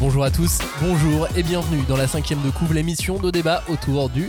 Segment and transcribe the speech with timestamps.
[0.00, 4.10] Bonjour à tous, bonjour et bienvenue dans la cinquième de couvre, l'émission de débat autour
[4.10, 4.28] du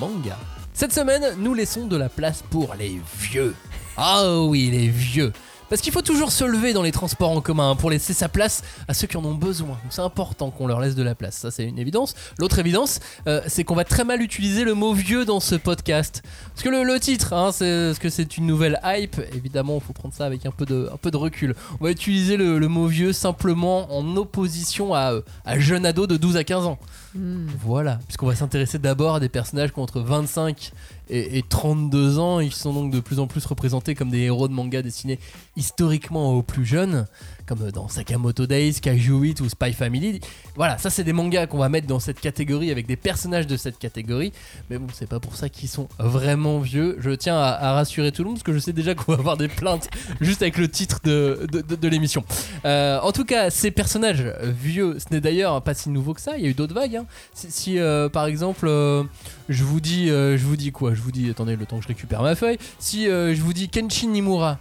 [0.00, 0.36] manga.
[0.72, 3.54] Cette semaine, nous laissons de la place pour les vieux.
[3.96, 5.32] Ah oui, les vieux.
[5.68, 8.62] Parce qu'il faut toujours se lever dans les transports en commun pour laisser sa place
[8.86, 9.78] à ceux qui en ont besoin.
[9.90, 12.14] C'est important qu'on leur laisse de la place, ça c'est une évidence.
[12.38, 16.22] L'autre évidence, euh, c'est qu'on va très mal utiliser le mot vieux dans ce podcast.
[16.54, 20.14] Parce que le, titre, hein, c'est que c'est une nouvelle hype, évidemment, il faut prendre
[20.14, 21.54] ça avec un peu de, recul.
[21.80, 26.06] On va utiliser le, le mot vieux simplement en opposition à, euh, à jeune ado
[26.06, 26.78] de 12 à 15 ans.
[27.14, 30.72] Voilà, puisqu'on va s'intéresser d'abord à des personnages qui ont entre 25
[31.10, 34.48] et, et 32 ans, ils sont donc de plus en plus représentés comme des héros
[34.48, 35.20] de manga dessinés
[35.56, 37.06] historiquement aux plus jeunes,
[37.46, 40.20] comme dans Sakamoto Days, Kaiju 8 ou Spy Family.
[40.56, 43.56] Voilà, ça c'est des mangas qu'on va mettre dans cette catégorie avec des personnages de
[43.56, 44.32] cette catégorie,
[44.70, 46.96] mais bon, c'est pas pour ça qu'ils sont vraiment vieux.
[47.00, 49.36] Je tiens à, rassurer tout le monde parce que je sais déjà qu'on va avoir
[49.36, 49.88] des plaintes
[50.20, 52.24] juste avec le titre de, l'émission.
[52.64, 56.36] Euh, en tout cas, ces personnages vieux, ce n'est d'ailleurs pas si nouveau que ça,
[56.36, 56.96] il y a eu d'autres vagues.
[56.96, 57.06] hein.
[57.34, 59.04] Si, euh, par exemple, euh,
[59.48, 60.94] je vous dis, je vous dis quoi?
[60.94, 62.58] Je vous dis, attendez, le temps que je récupère ma feuille.
[62.78, 64.58] Si je vous dis Kenshin Nimura,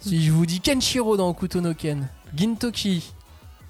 [0.00, 3.12] si je vous dis Kenshiro dans Okuto no Ken, Gintoki,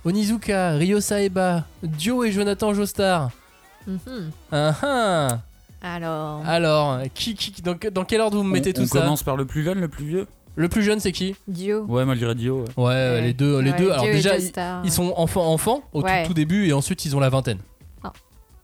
[0.04, 3.30] Onizuka, Ryo Saeba, Dio et Jonathan Joestar.
[3.86, 4.30] Mhm.
[4.52, 5.38] Ah ah.
[5.80, 9.00] Alors, Alors, qui, qui, dans, dans quel ordre vous me mettez on, tout on ça
[9.00, 10.26] commence par le plus jeune, le plus vieux?
[10.56, 11.36] Le plus jeune, c'est qui?
[11.46, 11.84] Dio.
[11.84, 12.64] Ouais, dirais Dio.
[12.76, 12.84] ouais.
[12.84, 13.90] ouais, les deux, les Ouais, deux.
[13.92, 14.36] Alors Dio déjà,
[14.82, 16.26] ils, sont enfants, enfants au tout- Ouais.
[16.26, 17.58] tout, début, et ensuite ils ont la vingtaine.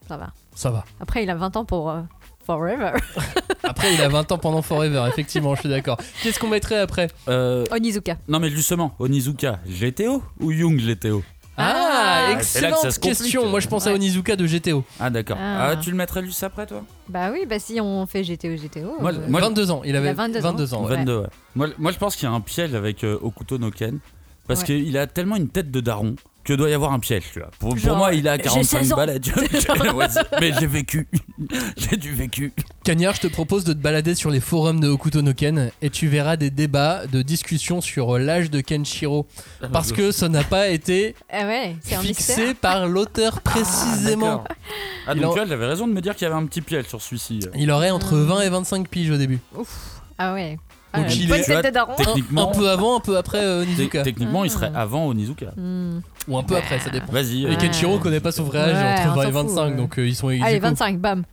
[0.08, 0.32] Ça va.
[0.54, 0.84] Ça va.
[1.00, 2.00] Après, il a 20 ans pour euh,
[2.46, 2.92] Forever.
[3.62, 5.96] Après, il a 20 ans pendant Forever, effectivement, je suis d'accord.
[6.22, 8.16] Qu'est-ce qu'on mettrait après Euh, Onizuka.
[8.28, 11.22] non, mais justement, Onizuka, GTO ou Young GTO
[11.56, 13.48] Ah, Ah, excellente question.
[13.48, 13.92] Moi, je pense à.
[13.94, 14.84] Onizuka de GTO.
[15.00, 15.36] Ah, d'accord.
[15.40, 15.70] Ah.
[15.70, 15.76] Ah.
[15.76, 16.82] tu le mettrais juste après, toi?
[17.08, 18.96] Bah oui, bah si on fait GTO, GTO.
[19.00, 19.82] Moi, euh, moi, 22 ans.
[19.84, 20.78] Il avait a 22 ans.
[20.80, 20.84] ans.
[20.84, 20.96] ouais.
[20.96, 21.26] 22, ouais.
[21.54, 23.98] Moi, moi, je pense qu'il y a un piège avec euh, Okuto no Ken.
[24.46, 24.66] Parce Ouais.
[24.66, 27.50] qu'il a tellement une tête de daron que doit y avoir un piège, tu vois.
[27.58, 28.96] Pour, moi, il a j'ai 45 16 ans.
[28.96, 29.18] balais.
[29.20, 29.94] tu vois.
[29.94, 31.08] Ouais, c'est- mais j'ai vécu.
[31.76, 32.52] j'ai du vécu.
[32.84, 35.90] Cagnard, je te propose de te balader sur les forums de Okuto no Ken et
[35.90, 39.26] tu verras des débats, de discussions sur l'âge de Kenshiro.
[39.72, 44.26] Parce que ça n'a pas été Ah ouais, fixé par l'auteur précisément.
[44.36, 44.48] D'accord.
[45.06, 46.60] Ah, donc en- tu vois, j'avais raison de me dire qu'il y avait un petit
[46.60, 47.40] piège sur celui-ci.
[47.56, 48.26] Il aurait entre Hmm.
[48.26, 49.38] 20 et 25 piges au début.
[50.18, 50.58] Ah ouais.
[50.94, 51.42] Ah, Donc il est-
[51.96, 54.02] Techniquement, un peu avant, un peu après euh, Onizuka.
[54.02, 54.82] techniquement il serait Ah.
[54.82, 55.46] avant Onizuka.
[55.56, 56.00] Hmm.
[56.28, 57.12] Ou un peu après, ça dépend.
[57.12, 57.42] Vas-y.
[57.42, 57.56] Et euh, Ouais.
[57.56, 59.76] Kenshiro connaît pas son vrai âge, Ouais, entre on 20 et s'en fout, 25, ouais.
[59.76, 60.66] donc euh, ils sont ex Allez, aequo.
[60.68, 61.24] 25, bam.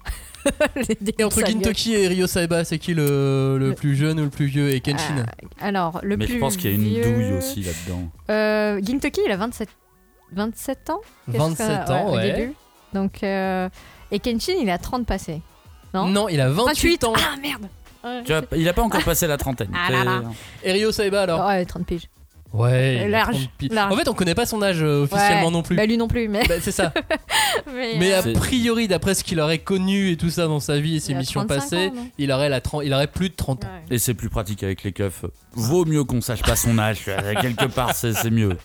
[1.19, 4.29] Et entre Gintoki et Ryo Saeba, c'est qui le, le Le- plus jeune ou le
[4.31, 5.25] plus vieux Et Kenshin gueules.
[5.61, 8.09] Alors, le mais plus je pense qu'il y a une vieux- douille aussi là-dedans.
[8.31, 9.69] Euh, Gintoki, il a 27,
[10.33, 11.01] 27 ans?
[11.31, 12.31] Qu'est-ce 27 que- ans, au ouais.
[12.33, 12.53] début.
[12.93, 13.69] Donc, euh,
[14.11, 15.41] et Kenshin, il a 30 passé.
[15.93, 17.13] Non, Non, il a 28 ans.
[17.17, 17.67] Ah merde
[18.03, 18.23] Ouais.
[18.25, 19.69] Tu vois, il a pas encore passé la trentaine.
[19.87, 20.23] Ah là là.
[20.63, 22.07] Et Ryo Saeba alors Ouais, 30 piges.
[22.53, 23.71] Ouais, Large, 30 piges.
[23.71, 23.93] large.
[23.93, 25.51] En fait, on connaît pas son âge euh, officiellement Ouais.
[25.53, 25.75] non plus.
[25.77, 26.43] Bah lui non plus, mais.
[26.49, 26.91] Bah, c'est ça.
[27.73, 30.77] mais, Mais euh, a priori, d'après ce qu'il aurait connu et tout ça dans sa
[30.79, 33.35] vie et ses missions 35 passées, ans, il aurait, la 30 il aurait plus de
[33.35, 33.67] 30 ans.
[33.67, 33.95] Ouais.
[33.95, 35.23] Et c'est plus pratique avec les keufs.
[35.53, 37.05] Vaut mieux qu'on sache pas son âge.
[37.41, 38.57] Quelque part, c'est mieux.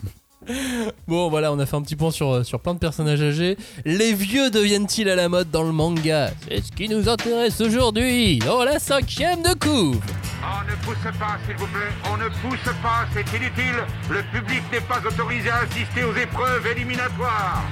[1.07, 3.57] Bon, voilà, on a fait un petit point sur, euh, sur plein de personnages âgés.
[3.85, 6.31] Les vieux deviennent-ils à la mode dans le manga?
[6.47, 10.01] C'est ce qui nous intéresse aujourd'hui dans la cinquième de couve.
[10.43, 11.93] On ne pousse pas, s'il vous plaît.
[12.11, 13.83] On ne pousse pas, c'est inutile.
[14.09, 17.63] Le public n'est pas autorisé à assister aux épreuves éliminatoires.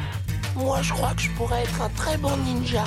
[0.56, 2.84] Moi, je crois que je pourrais être un très bon ninja.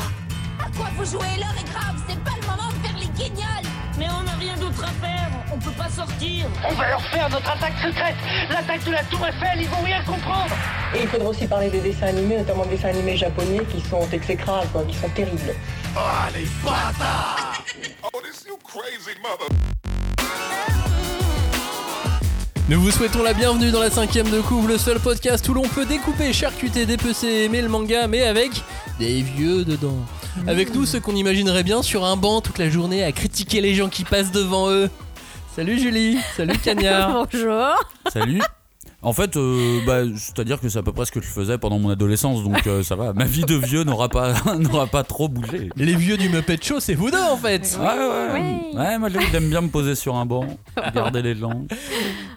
[0.60, 3.77] À quoi vous jouez L'heure est grave, c'est pas le moment de faire les guignols
[3.98, 6.46] Mais on n'a rien d'autre à faire, on peut pas sortir.
[6.68, 8.14] On va leur faire notre attaque secrète.
[8.48, 10.54] L'attaque de la Tour Eiffel, ils vont rien comprendre.
[10.94, 14.08] Et il faudra aussi parler des dessins animés, notamment des dessins animés japonais qui sont
[14.12, 15.54] exécrables, quoi, qui sont terribles.
[22.68, 25.62] Nous vous souhaitons la bienvenue dans la cinquième de couve, le seul podcast où l'on
[25.62, 28.50] peut découper, charcuter, dépecer, aimer le manga, mais avec
[28.98, 30.04] des vieux dedans.
[30.46, 33.74] Avec nous, ceux qu'on imaginerait bien sur un banc toute la journée à critiquer les
[33.74, 34.88] gens qui passent devant eux.
[35.54, 37.26] Salut Julie, salut Cagnard.
[37.32, 37.74] Bonjour
[38.12, 38.40] Salut.
[39.00, 41.78] En fait, euh, bah, c'est-à-dire que c'est à peu près ce que je faisais pendant
[41.78, 43.12] mon adolescence, donc euh, ça va.
[43.12, 45.68] Ma vie de vieux n'aura pas, n'aura pas trop bougé.
[45.76, 47.78] les vieux du Muppet Show, c'est vous deux en fait.
[47.80, 48.28] Ouais, ouais.
[48.72, 48.76] Oui.
[48.78, 50.46] Ouais, moi j'aime bien me poser sur un banc,
[50.76, 51.64] regarder les gens.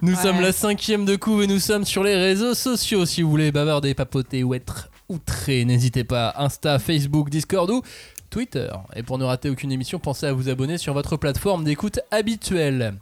[0.03, 0.21] Nous Ouais.
[0.21, 3.05] sommes la cinquième de couve et nous sommes sur les réseaux sociaux.
[3.07, 6.33] Si vous voulez bavarder, papoter ou être outré, n'hésitez pas.
[6.37, 7.83] Insta, Facebook, Discord ou
[8.29, 8.69] Twitter.
[8.95, 12.95] Et pour ne rater aucune émission, pensez à vous abonner sur votre plateforme d'écoute habituelle.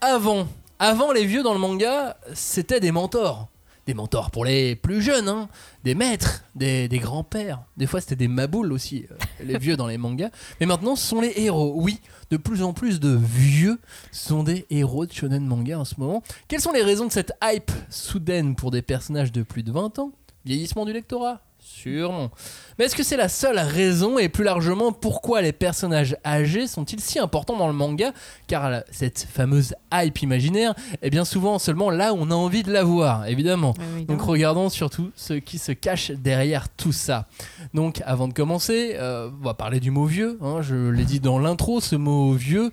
[0.00, 0.48] Avant,
[0.78, 3.48] avant les vieux dans le manga, c'était des mentors.
[3.86, 5.48] Des mentors pour les plus jeunes, hein.
[5.84, 7.62] des maîtres, des, des grands-pères.
[7.76, 9.14] Des fois, c'était des maboules aussi, euh,
[9.44, 10.30] les vieux dans les mangas.
[10.60, 11.72] Mais maintenant, ce sont les héros.
[11.76, 13.78] Oui, de plus en plus de vieux
[14.12, 16.22] sont des héros de shonen manga en ce moment.
[16.48, 19.98] Quelles sont les raisons de cette hype soudaine pour des personnages de plus de 20
[19.98, 20.12] ans?
[20.44, 21.42] Vieillissement du lectorat?
[21.62, 22.30] Sûrement.
[22.78, 27.00] Mais est-ce que c'est la seule raison et plus largement pourquoi les personnages âgés sont-ils
[27.00, 28.12] si importants dans le manga?
[28.46, 32.72] Car cette fameuse hype imaginaire est bien souvent seulement là où on a envie de
[32.72, 33.74] la voir, évidemment.
[33.96, 37.26] Oui, Donc regardons surtout ce qui se cache derrière tout ça.
[37.74, 40.38] Donc avant de commencer, euh, on va parler du mot vieux.
[40.42, 40.62] hein.
[40.62, 42.70] je l'ai dit dans l'intro, ce mot vieux,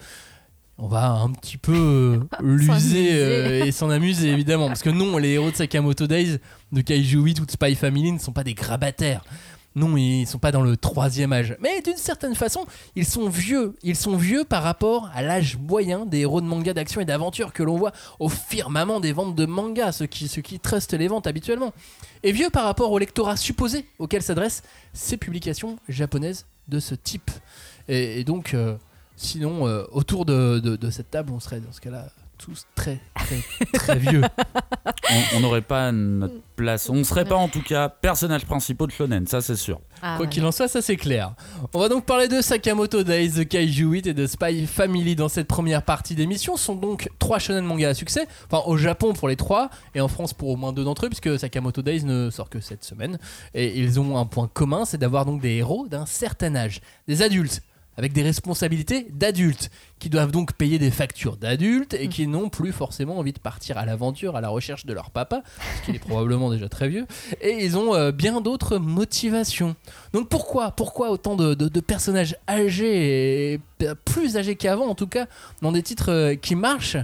[0.77, 4.67] on va un petit peu euh, l'user euh, et s'en amuser évidemment.
[4.67, 6.37] Parce que non, les héros de Sakamoto Days,
[6.71, 9.23] de Kaiju 8 ou de Spy Family ne sont pas des grabataires.
[9.75, 11.55] Non, ils sont pas dans le troisième âge.
[11.61, 12.65] Mais d'une certaine façon,
[12.95, 13.75] ils sont vieux.
[13.83, 17.53] Ils sont vieux par rapport à l'âge moyen des héros de manga d'action et d'aventure
[17.53, 21.73] que l'on voit au firmament des ventes de manga, ceux qui, trustent les ventes habituellement.
[22.23, 24.63] Et vieux par rapport au lectorat supposé auquel s'adressent
[24.93, 27.29] ces publications japonaises de ce type.
[27.87, 28.75] Et, donc, euh,
[29.15, 33.41] sinon, euh, autour de cette table, on serait dans ce cas-là tous très, très,
[33.73, 34.21] très vieux.
[35.35, 36.89] On- n'aurait pas notre place.
[36.89, 39.79] On ne serait pas en tout cas personnages principaux de Shonen, ça c'est sûr.
[40.01, 40.31] Ah, Quoi ouais.
[40.31, 41.33] qu'il en soit, ça c'est clair.
[41.73, 45.29] On va donc parler de Sakamoto Days, de Kaiju 8 et de Spy Family dans
[45.29, 46.57] cette première partie d'émission.
[46.57, 50.01] Ce sont donc trois shonen manga à succès, enfin au Japon pour les trois et
[50.01, 52.83] en France pour au moins deux d'entre eux, puisque Sakamoto Days ne sort que cette
[52.83, 53.17] semaine.
[53.53, 57.21] Et ils ont un point commun, c'est d'avoir donc des héros d'un certain âge, des
[57.21, 57.61] adultes
[57.97, 62.71] avec des responsabilités d'adultes, qui doivent donc payer des factures d'adultes et qui n'ont plus
[62.71, 65.99] forcément envie de partir à l'aventure à la recherche de leur papa, parce qu'il est
[65.99, 67.05] probablement déjà très vieux,
[67.41, 69.75] et ils ont euh, bien d'autres motivations.
[70.13, 73.59] Donc pourquoi, pourquoi autant de, de- de personnages âgés, et
[74.05, 75.25] plus âgés qu'avant en tout cas,
[75.61, 76.97] dans des titres euh, qui marchent?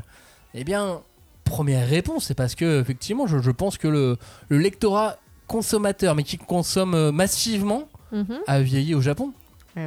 [0.54, 1.01] Eh bien,
[1.44, 4.18] première réponse, c'est parce que effectivement, je, je pense que le,
[4.50, 5.18] le lectorat
[5.48, 8.38] consommateur, mais qui consomme euh, massivement, Mhm.
[8.45, 9.34] a vieilli au Japon.
[9.75, 9.81] Bah,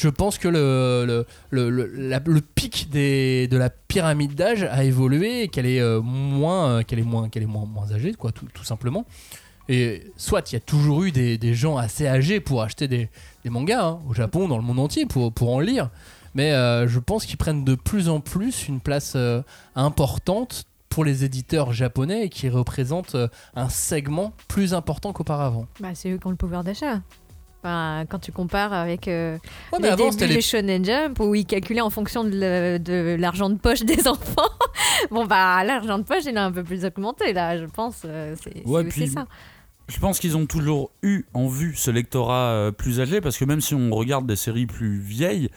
[0.00, 4.84] Je pense que le, le, le, le- le pic des, de la pyramide d'âge a
[4.84, 8.14] évolué et qu'elle est euh, moins euh, qu'elle est moins qu'elle est moins, moins âgée
[8.14, 9.04] quoi tout, tout simplement
[9.68, 13.08] et soit il y a toujours eu des, des gens assez âgés pour acheter des,
[13.42, 15.90] des mangas hein, au Japon dans le monde entier pour, pour en lire
[16.34, 19.16] mais euh, je pense qu'ils prennent de plus en plus une place
[19.74, 23.16] importante pour les éditeurs japonais et qui représentent
[23.56, 25.66] un segment plus important qu'auparavant.
[25.80, 27.00] bah, c'est eux qui ont le pouvoir d'achat.
[27.68, 29.36] Enfin, quand tu compares avec euh,
[29.72, 33.56] Ouais, les avant débuts des Shonen Jump où ils calculaient en fonction de l'argent de,
[33.56, 34.48] poche des enfants.
[35.10, 38.02] bon bah l'argent de poche il a un peu plus augmenté là, je pense.
[38.06, 39.26] euh, c'est Ouais, c'est aussi puis- ça.
[39.88, 43.44] Je pense qu'ils ont toujours eu en vue ce lectorat euh, plus âgé parce que
[43.44, 45.48] même si on regarde des séries plus vieilles,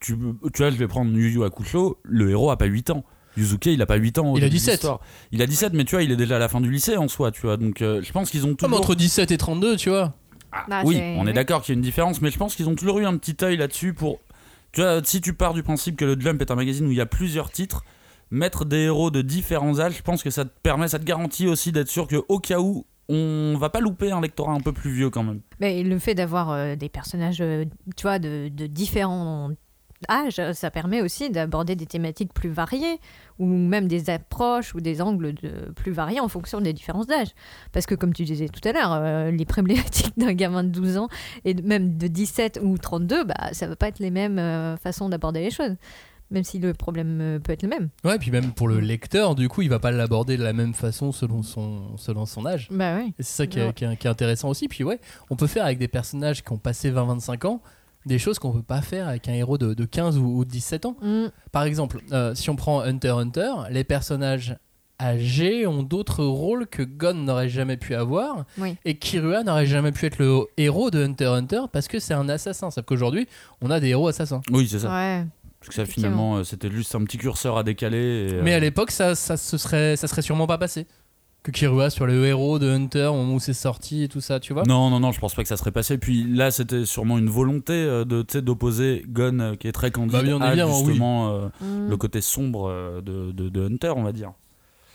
[0.00, 0.16] tu,
[0.54, 3.04] tu vois, je vais prendre Yu Yu Hakusho, le héros a pas 8 ans.
[3.36, 4.32] Yuzuke, il a pas 8 ans.
[4.32, 4.72] au Il a début de 17.
[4.74, 5.00] l'histoire.
[5.32, 7.06] Il a 17, mais tu vois, il est déjà à la fin du lycée en
[7.08, 7.56] soi, tu vois.
[7.56, 8.78] Donc euh, je pense qu'ils ont Comme toujours.
[8.78, 10.14] entre 17 et 32 tu vois
[10.52, 12.68] Ah, Bah, oui, on est d'accord qu'il y a une différence, mais je pense qu'ils
[12.68, 14.20] ont toujours eu un petit œil là-dessus pour.
[14.72, 16.96] Tu vois, si tu pars du principe que le Jump est un magazine où il
[16.96, 17.84] y a plusieurs titres,
[18.30, 21.48] mettre des héros de différents âges, je pense que ça te permet, ça te garantit
[21.48, 24.72] aussi d'être sûr que au cas où, on va pas louper un lectorat un peu
[24.72, 25.40] plus vieux quand même.
[25.58, 27.64] Mais le fait d'avoir euh, des personnages, euh,
[27.96, 29.50] tu vois, de, de différents
[30.08, 32.98] âges, ça permet aussi d'aborder des thématiques plus variées,
[33.38, 37.28] ou même des approches ou des angles de, plus variés en fonction des différences d'âge.
[37.72, 40.96] Parce que comme tu disais tout à l'heure, euh, les problématiques d'un gamin de 12
[40.98, 41.08] ans
[41.44, 45.08] et même de 17 ou 32, bah, ça va pas être les mêmes euh, façons
[45.08, 45.76] d'aborder les choses.
[46.32, 47.88] Même si le problème euh, peut être le même.
[48.04, 50.74] Ouais, puis même pour le lecteur, du coup, il va pas l'aborder de la même
[50.74, 52.68] façon selon son, selon son âge.
[52.70, 53.00] Bah.
[53.02, 53.72] Et c'est ça qui est, Ouais.
[53.72, 54.68] qui est- qui est intéressant aussi.
[54.68, 57.60] Puis ouais, on peut faire avec des personnages qui ont passé 20-25 ans
[58.06, 60.50] des choses qu'on peut pas faire avec un héros de, de 15 ou, ou de
[60.50, 60.96] 17 ans.
[61.02, 61.26] Mm.
[61.52, 64.56] Par exemple, euh, si on prend Hunter x Hunter, les personnages
[65.00, 68.76] âgés ont d'autres rôles que Gon n'aurait jamais pu avoir Oui.
[68.84, 72.14] et Kirua n'aurait jamais pu être le héros de Hunter x Hunter parce que c'est
[72.14, 72.70] un assassin.
[72.70, 73.26] Sauf qu'aujourd'hui,
[73.62, 74.42] on a des héros assassins.
[74.50, 74.90] Oui, c'est ça.
[74.90, 75.24] Ouais.
[75.60, 77.98] Parce que ça, finalement, euh, c'était juste un petit curseur à décaler.
[77.98, 80.86] et, euh, Mais à l'époque, ça, ça, se serait, ça serait sûrement pas passé.
[81.42, 84.40] Que Kirua soit le héros de Hunter au moment où c'est sorti et tout ça,
[84.40, 84.64] tu vois.
[84.64, 85.96] Non, non, non, je pense pas que ça serait passé.
[85.96, 89.72] Puis là, c'était sûrement une volonté euh, de, tu sais, d'opposer Gon, euh, qui est
[89.72, 90.72] très candide, Bah, bien à oui.
[90.84, 91.88] justement euh, Mm.
[91.88, 94.32] le côté sombre euh, de, de- de Hunter, on va dire.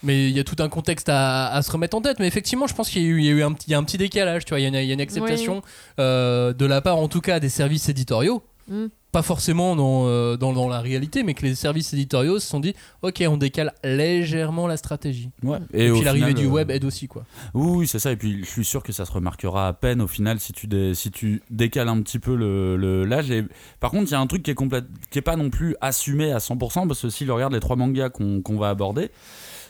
[0.04, 2.20] Mais il y a tout un contexte à, à se remettre en tête.
[2.20, 3.72] Mais effectivement, je pense qu'il y a eu, il y a eu un, petit- il
[3.72, 4.44] y a un petit décalage.
[4.44, 5.62] Tu vois, il y a une, il y a une acceptation
[5.98, 8.42] euh, de la part, en tout cas, des services éditoriaux.
[8.68, 8.86] Mm.
[9.16, 12.60] Pas forcément dans, euh, dans, dans la réalité, mais que les services éditoriaux se sont
[12.60, 15.30] dit Ok, on décale légèrement la stratégie.
[15.42, 15.56] Ouais.
[15.72, 17.24] Et, puis l'arrivée du euh, web aide aussi, quoi.
[17.54, 18.12] Oui, c'est ça.
[18.12, 20.66] Et puis, je suis sûr que ça se remarquera à peine au final si tu,
[20.66, 23.30] dé- si tu décales un petit peu le, le- l'âge.
[23.30, 23.42] Et...
[23.80, 24.84] Par contre, il y a un truc qui est, complète...
[25.08, 28.10] qui est pas non plus assumé à 100%, parce que si regarde les trois mangas
[28.10, 29.10] qu'on qu'on va aborder,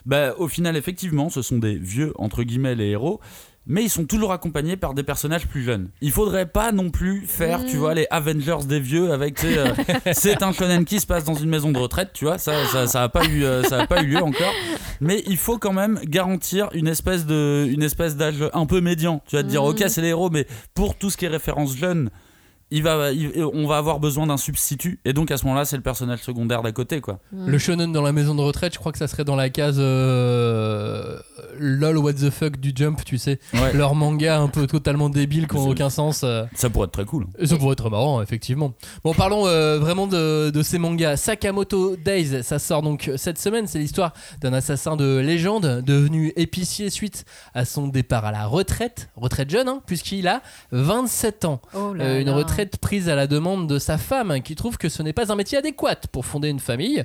[0.06, 3.20] bah, au final, effectivement, ce sont des vieux, entre guillemets, les héros.
[3.66, 5.88] Mais ils sont toujours accompagnés par des personnages plus jeunes.
[6.00, 7.78] Il faudrait pas non plus faire, tu Mm.
[7.78, 9.74] vois, les Avengers des vieux avec, euh,
[10.12, 12.86] c'est un shonen qui se passe dans une maison de retraite, tu vois, ça, ça,
[12.86, 14.52] ça a pas eu, euh, ça a pas eu lieu encore.
[15.00, 19.20] Mais il faut quand même garantir une espèce de, une espèce d'âge un peu médian.
[19.26, 19.68] Tu vas te dire, Mm.
[19.68, 22.10] ok, c'est les héros, mais pour tout ce qui est référence jeune.
[22.72, 25.76] Il va, il- on va avoir besoin d'un substitut et donc à ce moment-là c'est
[25.76, 27.20] le personnage secondaire d'à côté quoi.
[27.32, 29.76] Le shonen dans la maison de retraite, je crois que ça serait dans la case
[29.78, 31.18] euh,
[31.58, 33.38] lol what the fuck du Jump, tu sais.
[33.54, 33.72] Ouais.
[33.72, 36.22] Leur manga un peu totalement débile qui n'ont aucun sens.
[36.24, 36.44] euh.
[36.54, 37.26] Ça pourrait être très cool.
[37.38, 38.72] Et ça pourrait être marrant, effectivement.
[39.04, 41.16] Bon, parlons euh, vraiment de, de ces mangas.
[41.18, 43.66] Sakamoto Days, ça sort donc cette semaine.
[43.66, 49.08] C'est l'histoire d'un assassin de légende devenu épicier suite à son départ à la retraite.
[49.16, 50.42] Retraite jeune, hein, puisqu'il a
[50.72, 51.60] 27 ans.
[51.74, 52.34] Oh là Euh, une là.
[52.56, 55.36] Retraite prise à la demande de sa femme, qui trouve que ce n'est pas un
[55.36, 57.04] métier adéquat pour fonder une famille.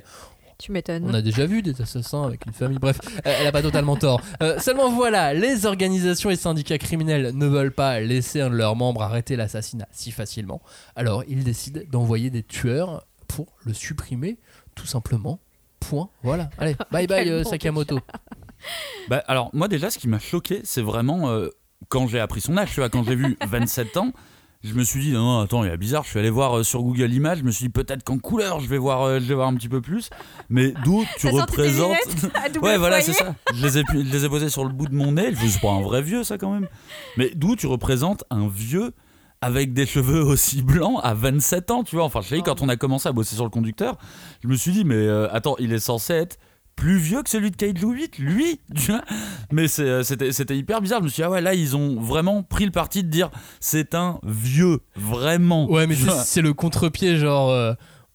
[0.58, 1.04] Tu m'étonnes.
[1.06, 2.78] On a déjà vu des assassins avec une famille.
[2.78, 4.22] Bref, elle a pas totalement tort.
[4.42, 8.76] Euh, seulement voilà, les organisations et syndicats criminels ne veulent pas laisser un de leurs
[8.76, 10.62] membres arrêter l'assassinat si facilement.
[10.96, 14.38] Alors ils décident d'envoyer des tueurs pour le supprimer,
[14.74, 15.38] tout simplement.
[15.80, 16.08] Point.
[16.22, 16.48] Voilà.
[16.56, 17.98] Allez, bye bye euh, Sakamoto.
[19.08, 21.48] Bah, alors, moi, déjà, ce qui m'a choqué, c'est vraiment euh,
[21.88, 24.12] quand j'ai appris son âge, tu vois, quand j'ai vu 27 ans.
[24.64, 26.04] Je me suis dit, non, attends, il est bizarre.
[26.04, 27.38] Je suis allé voir euh, sur Google Images.
[27.38, 29.54] Je me suis dit, peut-être qu'en couleur, je vais voir, euh, je vais voir un
[29.54, 30.08] petit peu plus.
[30.48, 31.96] Mais d'où tu représentes.
[32.62, 33.34] Ouais, voilà, c'est ça.
[33.54, 35.34] Je les, ai, pu- je les ai posés sur le bout de mon nez.
[35.34, 36.68] Je suis pas un vrai vieux, ça, quand même.
[37.16, 38.92] Mais d'où tu représentes un vieux
[39.40, 42.04] avec des cheveux aussi blancs à 27 ans, tu vois.
[42.04, 43.98] Enfin, je sais, quand on a commencé à bosser sur le conducteur,
[44.44, 46.38] je me suis dit, mais euh, attends, il est censé être
[46.76, 49.02] plus vieux que celui de Kate Louis, lui, tu vois.
[49.50, 51.00] Mais euh, c'était, hyper bizarre.
[51.00, 53.30] Je me suis dit, ah ouais, là, ils ont vraiment pris le parti de dire,
[53.60, 55.70] c'est un vieux, vraiment.
[55.70, 57.50] Ouais, mais c'est le contre-pied, genre.
[57.50, 57.72] euh,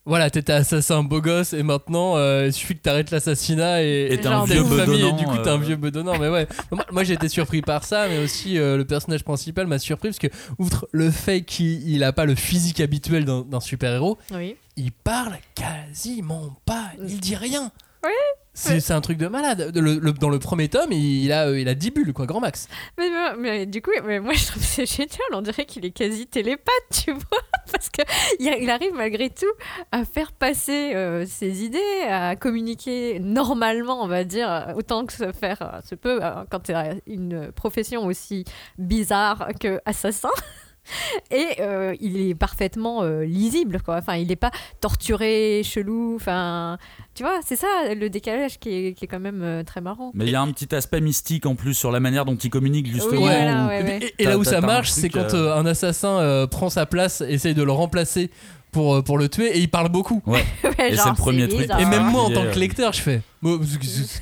[0.08, 4.18] voilà, t'étais assassin beau gosse et maintenant euh, il suffit que t'arrêtes l'assassinat et Et
[4.18, 5.58] t'es un vieux une famille et du coup t'es un euh.
[5.58, 6.18] vieux bedonnant.
[6.18, 9.68] Mais ouais, moi, moi, j'ai été surpris par ça, mais aussi euh, le personnage principal
[9.68, 10.28] m'a surpris parce que,
[10.60, 14.56] outre le fait qu'il il a pas le physique habituel d'un d'un super-héros, Oui.
[14.78, 17.72] il parle quasiment pas, il dit rien.
[18.04, 18.12] Oui.
[18.54, 19.72] C'est un truc de malade.
[19.76, 22.40] Le- le- dans le premier tome, il a, euh, il a 10 bulles, quoi, grand
[22.40, 22.68] max.
[22.98, 25.12] Mais, mais- mais du coup, mais moi je trouve que c'est génial.
[25.34, 27.22] On dirait qu'il est quasi télépathe, tu vois,
[27.72, 28.02] parce que
[28.40, 29.46] il, il arrive malgré tout
[29.92, 35.32] à faire passer euh, ses idées, à communiquer normalement, on va dire, autant que se
[35.34, 38.44] faire euh, se peut quand tu as une profession aussi
[38.80, 40.30] bizarre que assassin.
[41.32, 43.98] Et euh, il est parfaitement euh, lisible, quoi.
[43.98, 44.52] Enfin, il n'est pas
[44.82, 46.16] torturé, chelou.
[46.16, 46.78] Enfin,
[47.16, 50.12] tu vois, c'est ça le décalage qui est, qui est quand même euh, très marrant.
[50.14, 52.50] Mais il y a un petit aspect mystique en plus sur la manière dont il
[52.50, 53.12] communique, justement.
[53.14, 54.00] Oui, voilà, où- ouais, Et, ouais.
[54.20, 57.54] et- et là où ça marche, c'est quand un assassin euh, prend sa place, essaye
[57.54, 58.32] de le remplacer
[58.72, 60.22] pour, pour le tuer et il parle beaucoup.
[60.26, 60.44] Ouais.
[60.80, 61.68] Et c'est le premier truc.
[61.80, 63.22] Et même moi, en tant que lecteur, je fais.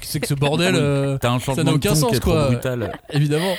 [0.01, 2.47] C'est que- ce bordel, euh, un ça n'a aucun sens, quoi.
[2.49, 2.91] brutal.
[3.11, 3.53] Évidemment.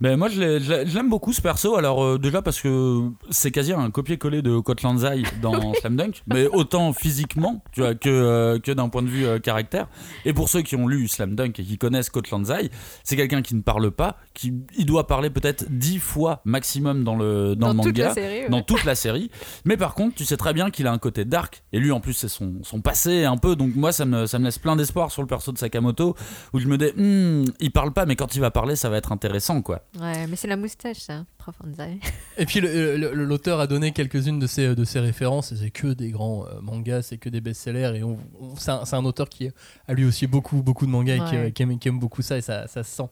[0.00, 1.76] Mais moi, je l'ai- je l'ai- je l'aime beaucoup ce perso.
[1.76, 3.00] Alors, euh, déjà parce que
[3.30, 8.10] c'est quasi un copier-coller de Kotlanzai dans Slam Dunk, mais autant physiquement tu vois, que,
[8.10, 9.88] euh, que d'un point de vue euh, caractère.
[10.26, 12.70] Et pour ceux qui ont lu Slam Dunk et qui connaissent Kotlanzai,
[13.04, 17.16] c'est quelqu'un qui ne parle pas, qui il doit parler peut-être dix fois maximum dans
[17.16, 18.08] le, dans le toute manga.
[18.08, 18.40] la série.
[18.42, 18.48] ouais.
[18.50, 19.30] dans toute la série.
[19.64, 21.62] Mais par contre, tu sais très bien qu'il a un côté dark.
[21.72, 23.56] Et lui, en plus, c'est son, son passé un peu.
[23.56, 26.14] Donc moi, ça me, ça me laisse plein d'espoir sur le perso de Sakamoto.
[26.52, 28.98] Où je me dis, Hmm, il parle pas, mais quand il va parler, ça va
[28.98, 29.80] être intéressant, quoi.
[30.00, 31.98] Ouais, mais c'est la moustache, ça, Profonzai.
[32.36, 36.44] Et puis l'auteur a donné quelques-unes de ses, de ses références, c'est que des grands
[36.46, 39.48] euh, mangas, c'est que des best-sellers, et on- on- c'est un, auteur qui
[39.88, 41.16] a lui aussi beaucoup, beaucoup de mangas
[41.46, 43.08] et qui, aime, qui aime beaucoup ça, et ça, ça se sent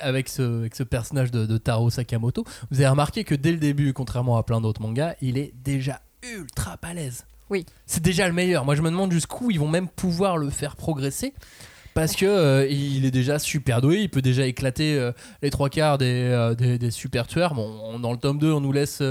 [0.00, 2.44] avec ce, avec ce personnage de, de Taro Sakamoto.
[2.70, 6.00] Vous avez remarqué que dès le début, contrairement à plein d'autres mangas, il est déjà
[6.36, 7.24] ultra balèze.
[7.50, 7.64] Oui.
[7.86, 8.64] C'est déjà le meilleur.
[8.64, 11.32] Moi, je me demande jusqu'où ils vont même pouvoir le faire progresser.
[11.96, 15.70] Parce que euh, il est déjà super doué, il peut déjà éclater euh, les trois
[15.70, 17.54] quarts des, euh, des, des super tueurs.
[17.54, 19.02] Bon, on- dans le tome 2, on nous laisse,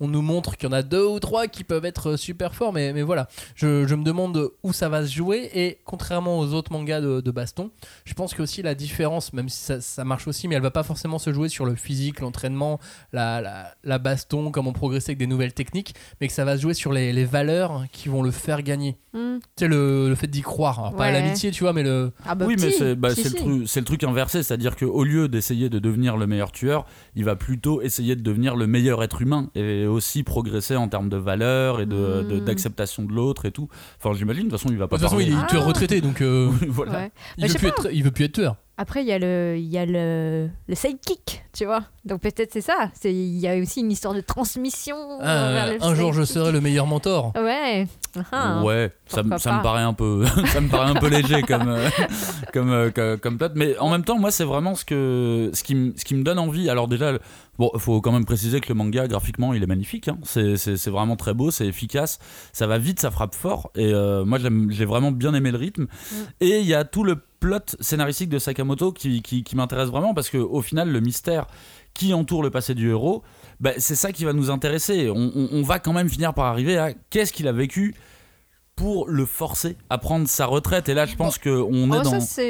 [0.00, 2.72] on nous montre qu'il y en a deux ou trois qui peuvent être super forts,
[2.72, 3.28] mais, mais voilà.
[3.54, 5.50] Je, je me demande où ça va se jouer.
[5.54, 7.70] Et contrairement aux autres mangas de, de baston,
[8.06, 10.70] je pense que aussi la différence, même si ça, ça marche aussi, mais elle va
[10.70, 12.80] pas forcément se jouer sur le physique, l'entraînement,
[13.12, 16.62] la, la, la baston, comment progresser avec des nouvelles techniques, mais que ça va se
[16.62, 18.96] jouer sur les, les valeurs qui vont le faire gagner.
[19.12, 19.38] Hmm.
[19.56, 20.78] Tu sais, le, le fait d'y croire.
[20.78, 21.12] Alors, pas à Ouais.
[21.20, 22.12] l'amitié, tu vois, mais le.
[22.32, 23.44] Ah bah oui, mais c'est bah, si, c'est si.
[23.44, 27.34] le, le truc inversé, c'est-à-dire qu'au lieu d'essayer de devenir le meilleur tueur, il va
[27.34, 31.80] plutôt essayer de devenir le meilleur être humain et aussi progresser en termes de valeurs
[31.80, 32.44] et de- de- Mm.
[32.44, 33.68] d'acceptation de, l'autre et tout.
[33.98, 35.66] Enfin, j'imagine, de toute façon, il va De pas toute façon, il est tueur Ah.
[35.66, 36.92] retraité, donc euh, voilà.
[36.92, 37.10] Ouais.
[37.38, 38.56] il, Bah, veut plus être, il veut plus être tueur.
[38.82, 41.82] Après, il y a le, il y a le, le sidekick, tu vois.
[42.06, 42.90] Donc peut-être c'est ça.
[42.98, 44.96] C'est, il y a aussi une histoire de transmission.
[45.20, 47.32] Ah, vers le un jour, je serai le meilleur mentor.
[47.36, 47.86] Ouais.
[48.32, 48.62] Ah.
[48.64, 51.88] Ouais, ça, ça me paraît un peu, ça me paraît un peu léger comme euh,
[52.54, 53.36] comme euh, comme.
[53.54, 56.22] Mais en même temps, moi, c'est vraiment ce que ce qui me ce qui me
[56.22, 56.70] donne envie.
[56.70, 57.12] Alors déjà,
[57.58, 60.08] bon, faut quand même préciser que le manga graphiquement, il est magnifique.
[60.08, 60.16] hein.
[60.22, 62.18] C'est c'est c'est vraiment très beau, c'est efficace,
[62.54, 63.70] ça va vite, ça frappe fort.
[63.76, 65.86] Et euh, moi, j'aime- j'ai vraiment bien aimé le rythme.
[66.40, 70.14] Et il y a tout le plot scénaristique de Sakamoto qui qui, qui m'intéresse vraiment
[70.14, 71.46] parce que au final, le mystère
[71.94, 73.22] qui entoure le passé du héros,
[73.58, 75.10] bah, c'est ça qui va nous intéresser.
[75.10, 77.94] On, on- on va quand même finir par arriver à qu'est-ce qu'il a vécu
[78.76, 80.88] pour le forcer à prendre sa retraite.
[80.88, 82.20] Et là, je pense qu'on Oh, est dans.
[82.20, 82.42] ça,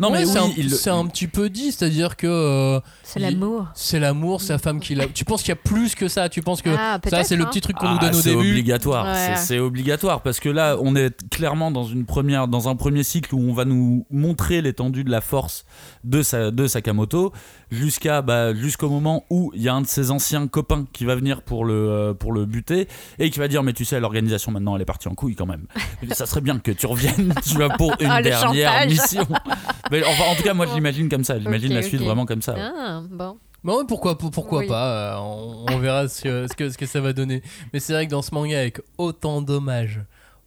[0.00, 3.20] Non, mais c'est oui, un, il- c'est un petit peu dit, c'est-à-dire que euh, c'est
[3.20, 3.66] il- l'amour.
[3.74, 5.06] c'est l'amour, c'est la femme qui l'a.
[5.06, 7.36] Tu penses qu'il y a plus que ça Tu penses que Ah, ça, peut-être, c'est
[7.36, 7.48] le hein.
[7.50, 9.34] petit truc qu'on Ah, nous donne au c'est début obligatoire, Ouais.
[9.36, 13.02] c'est- c'est obligatoire parce que là, on est clairement dans une première, dans un premier
[13.02, 15.64] cycle où on va nous montrer l'étendue de la force
[16.04, 17.32] de, sa, de Sakamoto
[17.70, 21.14] jusqu'à bah, jusqu'au moment où il y a un de ses anciens copains qui va
[21.14, 22.88] venir pour le euh, pour le buter
[23.18, 25.46] et qui va dire mais tu sais l'organisation maintenant elle est partie en couille quand
[25.46, 25.66] même.
[26.12, 28.88] ça serait bien que tu reviennes tu vois pour une Ah, le dernière chantage.
[28.90, 29.26] mission.
[29.90, 31.38] Mais enfin, en tout cas, moi je l'imagine comme ça.
[31.38, 32.54] J'imagine Ok, la suite vraiment comme ça.
[32.58, 33.36] Ah, bon.
[33.86, 34.66] Pourquoi, pour- pourquoi Oui.
[34.68, 37.42] pas euh, on, on verra ce que, ce, que, ce que ça va donner.
[37.72, 40.00] Mais c'est vrai que dans ce manga, avec autant d'hommages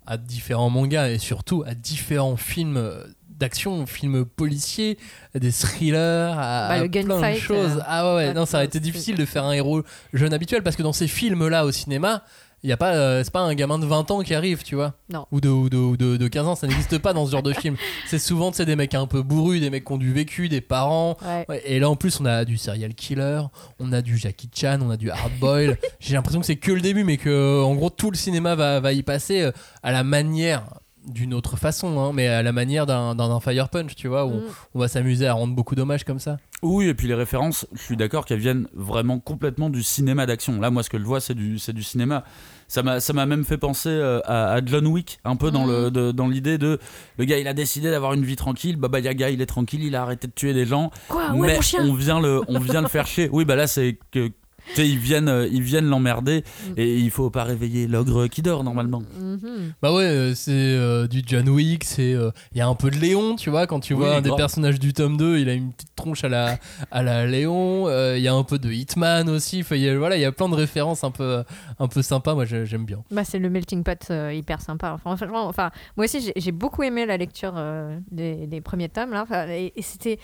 [0.08, 2.92] à différents mangas et surtout à différents films
[3.30, 4.98] d'action, films policiers,
[5.36, 7.78] à des thrillers, à, Bah, à plein de choses.
[7.78, 9.84] euh, ah ouais, non, ça aurait été difficile de faire un héros
[10.14, 12.24] jeune habituel parce que dans ces films-là au cinéma,
[12.63, 14.75] il y a pas, euh, c'est pas un gamin de 20 ans qui arrive, tu
[14.75, 14.93] vois.
[15.12, 15.25] Non.
[15.32, 17.43] Ou de, ou de, ou de, de 15 ans, ça n'existe pas dans ce genre
[17.43, 17.75] de film.
[18.08, 20.48] C'est souvent, tu sais, des mecs un peu bourrus, des mecs qui ont du vécu,
[20.50, 21.17] des parents.
[21.25, 21.46] Ouais.
[21.50, 23.41] Ouais, et là en plus on a du serial killer,
[23.79, 25.77] on a du Jackie Chan, on a du hardboil.
[26.00, 28.79] J'ai l'impression que c'est que le début, mais que en gros tout le cinéma va,
[28.79, 29.51] va y passer euh,
[29.84, 30.63] à la manière
[31.05, 34.38] d'une autre façon, hein, mais à la manière d'un Fire Punch, tu vois, où on,
[34.38, 34.43] Mm.
[34.75, 36.38] on va s'amuser à rendre beaucoup d'hommages comme ça.
[36.62, 40.62] Oui, et puis les références, je suis d'accord qu'elles viennent vraiment complètement du cinéma d'action.
[40.62, 42.24] Là, moi, ce que je vois, c'est du, c'est du cinéma.
[42.67, 45.65] Ça m'a, ça m'a même fait penser euh, à, à John Wick, un peu dans,
[45.65, 46.79] le, de- dans l'idée de
[47.17, 48.77] le gars, il a décidé d'avoir une vie tranquille.
[48.77, 50.89] Baba Yaga, il est tranquille, il a arrêté de tuer des gens.
[51.10, 51.29] Quoi?
[51.48, 53.29] Mais on vient le, on vient le faire chier.
[53.32, 54.29] Oui, bah là, c'est que.
[54.70, 56.74] Tu sais, ils viennent, euh, ils viennent l'emmerder Mm.
[56.77, 59.01] et il faut pas réveiller l'ogre qui dort normalement.
[59.20, 59.74] Mhm.
[59.82, 62.96] Bah ouais, euh, c'est euh, du John Wick, c'est il y a un peu de
[62.98, 65.53] Léon, tu vois, quand tu Oui, vois un des personnages du tome 2, il a
[65.53, 66.58] une petite tronche à la
[66.91, 70.15] à la Léon, il y a un peu de Hitman aussi, Enfin, y a- voilà,
[70.17, 71.43] il y a plein de références un peu
[71.79, 73.03] un peu sympas, moi j'ai- j'aime bien.
[73.11, 74.92] Bah, c'est le melting pot euh, hyper sympa.
[74.94, 78.90] Enfin, franchement, enfin, moi aussi, j'ai- j'ai beaucoup aimé la lecture euh, des, des premiers
[78.90, 79.11] tomes.
[79.11, 79.24] Là.
[79.24, 80.20] Enfin, et, et c'était.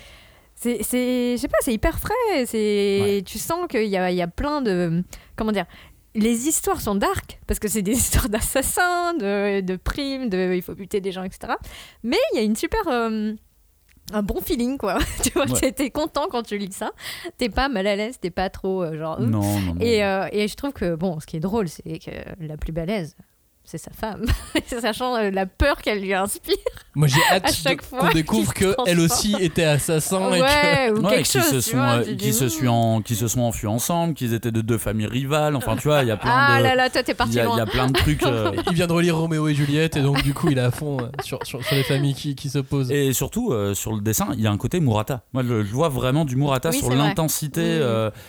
[0.62, 2.46] C'est, je sais pas, c'est hyper frais.
[2.46, 5.04] C'est, Tu sens qu'il y a, y a plein de.
[5.38, 5.66] Comment dire
[6.16, 10.62] Les histoires sont dark, parce que c'est des histoires d'assassins, de, de primes, de il
[10.62, 11.54] faut buter des gens, etc.
[12.04, 12.82] Mais il y a une super.
[12.88, 13.34] euh,
[14.12, 14.98] un bon feeling, quoi.
[15.24, 15.60] tu vois, Ouais.
[15.60, 16.92] t'es- t'es content quand tu lis ça.
[17.38, 19.20] T'es pas mal à l'aise, t'es pas trop euh, genre.
[19.22, 19.76] Non, non, non.
[19.80, 22.12] Et, euh, et je trouve que, bon, ce qui est drôle, c'est que
[22.44, 23.16] la plus balèze,
[23.70, 24.26] c'est sa femme.
[24.82, 26.56] Sachant euh, la peur qu'elle lui inspire.
[26.96, 29.64] Moi j'ai hâte À chaque de- fois qu'on découvre qu'il se que elle aussi était
[29.64, 31.50] assassin et que ou Ouais, quelque qui chose.
[31.50, 34.52] se sont, vois, euh, qui se sont en- qui se sont enfuis ensemble, qu'ils étaient
[34.52, 35.56] de deux familles rivales.
[35.56, 36.64] Enfin, tu vois, il y a plein Ah de.
[36.64, 37.58] là là, toi, t'es Il parti y, a, il loin.
[37.58, 38.24] y a plein de trucs.
[38.24, 40.72] euh, il vient de relire Roméo et Juliette et donc du coup il est à
[40.72, 42.92] fond euh, sur, sur, sur les familles qui, qui s'opposent.
[42.92, 45.22] Et surtout, euh, sur le dessin, il y a un côté Murata.
[45.34, 47.80] Moi, je, je vois vraiment du Murata Oui, sur l'intensité,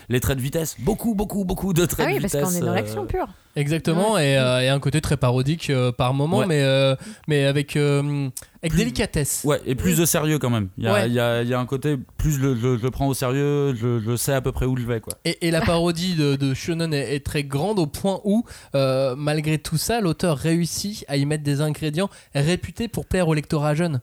[0.08, 0.76] les traits de vitesse.
[0.80, 2.48] Beaucoup, beaucoup, beaucoup de traits Ah oui, de parce vitesse.
[2.50, 3.26] qu'on est dans l'action pure.
[3.56, 6.46] Exactement, et, et un côté très parodique euh, par moment, Ouais.
[6.46, 6.96] mais, euh,
[7.28, 8.28] mais avec, euh,
[8.62, 9.42] avec Plus- délicatesse.
[9.44, 10.68] Ouais, et plus de sérieux quand même.
[10.76, 11.06] Il y a, Ouais.
[11.06, 13.06] il y a- il y a un côté, plus je, le- je- je le prends
[13.06, 15.00] au sérieux, je, je sais à peu près où je vais.
[15.00, 15.12] Quoi.
[15.24, 19.14] Et, et la parodie de, de Shonen est, est très grande au point où, euh,
[19.16, 23.74] malgré tout ça, l'auteur réussit à y mettre des ingrédients réputés pour plaire au lectorat
[23.76, 24.00] jeune.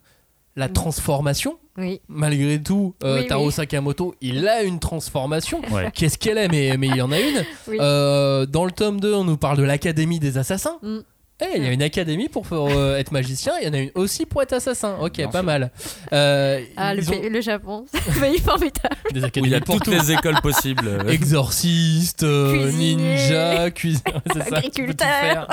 [0.55, 2.01] La transformation, Oui.
[2.07, 3.51] malgré tout, euh, Oui, Taro oui.
[3.51, 5.61] Sakamoto, il a une transformation.
[5.71, 5.91] Ouais.
[5.93, 6.47] Qu'est-ce qu'elle est?
[6.47, 7.45] Mais, mais il y en a une.
[7.67, 7.77] Oui.
[7.79, 10.77] Euh, dans le tome 2, on nous parle de l'Académie des assassins.
[10.81, 10.97] Mm.
[11.39, 13.91] Eh, il y a une académie pour euh, être magicien, il y en a une
[13.93, 14.97] aussi pour être assassin.
[14.99, 15.43] Ok, Bien pas sûr.
[15.43, 15.71] mal.
[16.11, 18.95] Euh, Ah, le, ont pays- le Japon, c'est un pays formidable.
[19.13, 19.91] des académies il y a pour toutes tout.
[19.91, 20.89] les écoles possibles.
[21.07, 22.95] Exorciste, euh, Cuisinier.
[22.95, 24.01] ninja, cuisine,
[24.51, 25.47] Agriculteur.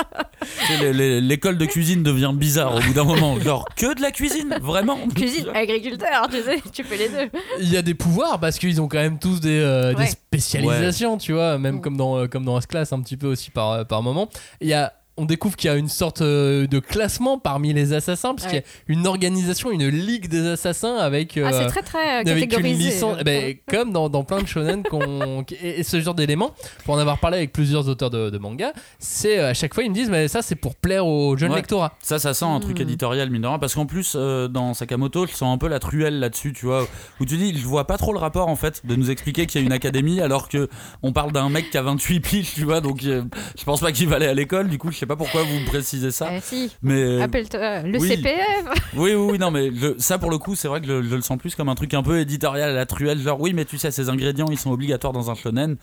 [0.91, 3.39] L'école de cuisine devient bizarre au bout d'un moment.
[3.39, 7.29] Genre, que de la cuisine Vraiment Cuisine, agriculteur, tu sais, tu fais les deux.
[7.59, 10.05] Il y a des pouvoirs parce qu'ils ont quand même tous des, euh, des Ouais.
[10.07, 11.81] spécialisations, tu vois, même Mm.
[11.81, 14.29] comme dans, euh, comme dans S-Class un petit peu aussi par, euh, par moment.
[14.61, 17.93] Il y a on découvre qu'il y a une sorte euh, de classement parmi les
[17.93, 21.37] assassins, parce qu'il y a une organisation, une ligue des assassins avec.
[21.37, 22.89] Ah, euh, c'est très très euh, catégorisé.
[22.89, 26.51] licence, ben, comme dans, dans plein de shonen qu'on- et, ce genre d'éléments,
[26.83, 29.83] pour en avoir parlé avec plusieurs auteurs de, de manga, c'est euh, à chaque fois
[29.83, 31.57] ils me disent mais ça c'est pour plaire aux jeunes Ouais.
[31.57, 31.93] lectorats.
[32.01, 32.83] Ça, ça sent un truc Hmm.
[32.83, 35.79] éditorial, mine de rien, parce qu'en plus, euh, dans Sakamoto, je sens un peu la
[35.79, 36.85] truelle là-dessus, tu vois,
[37.21, 39.61] où tu dis, je vois pas trop le rapport, en fait, de nous expliquer qu'il
[39.61, 40.67] y a une académie, alors que
[41.03, 43.23] on parle d'un mec qui a 28 piges, tu vois, donc euh,
[43.57, 45.59] je pense pas qu'il va aller à l'école, du coup, je sais pas pourquoi vous
[45.59, 47.21] me précisez ça, Eh, si, mais...
[47.21, 48.09] appelle-toi le oui.
[48.09, 48.65] CPF.
[48.95, 51.21] Oui, oui, oui, non, mais ça pour le coup, c'est vrai que je, je le
[51.21, 53.19] sens plus comme un truc un peu éditorial à la truelle.
[53.19, 55.75] Genre, oui, mais tu sais, ces ingrédients, ils sont obligatoires dans un shonen.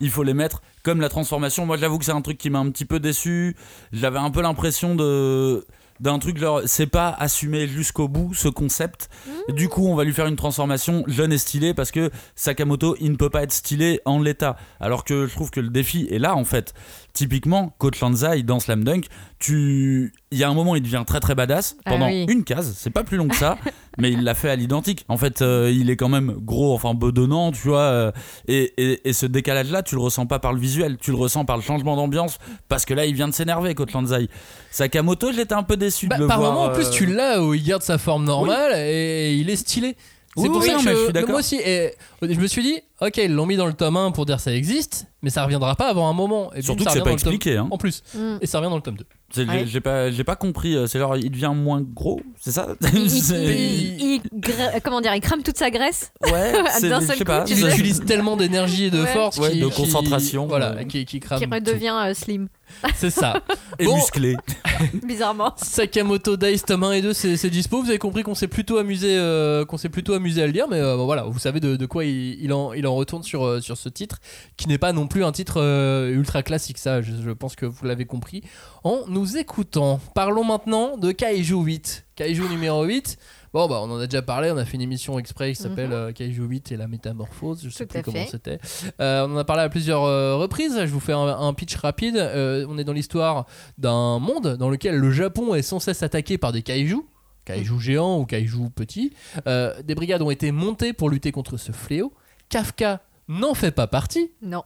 [0.00, 1.66] Il faut les mettre comme la transformation.
[1.66, 3.54] Moi, j'avoue que c'est un truc qui m'a un petit peu déçu.
[3.92, 5.66] J'avais un peu l'impression de
[6.00, 9.08] d'un truc genre c'est pas assumé jusqu'au bout ce concept.
[9.50, 13.12] Du coup on va lui faire une transformation jeune et stylée parce que Sakamoto il
[13.12, 14.56] ne peut pas être stylé en l'état.
[14.80, 16.74] Alors que je trouve que le défi est là en fait.
[17.12, 19.06] Typiquement Coach Lanzai dans Slam Dunk
[19.38, 22.24] tu il y a un moment il devient très très badass Ah pendant oui.
[22.28, 22.74] une case.
[22.78, 23.58] C'est pas plus long que ça
[23.98, 25.04] mais il l'a fait à l'identique.
[25.08, 28.12] En fait euh, il est quand même gros enfin bedonnant tu vois euh,
[28.48, 30.96] et, et, et ce décalage là tu le ressens pas par le visuel.
[30.98, 33.92] Tu le ressens par le changement d'ambiance parce que là il vient de s'énerver Coach
[33.92, 34.28] Lanzai.
[34.70, 37.06] Sakamoto j'étais un peu déçu Bah, de le par voir moment en euh, plus tu
[37.06, 39.96] l'as où il garde sa forme normale et il est stylé.
[40.36, 41.90] C'est Oui, pour oui, ça que je suis je- moi aussi, et
[42.22, 44.54] je me suis dit, ok, ils l'ont mis dans le tome 1 pour dire ça
[44.54, 46.52] existe, mais ça reviendra pas avant un moment.
[46.54, 47.66] Et surtout que c'est pas tome- expliqué hein.
[47.72, 48.36] En plus, Mm.
[48.40, 49.04] et ça revient dans le tome 2.
[49.34, 49.64] C'est- Ouais.
[49.66, 50.76] j'ai- pas, j'ai pas compris.
[50.76, 52.68] euh, C'est genre, il devient moins gros, c'est ça?
[52.92, 56.12] Il, il- C'est- il- il gra- comment dire, il crame toute sa graisse?
[56.22, 56.30] Ouais,
[56.78, 57.42] c'est- d'un je seul sais pas.
[57.42, 59.12] tu Il utilise tellement d'énergie et de Ouais.
[59.12, 61.40] force, Ouais, qui- de qui- concentration, voilà, qui, qui crame.
[61.40, 61.52] qui tout.
[61.54, 62.46] redevient euh, slim,
[62.94, 63.42] C'est ça.
[63.78, 63.96] Et Bon.
[63.96, 64.36] musclé.
[65.02, 65.52] bizarrement.
[65.56, 69.16] Sakamoto Days tome 1 et 2 c'est dispo vous avez compris qu'on s'est plutôt amusé
[69.16, 71.76] euh, qu'on s'est plutôt amusé à le lire mais euh, bon, voilà vous savez de,
[71.76, 74.18] de quoi il, il en, il en retourne sur, euh, sur ce titre
[74.56, 77.66] qui n'est pas non plus un titre euh, ultra classique ça je, je pense que
[77.66, 78.42] vous l'avez compris
[78.84, 83.18] en nous écoutant parlons maintenant de Kaiju 8 Kaiju numéro 8
[83.52, 85.88] Bon bah on en a déjà parlé, on a fait une émission exprès qui s'appelle
[85.88, 85.94] Mhm.
[85.94, 88.60] euh, Kaiju 8 et la métamorphose, je sais Tout plus comment c'était.
[89.00, 91.74] Euh, on en a parlé à plusieurs euh, reprises, je vous fais un, un pitch
[91.76, 92.16] rapide.
[92.16, 96.38] Euh, on est dans l'histoire d'un monde dans lequel le Japon est sans cesse attaqué
[96.38, 96.98] par des kaiju,
[97.44, 99.12] kaiju géants ou kaiju petits.
[99.46, 102.12] Des brigades ont été montées pour lutter contre ce fléau.
[102.50, 104.30] Kafka n'en fait pas partie.
[104.42, 104.62] Non.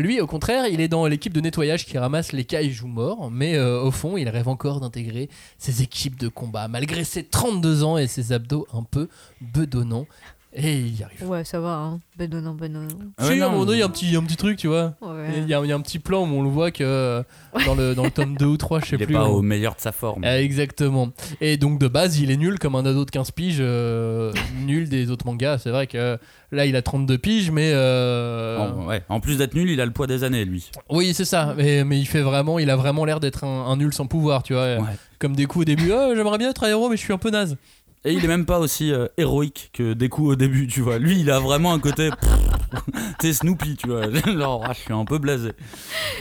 [0.00, 3.56] Lui, au contraire, il est dans l'équipe de nettoyage qui ramasse les kaiju morts, mais
[3.56, 7.98] euh, au fond, il rêve encore d'intégrer ces équipes de combat, malgré ses 32 ans
[7.98, 9.08] et ses abdos un peu
[9.42, 10.06] bedonnants.
[10.52, 11.28] Et il y arrive.
[11.28, 12.00] Ouais, ça va, hein.
[12.18, 12.88] Bedonnant, bedonnant.
[13.18, 14.36] Ah ouais, si, à un non, moment donné, il y a un petit, un petit
[14.36, 14.94] truc, tu vois.
[15.00, 15.28] Ouais.
[15.38, 17.22] Il y, a, il y a un petit plan où on le voit que euh,
[17.66, 19.14] dans le, dans le tome 2 ou 3, je sais Il est plus.
[19.14, 20.24] pas on- au meilleur de sa forme.
[20.24, 21.10] Euh, Exactement.
[21.40, 24.32] Et donc de base, il est nul comme un ado de 15 piges, euh,
[24.66, 25.58] nul des autres mangas.
[25.58, 26.18] C'est vrai que
[26.50, 27.70] là, il a 32 piges, mais...
[27.72, 29.02] euh, En, ouais.
[29.08, 30.68] en plus d'être nul, il a le poids des années, lui.
[30.90, 31.54] Oui, c'est ça.
[31.56, 34.42] Mais, mais il fait vraiment, il a vraiment l'air d'être un, un nul sans pouvoir,
[34.42, 34.78] tu vois.
[34.78, 34.96] Ouais.
[35.20, 37.18] Comme des coups au début, Ah, j'aimerais bien être un héros, mais je suis un
[37.18, 37.56] peu naze.
[38.04, 40.98] Et il est même pas aussi euh, héroïque que des coups au début, tu vois.
[40.98, 42.10] Lui, il a vraiment un côté.
[43.20, 44.02] sais, Snoopy, tu vois.
[44.26, 45.50] Genre, ah, je suis un peu blasé.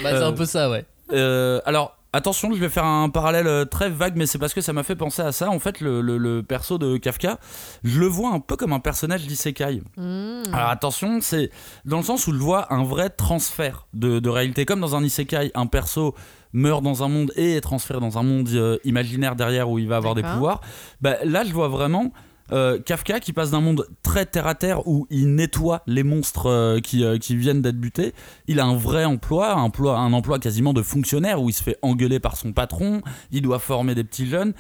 [0.04, 0.86] Bah, c'est Euh, un peu ça, ouais.
[1.14, 4.60] Euh, alors, attention, je vais faire un parallèle euh, très vague, mais c'est parce que
[4.62, 5.50] ça m'a fait penser à ça.
[5.50, 7.40] En fait, le, le- le perso de Kafka,
[7.86, 9.82] je le vois un peu comme un personnage d'isekai.
[9.96, 10.44] Mmh.
[10.54, 11.50] Alors attention, c'est
[11.86, 14.66] dans le sens où je vois un vrai transfert de, de réalité.
[14.66, 16.14] Comme dans un isekai, un perso
[16.54, 19.88] meurt dans un monde et est transféré dans un monde euh, imaginaire derrière où il
[19.88, 20.62] va avoir des pouvoirs.
[21.02, 22.12] Bah, là, je vois vraiment
[22.52, 26.48] euh, Kafka qui passe d'un monde très terre à terre où il nettoie les monstres
[26.48, 28.14] euh, qui, euh, qui viennent d'être butés.
[28.48, 31.62] Il a un vrai emploi, un emploi, un emploi quasiment de fonctionnaire où il se
[31.62, 34.54] fait engueuler par son patron, il doit former des petits jeunes.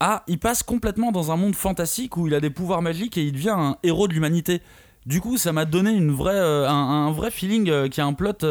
[0.00, 3.24] Ah, il passe complètement dans un monde fantastique où il a des pouvoirs magiques et
[3.24, 4.62] il devient un héros de l'humanité.
[5.06, 8.44] Du coup, ça m'a donné une vraie, un, un vrai feeling qui a un plot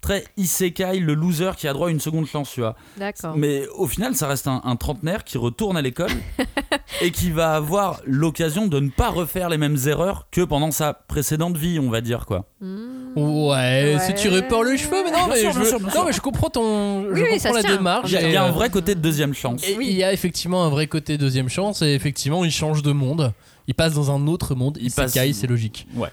[0.00, 2.76] très isekai, le loser qui a droit à une seconde chance, tu vois.
[2.96, 3.36] D'accord.
[3.36, 6.10] Mais au final, ça reste un, un trentenaire qui retourne à l'école
[7.02, 10.92] et qui va avoir l'occasion de ne pas refaire les mêmes erreurs que pendant sa
[10.94, 12.46] précédente vie, on va dire quoi.
[12.60, 12.86] Mmh.
[13.16, 14.14] Ouais, c'est Ouais.
[14.14, 16.50] tiré par les cheveux, mais non, Bien mais, sûr, je, sûr, non, mais je comprends
[16.50, 17.76] ton, je Oui, oui, ça comprends se la tient.
[17.78, 18.10] démarche.
[18.10, 19.62] Il y a, y un vrai côté de deuxième chance.
[19.66, 22.92] Et il y a effectivement un vrai côté deuxième chance et effectivement il change de
[22.92, 23.32] monde.
[23.66, 24.78] Il passe dans un autre monde.
[24.80, 25.12] Il passe.
[25.12, 25.86] c'est logique.
[25.94, 26.08] Ouais.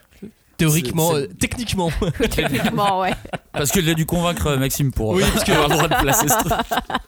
[0.58, 1.90] Théoriquement, C'est- euh, techniquement.
[2.30, 3.12] Techniquement, ouais.
[3.52, 5.96] Parce que j'ai dû convaincre euh, Maxime pour Oui, parce que- avoir le droit de
[6.02, 6.54] placer ce truc.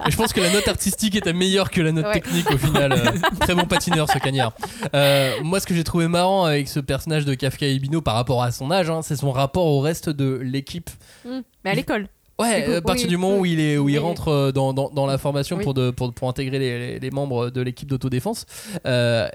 [0.07, 2.13] Et je pense que la note artistique était meilleure que la note Ouais.
[2.13, 2.91] technique au final.
[2.93, 4.53] Euh, très bon patineur ce cagnard.
[4.93, 8.43] Euh, moi, ce que j'ai trouvé marrant avec ce personnage de Kafka Ibino par rapport
[8.43, 10.89] à son âge, hein, c'est son rapport au reste de l'équipe.
[11.25, 11.39] Mmh.
[11.65, 12.07] Mais à l'école.
[12.39, 14.71] Ouais, coup, à partir oui, du moment où il, est, où il rentre euh, dans,
[14.71, 15.63] dans, dans la formation Oui.
[15.63, 18.45] pour, de, pour, pour intégrer les, les- les membres de l'équipe d'autodéfense,
[18.85, 19.27] euh,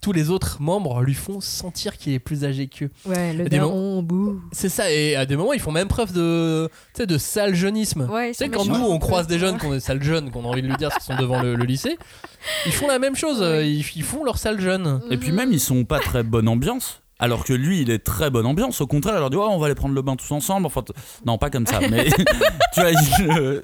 [0.00, 2.90] tous les autres membres lui font sentir qu'il est plus âgé qu'eux.
[3.04, 4.40] Ouais, le Des daron, bouh.
[4.52, 7.54] C'est ça, et à des moments, ils font même preuve de, tu sais, de sale
[7.54, 8.08] jeunisme.
[8.10, 10.48] Ouais, tu sais, quand nous, on croise des jeunes, qu'on est sales jeunes, qu'on a
[10.48, 11.98] envie de lui dire parce qu'ils sont devant le, le lycée,
[12.66, 15.00] ils font la même chose, euh, ils, ils font leur sale jeune.
[15.10, 17.02] Et puis même, ils sont pas très bonne ambiance.
[17.22, 18.80] Alors que lui, il est très bonne ambiance.
[18.80, 20.66] Au contraire, il leur dit on va aller prendre le bain tous ensemble.
[20.66, 20.82] Enfin,
[21.26, 22.04] non, pas comme ça, mais
[22.74, 23.60] tu vois, il, euh,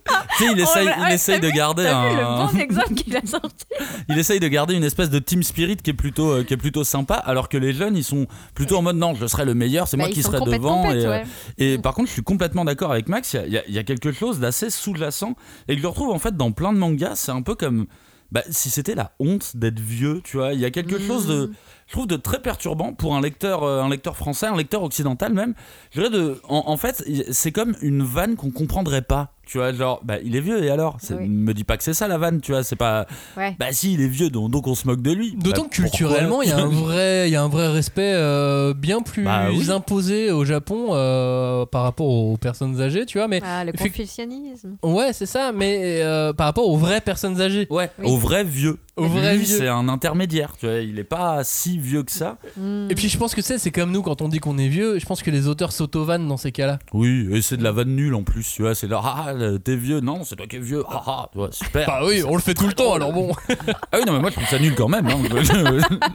[0.52, 3.64] il essaye, il essaye de garder T'as vu le un, bon exemple qu'il a sorti
[4.08, 6.58] il essaye de garder une espèce de team spirit qui est plutôt, euh, qui est
[6.58, 7.14] plutôt sympa.
[7.14, 9.96] Alors que les jeunes, ils sont plutôt en mode non, je serai le meilleur, c'est
[9.96, 10.90] Bah, moi qui serai devant.
[10.92, 11.24] et, euh, ouais.
[11.58, 13.34] et par contre, je suis complètement d'accord avec Max.
[13.46, 15.34] Il y a- y, y quelque chose d'assez sous-jacent
[15.68, 17.14] et que je le retrouve en fait dans plein de mangas.
[17.16, 17.86] C'est un peu comme
[18.32, 20.52] bah, si c'était la honte d'être vieux, tu vois.
[20.52, 21.52] Il y a quelque chose de,
[21.86, 25.32] je trouve, de très perturbant pour un lecteur, euh, un lecteur français, un lecteur occidental
[25.32, 25.54] même.
[25.92, 29.32] Je dirais de, en, en fait, c'est comme une vanne qu'on comprendrait pas.
[29.46, 30.96] Tu vois, genre, bah, il est vieux et alors?
[31.10, 31.28] Oui.
[31.28, 32.64] Me dis pas que c'est ça la vanne, tu vois.
[32.64, 33.06] C'est pas.
[33.36, 33.54] Ouais.
[33.60, 35.36] Bah, si, il est vieux, donc, donc on se moque de lui.
[35.36, 38.12] D'autant Bah, que culturellement, il y a un vrai, il y a un vrai respect
[38.16, 39.70] euh, bien plus Bah oui.
[39.70, 43.28] imposé au Japon euh, par rapport aux personnes âgées, tu vois.
[43.28, 44.76] Mais Ah, le confucianisme.
[44.82, 45.52] ouais, c'est ça.
[45.52, 47.68] Mais euh, par rapport aux vraies personnes âgées.
[47.70, 48.10] Ouais, Oui.
[48.10, 48.80] au vrai vieux.
[48.96, 49.58] Au vrai Lui, vieux.
[49.58, 50.76] c'est un intermédiaire, tu vois.
[50.78, 52.38] Il est pas si vieux que ça.
[52.56, 52.86] Hmm.
[52.90, 54.98] Et puis je pense que c'est, c'est comme nous quand on dit qu'on est vieux.
[54.98, 56.78] Je pense que les auteurs s'auto-vannent dans ces cas-là.
[56.94, 58.74] Oui, et c'est de la vanne nulle en plus, tu vois.
[58.74, 60.00] C'est là, ah, ah, t'es vieux.
[60.00, 60.82] Non, c'est toi qui es vieux.
[60.88, 61.86] Ah, ah, tu vois, super.
[61.86, 62.94] Bah oui, on le fait tout le temps.
[62.94, 63.32] Alors bon,
[63.92, 65.06] Ah oui, non, mais moi je trouve ça nul quand même.
[65.06, 65.18] hein.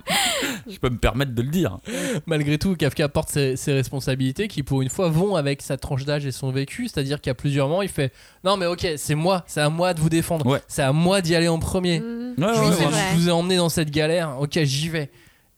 [0.67, 1.77] je peux me permettre de le dire.
[2.25, 6.05] malgré tout, Kafka porte ses, ses responsabilités qui pour une fois vont avec sa tranche
[6.05, 6.87] d'âge et son vécu.
[6.87, 8.11] C'est-à-dire qu'à plusieurs moments, il fait
[8.43, 10.45] non mais ok, c'est moi, c'est à moi de vous défendre.
[10.47, 10.61] Ouais.
[10.67, 11.99] C'est à moi d'y aller en premier.
[12.01, 13.01] Ouais, je, ouais, vous, ai- vrai.
[13.13, 14.37] je vous ai emmené dans cette galère.
[14.39, 15.09] Ok, j'y vais.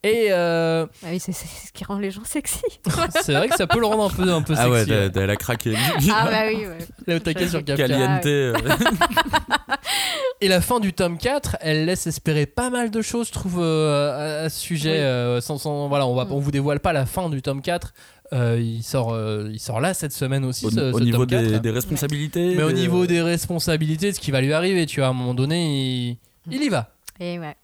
[0.05, 2.59] Et euh, Ah oui, c'est ce qui rend les gens sexy.
[3.23, 4.89] c'est vrai que ça peut le rendre un peu, un peu Ah ouais, sexy.
[4.91, 5.09] t'as- ouais.
[5.11, 5.75] t'as- elle a craqué.
[6.13, 6.77] ah bah oui, ouais.
[7.07, 7.63] Là, au taquet sur.
[7.63, 8.25] Caliente.
[8.25, 8.53] euh,
[10.41, 13.59] Et la fin du tome 4, elle laisse espérer pas mal de choses, je trouve,
[13.61, 14.91] euh, à, ce sujet.
[14.91, 14.97] Oui.
[14.97, 17.93] euh, sans, sans- voilà, on, va, on vous dévoile pas la fin du tome 4.
[18.33, 21.19] Euh, il, sort, euh, il sort là cette semaine aussi, au, ce, au ce niveau
[21.25, 21.43] tome 4.
[21.47, 22.55] des, des responsabilités.
[22.55, 25.11] Mais au des- niveau des responsabilités, de ce qui va lui arriver, tu vois, à
[25.11, 26.17] un moment donné, il,
[26.51, 26.89] il y va.
[27.19, 27.55] Et ouais.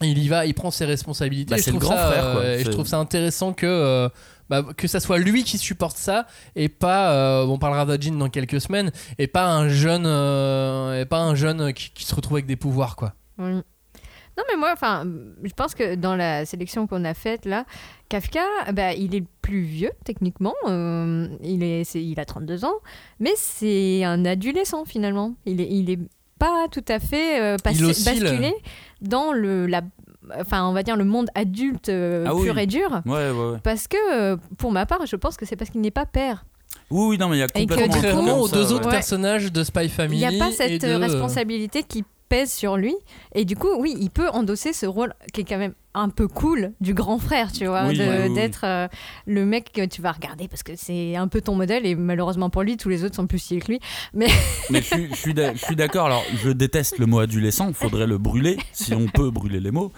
[0.00, 1.54] Il y va, il prend ses responsabilités.
[1.54, 2.46] Bah, c'est le grand ça, frère, quoi.
[2.46, 4.08] et je trouve ça intéressant que, euh,
[4.48, 8.28] bah, que ça soit lui qui supporte ça et pas, euh, on parlera d'Ajin dans
[8.28, 12.36] quelques semaines, et pas un jeune, euh, et pas un jeune qui, qui se retrouve
[12.36, 13.14] avec des pouvoirs, quoi.
[13.38, 13.50] Oui.
[14.36, 15.04] Non, mais moi, enfin,
[15.42, 17.64] je pense que dans la sélection qu'on a faite là,
[18.08, 20.54] Kafka, bah, il est plus vieux techniquement.
[20.68, 22.76] euh, il, est, il a 32 ans,
[23.18, 25.34] mais c'est un adolescent finalement.
[25.44, 25.98] Il est, il est
[26.38, 28.54] pas tout à fait euh, passé- basculé
[29.00, 29.82] dans le, la,
[30.40, 32.44] enfin, on va dire le monde adulte euh, Ah oui.
[32.44, 33.02] pur et dur.
[33.06, 33.58] Ouais, ouais, ouais.
[33.62, 36.44] Parce que, euh, pour ma part, je pense que c'est parce qu'il n'est pas père.
[36.90, 38.72] Oui, oui, non, mais il y a Et que complètement truc coup- Contrairement aux deux
[38.72, 38.90] autres Ouais.
[38.92, 40.20] personnages de Spy Family.
[40.22, 42.94] Il n'y a pas et cette de- euh, responsabilité qui pèse sur lui.
[43.34, 46.28] Et du coup, oui, il peut endosser ce rôle qui est quand même un peu
[46.28, 48.34] cool du grand frère, tu vois, Oui, de- oui, oui, oui.
[48.34, 48.86] d'être euh,
[49.26, 52.50] le mec que tu vas regarder parce que c'est un peu ton modèle et malheureusement
[52.50, 53.80] pour lui, tous les autres sont plus stylés que lui.
[54.14, 54.28] Mais
[54.70, 56.06] je suis d'accord.
[56.06, 57.72] Alors, je déteste le mot adolescent.
[57.72, 59.92] Faudrait le brûler, si on peut brûler les mots.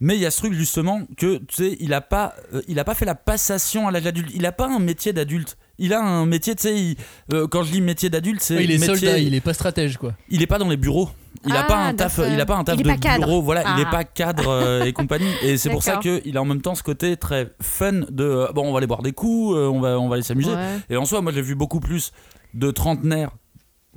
[0.00, 2.78] Mais il y a ce truc justement que tu sais, il a pas, euh, il
[2.78, 4.30] a pas fait la passation à l'âge adulte.
[4.34, 5.56] Il a pas un métier d'adulte.
[5.78, 6.74] Il a un métier, tu sais.
[6.76, 6.96] il-
[7.32, 9.52] euh, quand je dis métier d'adulte, c'est Ouais, il est métier- soldat, il est pas
[9.54, 10.14] stratège, quoi.
[10.30, 11.10] il est pas dans les bureaux.
[11.44, 12.32] Il a Ah, pas un taf, d'accord.
[12.32, 13.42] il a pas un taf de pas bureau.
[13.42, 13.90] Voilà, il est Ah.
[13.90, 15.30] pas cadre euh, et compagnie.
[15.42, 18.52] Et c'est pour ça qu'il a en même temps ce côté très fun de euh,
[18.52, 20.50] bon, on va aller boire des coups, euh, on va, on va aller s'amuser.
[20.50, 20.78] Ouais.
[20.90, 22.10] Et en soi, moi j'ai vu beaucoup plus
[22.54, 23.30] de trentenaires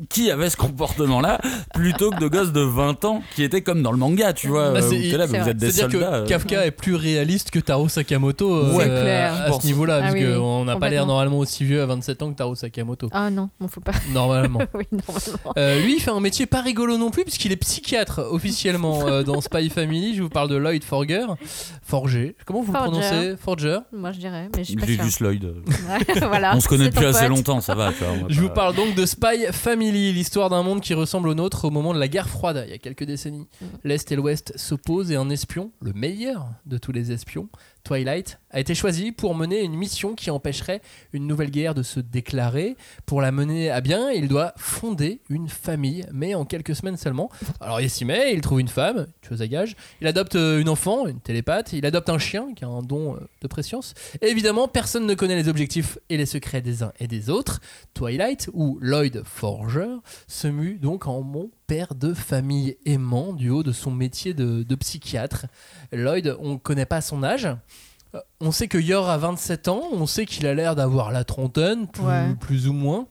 [0.09, 1.39] qui avaient ce comportement-là
[1.73, 4.71] plutôt que de gosses de 20 ans qui étaient comme dans le manga, tu vois.
[4.71, 5.51] Bah, euh, c'est- là, vous vrai.
[5.51, 5.97] êtes des soldats.
[5.97, 6.25] que euh.
[6.25, 8.85] Kafka est plus réaliste que Taro Sakamoto euh, Ouais.
[8.85, 9.33] Clair.
[9.47, 12.21] à ce niveau-là, Ah parce oui, qu'on n'a pas l'air normalement aussi vieux à 27
[12.21, 13.09] ans que Taro Sakamoto.
[13.11, 13.91] Ah non, on faut pas.
[14.13, 14.59] Normalement.
[14.73, 15.53] oui, normalement.
[15.57, 19.23] Euh, lui, il fait un métier pas rigolo non plus, puisqu'il est psychiatre officiellement euh,
[19.23, 20.15] dans Spy Family.
[20.15, 21.25] Je vous parle de Lloyd Forger.
[21.83, 22.35] Forger.
[22.45, 23.35] Comment vous le prononcez?
[23.43, 23.79] Forger?
[23.91, 25.43] Moi, je dirais, mais je suis pas juste Lloyd.
[25.43, 27.29] Ouais, voilà, On se connaît depuis assez pote.
[27.29, 27.91] longtemps, ça va.
[28.29, 31.71] Je vous parle donc de Spy Family, l'histoire d'un monde qui ressemble au nôtre au
[31.71, 33.47] moment de la guerre froide, il y a quelques décennies.
[33.61, 33.65] Mm.
[33.83, 37.49] L'Est et l'Ouest s'opposent et un espion, le meilleur de tous les espions,
[37.89, 40.79] Twilight, a été choisi pour mener une mission qui empêcherait
[41.11, 42.77] une nouvelle guerre de se déclarer.
[43.07, 47.31] Pour la mener à bien, il doit fonder une famille, mais en quelques semaines seulement.
[47.59, 50.69] Alors il s'y met, il trouve une femme, tueuse à gages, il adopte euh, une
[50.69, 53.95] enfant, une télépathe, il adopte un chien qui a un don euh, de préscience.
[54.21, 57.59] Évidemment, personne ne connaît les objectifs et les secrets des uns et des autres.
[57.95, 59.95] Twilight, ou Lloyd Forger,
[60.27, 64.63] se mue donc en mon père de famille aimant du haut de son métier de,
[64.63, 65.45] de psychiatre.
[65.93, 67.47] Lloyd, on ne connaît pas son âge.
[68.15, 71.23] Euh, On sait que Yor a 27 ans, on sait qu'il a l'air d'avoir la
[71.23, 72.33] trentaine, plus, Ouais.
[72.39, 73.05] plus ou moins.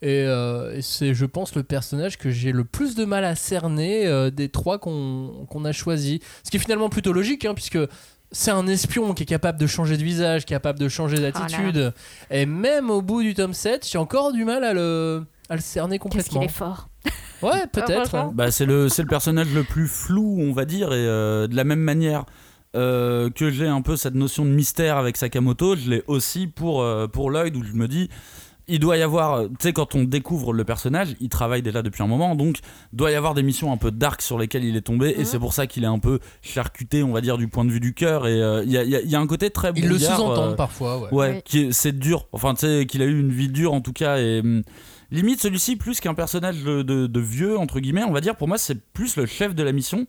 [0.00, 3.34] Et, euh, et c'est, je pense, le personnage que j'ai le plus de mal à
[3.34, 6.20] cerner euh, des trois qu'on qu'on a choisis.
[6.42, 7.78] Ce qui est finalement plutôt logique, hein, puisque
[8.32, 11.92] c'est un espion qui est capable de changer de visage, capable de changer Oh d'attitude.
[12.30, 15.60] Et même au bout du tome 7, j'ai encore du mal à le, à le
[15.60, 16.40] cerner Qu'est-ce complètement.
[16.40, 16.88] qu'il est fort.
[17.42, 18.08] Ouais, peut-être.
[18.08, 18.32] franchement.
[18.34, 21.56] Bah, c'est le, c'est le personnage le plus flou, on va dire, et euh, de
[21.56, 22.26] la même manière
[22.76, 26.82] euh, que j'ai un peu cette notion de mystère avec Sakamoto, je l'ai aussi pour,
[26.82, 28.10] euh, pour Lloyd, où je me dis,
[28.68, 32.02] il doit y avoir, tu sais, quand on découvre le personnage, il travaille déjà depuis
[32.02, 32.58] un moment, donc
[32.92, 35.24] doit y avoir des missions un peu dark sur lesquelles il est tombé, et Mhm.
[35.24, 37.80] c'est pour ça qu'il est un peu charcuté, on va dire, du point de vue
[37.80, 40.50] du cœur, et euh, il y, a, y y un côté très Il le sous-entend
[40.50, 41.08] euh, parfois, ouais.
[41.10, 41.42] Ouais, Oui.
[41.46, 42.28] qui est- c'est dur.
[42.32, 44.18] Enfin, tu sais, qu'il a eu une vie dure en tout cas.
[44.18, 44.62] Et hum,
[45.10, 48.48] limite, celui-ci, plus qu'un personnage de, de- de vieux, entre guillemets, on va dire, pour
[48.48, 50.06] moi, c'est plus le chef de la mission.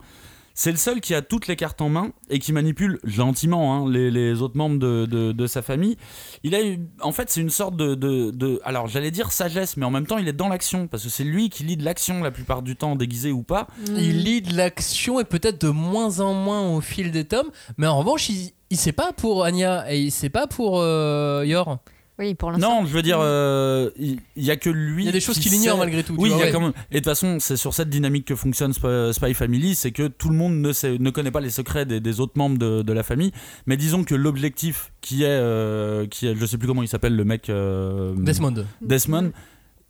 [0.54, 3.90] C'est le seul qui a toutes les cartes en main et qui manipule gentiment hein,
[3.90, 5.96] les, les autres membres de, de- de sa famille.
[6.44, 9.78] Il a eu, en fait, c'est une sorte de, de- de- alors j'allais dire sagesse,
[9.78, 11.86] mais en même temps, il est dans l'action parce que c'est lui qui lit de
[11.86, 13.68] l'action la plupart du temps, déguisé ou pas.
[13.96, 17.88] Il lit de l'action et peut-être de moins en moins au fil des tomes, mais
[17.88, 21.80] en revanche, il, il sait pas pour Anya et il sait pas pour euh, Yor.
[22.22, 22.82] Oui, pour l'instant.
[22.82, 25.04] Non, je veux dire, euh, il il y, a que lui.
[25.04, 26.16] Il y a des choses qui qu'il ignore sait- malgré tout.
[26.18, 26.52] Oui, vois, y a ouais.
[26.52, 26.74] quand même.
[26.92, 30.30] Et de toute façon, c'est sur cette dynamique que fonctionne Spy, Family, c'est que tout
[30.30, 32.94] le monde ne, sait, ne connaît pas les secrets des, des autres membres de, de
[32.94, 33.32] la famille.
[33.66, 37.16] Mais disons que l'objectif qui est, euh, qui est, je sais plus comment il s'appelle,
[37.16, 37.50] le mec.
[37.50, 38.66] euh, Desmond.
[38.82, 39.32] Desmond.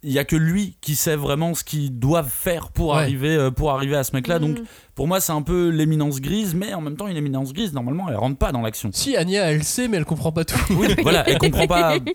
[0.04, 2.98] Il y a que lui qui sait vraiment ce qu'ils doivent faire pour Ouais.
[2.98, 4.40] arriver euh, pour arriver à ce mec-là.
[4.40, 4.66] Donc Mhm.
[4.96, 8.08] pour moi, c'est un peu l'éminence grise, mais en même temps, une éminence grise, normalement,
[8.10, 8.90] elle rentre pas dans l'action.
[8.94, 10.58] Si Anya, elle sait, mais elle comprend pas tout.
[10.72, 11.98] Oui, voilà, elle comprend pas.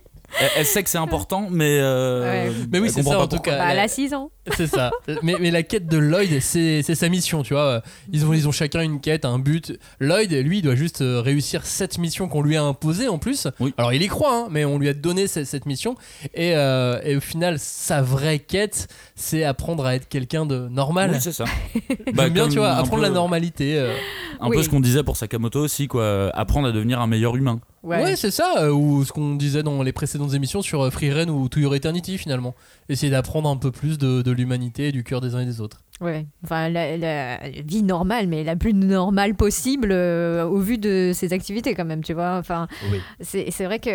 [0.40, 1.78] Elle, elle sait que c'est important, mais.
[1.80, 2.52] euh, Ouais.
[2.72, 3.58] Mais oui, elle c'est comprend ça pas en tout cas.
[3.58, 4.32] Bah, elle La- a 6 ans.
[4.56, 4.90] C'est ça.
[5.22, 7.82] mais, mais la quête de Lloyd, c'est c'est sa mission, tu vois.
[8.12, 9.78] Ils ont, ils ont chacun une quête, un but.
[10.00, 13.48] Lloyd, lui, il doit juste euh, réussir cette mission qu'on lui a imposée en plus.
[13.60, 13.74] Oui.
[13.78, 15.96] Alors il y croit, hein, mais on lui a donné cette, cette mission.
[16.34, 21.10] Et, euh, et au final, sa vraie quête, c'est apprendre à être quelqu'un de normal.
[21.14, 21.44] Oui, c'est ça.
[22.14, 23.76] Bah, bien, tu vois, apprendre peu- la normalité.
[23.78, 23.92] euh.
[24.40, 24.56] Un Oui.
[24.56, 26.30] peu ce qu'on disait pour Sakamoto aussi, quoi.
[26.34, 27.60] Apprendre à devenir un meilleur humain.
[27.82, 31.12] Ouais, c'est ça, euh, ou ce qu'on disait dans les précédentes émissions sur euh, Free
[31.12, 32.54] Ren ou To Your Eternity finalement.
[32.88, 35.60] Essayer d'apprendre un peu plus de, de l'humanité et du cœur des uns et des
[35.60, 35.82] autres.
[36.00, 41.12] Ouais, enfin la, la vie normale, mais la plus normale possible euh, au vu de
[41.14, 42.36] ses activités quand même, tu vois.
[42.36, 42.98] Enfin, Oui.
[43.20, 43.90] c'est vrai que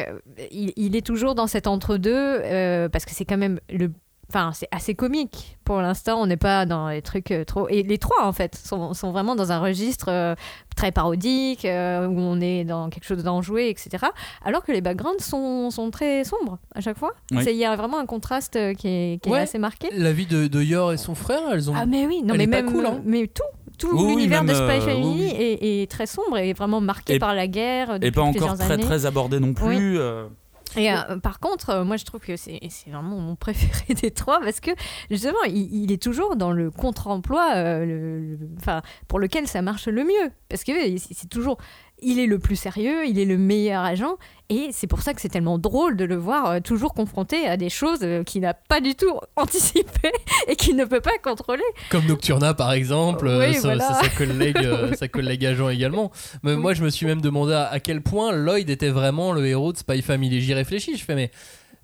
[0.51, 3.91] il, il est toujours dans cet entre-deux euh, parce que c'est quand même le.
[4.33, 6.21] Enfin, c'est assez comique pour l'instant.
[6.21, 7.67] On n'est pas dans les trucs euh, trop.
[7.67, 10.35] Et les trois, en fait, sont, sont vraiment dans un registre euh,
[10.77, 14.05] très parodique euh, où on est dans quelque chose d'enjoué, etc.
[14.45, 17.11] Alors que les backgrounds sont, sont très sombres à chaque fois.
[17.33, 17.43] Oui.
[17.45, 19.39] Il y a vraiment un contraste qui est, qui est Ouais.
[19.39, 19.89] assez marqué.
[19.91, 21.73] La vie de, de Yor et son frère, elles ont.
[21.75, 23.01] Ah mais oui, non Elle mais même cool, hein.
[23.05, 23.43] mais tout
[23.77, 25.33] tout Oui, l'univers de Spy Family oui.
[25.35, 28.71] Est, est très sombre et vraiment marqué Et- par la guerre Et pas encore très
[28.73, 28.83] années.
[28.83, 29.97] très abordé non plus.
[29.99, 30.27] euh.
[30.77, 34.39] Et euh, par contre, euh, moi je trouve que c'est vraiment mon préféré des trois
[34.39, 34.71] parce que
[35.09, 39.61] justement, il, il est toujours dans le contre-emploi euh, le- le- enfin, pour lequel ça
[39.61, 40.31] marche le mieux.
[40.49, 41.57] Parce que c'est toujours.
[42.03, 44.15] Il est le plus sérieux, il est le meilleur agent,
[44.49, 47.57] et c'est pour ça que c'est tellement drôle de le voir euh, toujours confronté à
[47.57, 50.11] des choses euh, qu'il n'a pas du tout anticipées
[50.47, 51.63] et qu'il ne peut pas contrôler.
[51.91, 53.87] Comme Nocturna par exemple, Oui, euh, sa, voilà.
[53.93, 56.11] sa- sa collègue, sa collègue agent également.
[56.43, 59.45] Mais moi je me suis même demandé à, à quel point Lloyd était vraiment le
[59.45, 60.41] héros de Spy Family.
[60.41, 61.29] J'y réfléchis, je fais mais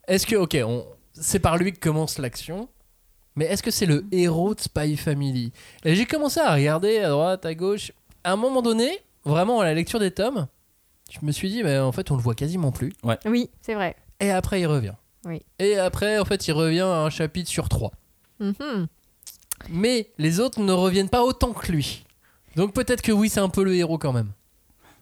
[0.07, 2.69] est-ce que, ok, on- c'est par lui que commence l'action,
[3.35, 5.51] mais est-ce que c'est le héros de Spy Family?
[5.85, 7.91] Et j'ai commencé à regarder à droite, à gauche.
[8.23, 10.47] À un moment donné, vraiment à la lecture des tomes,
[11.11, 12.93] je me suis dit, mais en fait on le voit quasiment plus.
[13.25, 13.95] Oui, c'est vrai.
[14.19, 14.95] Et après il revient.
[15.25, 15.41] Oui.
[15.59, 17.91] Et après, en fait, il revient à un chapitre sur trois.
[18.39, 18.87] Mhm.
[19.69, 22.05] Mais les autres ne reviennent pas autant que lui.
[22.55, 24.31] Donc peut-être que oui, c'est un peu le héros quand même.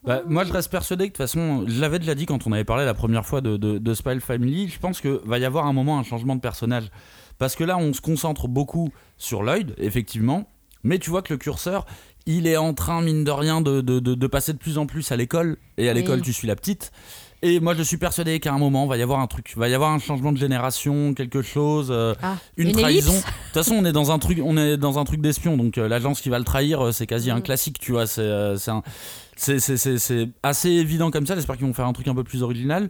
[0.03, 2.51] Bah, moi, je reste persuadé que de toute façon, je l'avais déjà dit quand on
[2.51, 5.45] avait parlé la première fois de, de, de Spy Family, je pense que va y
[5.45, 6.89] avoir un moment un changement de personnage.
[7.37, 10.47] Parce que là, on se concentre beaucoup sur Lloyd, effectivement,
[10.83, 11.85] mais tu vois que le curseur,
[12.25, 14.85] il est en train, mine de rien, de, de, de- de passer de plus en
[14.87, 15.57] plus à l'école.
[15.77, 15.99] Et à Oui.
[15.99, 16.91] l'école, tu suis la petite.
[17.41, 19.73] Et moi, je suis persuadé qu'à un moment, va y avoir un truc, va y
[19.75, 21.89] avoir un changement de génération, quelque chose.
[21.91, 23.11] euh, Ah, une, une trahison.
[23.13, 25.77] De toute façon, on est dans un truc, on est dans un truc d'espion, donc
[25.77, 27.43] euh, l'agence qui va le trahir, euh, c'est quasi un Mm.
[27.43, 28.07] classique, tu vois.
[28.07, 28.55] C'est euh,
[29.37, 31.35] c'est assez évident comme ça.
[31.35, 32.89] J'espère qu'ils vont faire un truc un peu plus original.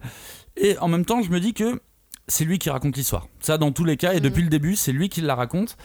[0.58, 1.82] Et en même temps, je me dis que
[2.28, 3.28] c'est lui qui raconte l'histoire.
[3.40, 4.22] Ça, dans tous les cas, et Mm.
[4.22, 5.76] depuis le début, c'est lui qui la raconte.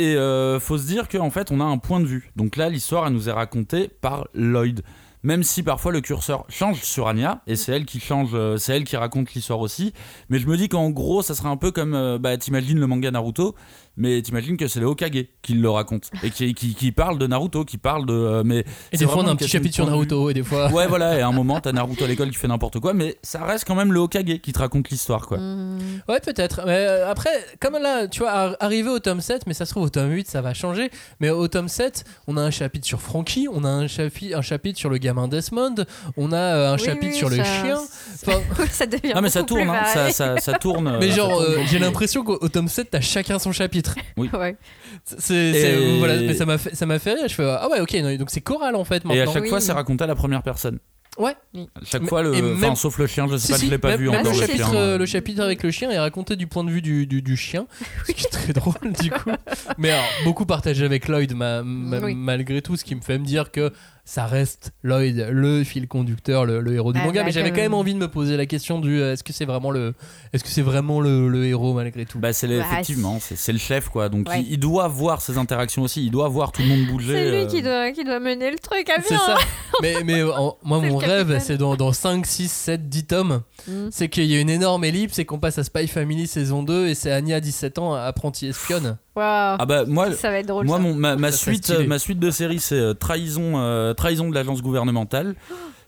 [0.00, 2.30] Et euh, faut se dire qu'en fait, on a un point de vue.
[2.34, 4.80] Donc là, l'histoire, elle nous est racontée par Lloyd.
[5.22, 8.74] Même si parfois le curseur change sur Anya, et c'est elle qui change, euh, c'est
[8.74, 9.92] elle qui raconte l'histoire aussi.
[10.30, 12.86] Mais je me dis qu'en gros, ça serait un peu comme, euh, bah, t'imagines le
[12.86, 13.54] manga Naruto,
[13.96, 17.26] mais t'imagines que c'est le Hokage qui le raconte et qui, qui, qui parle de
[17.26, 18.12] Naruto, qui parle de.
[18.14, 19.86] euh, mais Et c'est des fois, on vraiment a un petit chapitre sur.
[19.86, 20.70] Naruto, et des fois.
[20.72, 23.16] Ouais, voilà, et à un moment, t'as Naruto à l'école qui fait n'importe quoi, mais
[23.22, 25.38] ça reste quand même le Hokage qui te raconte l'histoire, quoi.
[25.38, 25.78] Mhm.
[26.08, 26.62] Ouais, peut-être.
[26.66, 29.70] Mais euh, après, comme là, tu vois, ar- arrivé au tome 7, mais ça se
[29.72, 30.90] trouve au tome 8, ça va changer.
[31.20, 34.42] Mais au tome 7, on a un chapitre sur Frankie, on a un, chapi- un
[34.42, 35.74] chapitre sur le gamin Desmond,
[36.16, 37.80] on a euh, un Oui, chapitre oui, sur les ça- chiens.
[38.26, 39.12] Enfin, Oui, ça devient.
[39.14, 40.98] Ah mais ça tourne, hein, ça, ça, ça tourne.
[41.00, 43.79] mais genre, euh, j'ai l'impression qu'au au tome 7, t'as chacun son chapitre.
[44.16, 44.56] Ouais.
[45.04, 47.28] C'est, c'est- Et- voilà, mais ça m'a fait, ça m'a fait rire.
[47.28, 49.48] Je fais ah ouais, ok, non, donc c'est choral en fait Et à chaque Oui.
[49.48, 50.78] fois, c'est raconté à la première personne.
[51.18, 51.34] Ouais.
[51.54, 53.58] À chaque Mais- fois, le, et enfin, même- sauf le chien, je sais Si, pas,
[53.58, 54.78] si, je l'ai pas même, vu même encore le, le chapitre, chien.
[54.80, 57.36] euh, le chapitre avec le chien est raconté du point de vue du, du, du
[57.36, 57.66] chien,
[58.06, 59.30] ce qui est très drôle du coup.
[59.78, 62.14] Mais alors, beaucoup partagé avec Lloyd ma- ma- Oui.
[62.14, 63.72] malgré tout, ce qui me fait me dire que
[64.12, 67.20] ça reste Lloyd le fil conducteur, le, le héros du Ah, manga.
[67.20, 69.22] bah, mais j'avais quand quand même envie de me poser la question du euh, est-ce
[69.22, 69.94] que c'est vraiment le,
[70.32, 72.18] est-ce que c'est vraiment le, le héros malgré tout?
[72.18, 74.08] Bah, c'est le- Bah, effectivement, c'est c'est le chef quoi.
[74.08, 74.40] Donc Ouais.
[74.40, 77.12] il, il doit voir ses interactions aussi, il doit voir tout le monde bouger.
[77.12, 79.18] C'est lui euh, qui doit, qui doit mener le truc à C'est bien.
[79.24, 79.36] ça.
[79.82, 83.42] mais mais en- moi, C'est mon rêve, c'est dans, dans 5, 6, 7, 10 tomes,
[83.68, 83.88] Mm.
[83.90, 86.88] c'est qu'il y a une énorme ellipse et qu'on passe à Spy Family saison 2
[86.88, 88.96] et c'est Anya, 17 ans, apprentie espionne.
[89.14, 89.56] Waouh.
[89.58, 90.64] Ah bah moi, ça va être drôle.
[90.66, 90.82] moi ça.
[90.82, 94.28] mon, ma, ma Ça serait suite, ma suite de série c'est euh, trahison, euh, trahison
[94.30, 95.34] de l'agence gouvernementale.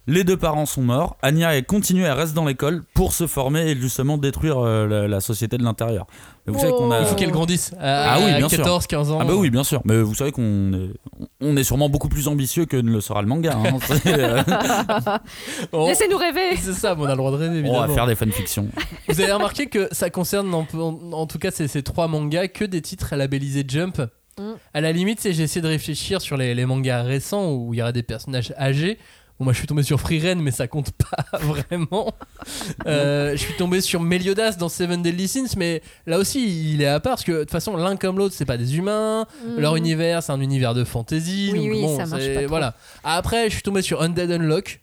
[0.05, 1.15] Les deux parents sont morts.
[1.21, 5.07] Anya elle continue, elle reste dans l'école pour se former et justement détruire euh, la,
[5.07, 6.07] la société de l'intérieur.
[6.45, 6.99] Mais Vous savez qu'on a.
[6.99, 8.57] Il faut qu'elle grandisse à, Ah oui, à bien sûr.
[8.57, 9.19] 14, 15 ans.
[9.21, 9.81] Ah bah oui, bien sûr.
[9.85, 10.89] Mais vous savez qu'on est,
[11.39, 13.53] on est sûrement beaucoup plus ambitieux que ne le sera le manga.
[13.55, 13.77] hein.
[14.03, 14.43] C'est, euh,
[15.71, 16.57] Oh, Laissez-nous rêver.
[16.57, 17.87] c'est ça, mais on a le droit de rêver, on évidemment.
[17.87, 18.67] va faire des fanfictions.
[19.07, 20.65] Vous avez remarqué que ça concerne, en,
[21.27, 24.01] tout cas, ces, ces trois mangas, que des titres labellisés Jump.
[24.39, 24.53] Mm.
[24.73, 27.77] À la limite, c'est- j'ai essayé de réfléchir sur les, les mangas récents où il
[27.77, 28.97] y aurait des personnages âgés.
[29.39, 30.91] Bon, moi, je suis tombé sur Free Ren, mais ça compte
[31.31, 32.13] pas vraiment.
[32.87, 36.87] Euh, je suis tombé sur Meliodas dans Seven Deadly Sins, mais là aussi, il est
[36.87, 39.25] à part parce que de toute façon, l'un comme l'autre, c'est pas des humains.
[39.57, 39.77] Leur Mm.
[39.77, 41.49] univers, c'est un univers de fantasy.
[41.53, 42.47] Oui, donc oui, bon, ça marche pas trop.
[42.49, 42.75] Voilà.
[43.03, 44.81] Après, je suis tombé sur Undead Unlock.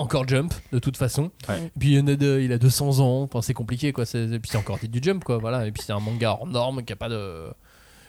[0.00, 1.32] Encore Jump, de toute façon.
[1.48, 1.72] Ouais.
[1.76, 3.22] Puis Undead, euh, il a 200 ans.
[3.22, 4.06] Enfin, c'est compliqué, quoi.
[4.06, 5.38] C'est- Et puis c'est encore du Jump, quoi.
[5.38, 5.66] Voilà.
[5.66, 7.48] Et puis c'est un manga hors norme qui a pas de,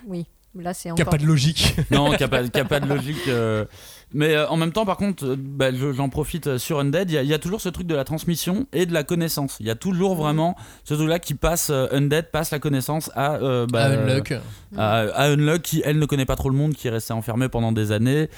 [0.05, 1.11] Oui, là c'est qui a encore.
[1.11, 1.75] pas de logique.
[1.91, 3.27] Non, qui a pas, qui a pas de logique.
[3.27, 3.65] euh.
[4.11, 7.11] Mais euh, en même temps, par contre, euh, bah, je- j'en profite euh, sur Undead.
[7.11, 9.03] Il y, a- il y a toujours ce truc de la transmission et de la
[9.03, 9.57] connaissance.
[9.59, 11.69] Il y a toujours vraiment ce truc-là qui passe.
[11.69, 14.33] euh, Undead passe la connaissance à, euh, bah, à Unlock.
[14.75, 17.49] à, à Unlock qui elle ne connaît pas trop le monde qui est resté enfermé
[17.49, 18.29] pendant des années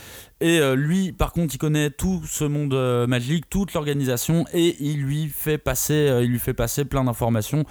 [0.41, 4.76] et euh, lui par contre il connaît tout ce monde euh, magique toute l'organisation et
[4.82, 7.64] il lui fait passer euh, il lui fait passer plein d'informations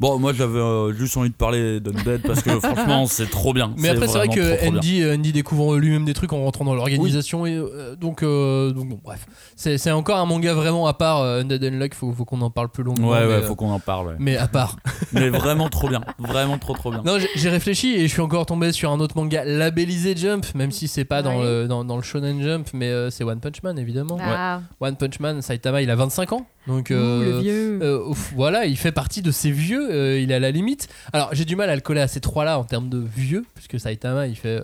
[0.00, 3.72] bon moi j'avais euh, juste envie de parler d'Undead parce que franchement c'est trop bien
[3.76, 4.78] Mais après, c'est vrai que trop, trop bien.
[4.78, 7.46] Andy, Andy découvre lui-même des trucs en rentrant dans l'organisation.
[7.46, 9.26] Et euh, donc, euh, donc, bon, bref.
[9.56, 11.20] C'est c'est encore un manga vraiment à part.
[11.20, 13.10] euh, Undead Unlock, faut, faut qu'on en parle plus longuement.
[13.10, 14.14] ouais mais, ouais faut qu'on en parle ouais.
[14.18, 14.76] mais à part.
[15.12, 18.46] mais vraiment trop bien vraiment trop trop bien Non, j'ai- réfléchi et je suis encore
[18.46, 21.44] tombé sur un autre manga labellisé Jump, même si c'est pas dans, Ouais.
[21.44, 24.18] le, dans, dans le Shonen Jump, mais euh, c'est One Punch Man évidemment.
[24.20, 27.78] Ah, One Punch Man, Saitama, il a 25 ans, donc euh, vieux.
[27.82, 30.88] euh, voilà, il fait partie de ces vieux, euh, il est à la limite.
[31.12, 33.80] Alors j'ai du mal à le coller à ces trois-là en termes de vieux, puisque
[33.80, 34.62] Saitama, il fait.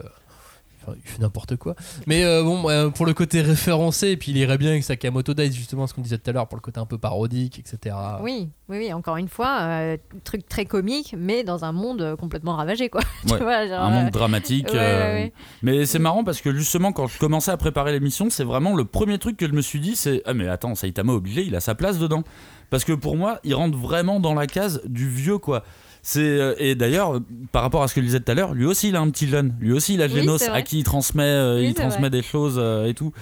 [0.86, 1.74] Enfin, il fait n'importe quoi.
[2.06, 5.34] Mais euh, bon, euh, pour le côté référencé, et puis il irait bien avec Sakamoto
[5.34, 7.96] Days, justement, ce qu'on disait tout à l'heure, pour le côté un peu parodique, etc.
[8.22, 12.56] Oui, oui, oui, encore une fois, euh, truc très comique, mais dans un monde complètement
[12.56, 13.00] ravagé, quoi.
[13.26, 13.38] Ouais.
[13.38, 15.32] tu vois, genre, un monde euh, dramatique ouais, euh, ouais, ouais.
[15.62, 18.84] mais c'est marrant parce que justement quand je commençais à préparer l'émission c'est vraiment le
[18.84, 21.60] premier truc que je me suis dit c'est ah mais attends Saitama obligé il a
[21.60, 22.22] sa place dedans
[22.70, 25.64] parce que pour moi il rentre vraiment dans la case du vieux quoi
[26.08, 28.64] c'est euh, et d'ailleurs par rapport à ce que je disais tout à l'heure lui
[28.64, 31.24] aussi il a un petit jeune lui aussi il a Genos à qui il transmet
[31.24, 32.10] euh, Oui, il transmet vrai.
[32.10, 33.12] des choses euh, et tout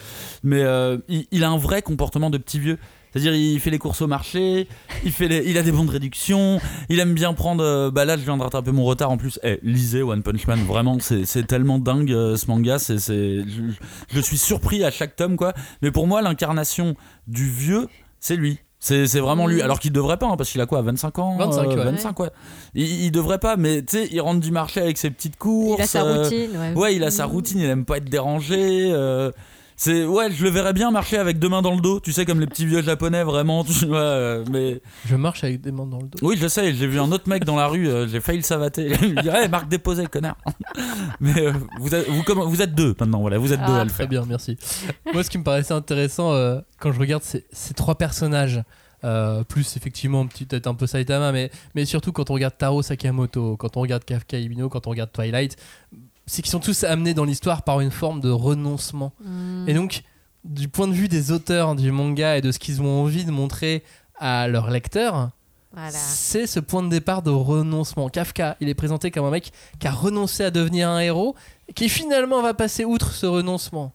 [0.42, 2.76] mais euh, il, il a un vrai comportement de petit vieux
[3.10, 4.66] c'est-à-dire il fait les courses au marché,
[5.04, 6.58] il fait les- il a des bons de réduction,
[6.88, 7.88] il aime bien prendre.
[7.90, 9.38] bah là je viens de rattraper mon retard en plus.
[9.44, 13.62] Eh, lisez One Punch Man, vraiment c'est c'est tellement dingue ce manga, c'est c'est je,
[14.12, 15.52] je suis surpris à chaque tome quoi.
[15.80, 16.96] Mais pour moi l'incarnation
[17.28, 17.86] du vieux
[18.18, 18.58] c'est lui.
[18.86, 19.62] C'est vraiment lui, Mhm.
[19.62, 21.76] alors qu'il devrait pas, hein, parce qu'il a quoi, 25 ans 25, ouais.
[21.76, 22.28] 25, ouais.
[22.74, 25.78] Il, il devrait pas, mais tu sais, il rentre du marché avec ses petites courses.
[25.78, 26.50] Il a sa euh, routine.
[26.58, 27.32] Ouais, Ouais, il a sa Mhm.
[27.32, 28.92] routine, il aime pas être dérangé.
[29.76, 32.24] C'est ouais, je le verrais bien marcher avec deux mains dans le dos, tu sais
[32.24, 33.64] comme les petits vieux japonais vraiment.
[33.78, 36.18] Tu vois, euh, mais Je marche avec des mains dans le dos.
[36.22, 36.74] oui, je sais.
[36.74, 38.92] J'ai vu un autre mec dans la rue, euh, j'ai failli le savater.
[39.02, 40.36] Il me dit hey, marque déposée, connard.
[41.20, 43.80] mais euh, vous êtes vous, comment- vous êtes deux maintenant, voilà, vous êtes deux Ah,
[43.80, 44.08] à le Très faire.
[44.08, 44.56] bien, merci.
[45.12, 48.62] Moi, ce qui me paraissait intéressant euh, quand je regarde ces, ces trois personnages,
[49.04, 53.56] euh, plus effectivement peut-être un peu Saitama, mais, mais surtout quand on regarde Taro Sakamoto,
[53.58, 55.56] quand on regarde Kafka Ibino, quand on regarde Twilight,
[56.26, 59.12] c'est qu'ils sont tous amenés dans l'histoire par une forme de renoncement.
[59.24, 59.68] Mm.
[59.68, 60.02] Et donc,
[60.44, 63.30] du point de vue des auteurs du manga et de ce qu'ils ont envie de
[63.30, 63.82] montrer
[64.18, 65.30] à leurs lecteurs,
[65.72, 65.90] Voilà.
[65.90, 68.08] c'est ce point de départ de renoncement.
[68.08, 71.34] Kafka, il est présenté comme un mec qui a renoncé à devenir un héros,
[71.74, 73.92] qui finalement va passer outre ce renoncement.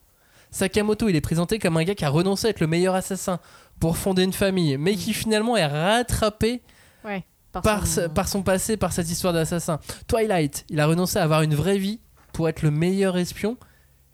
[0.51, 3.39] Sakamoto, il est présenté comme un gars qui a renoncé à être le meilleur assassin
[3.79, 6.61] pour fonder une famille, mais qui finalement est rattrapé
[7.05, 9.79] Ouais, par par, son- ce- par son passé, par cette histoire d'assassin.
[10.07, 11.99] Twilight, il a renoncé à avoir une vraie vie
[12.39, 13.57] pour être le meilleur espion,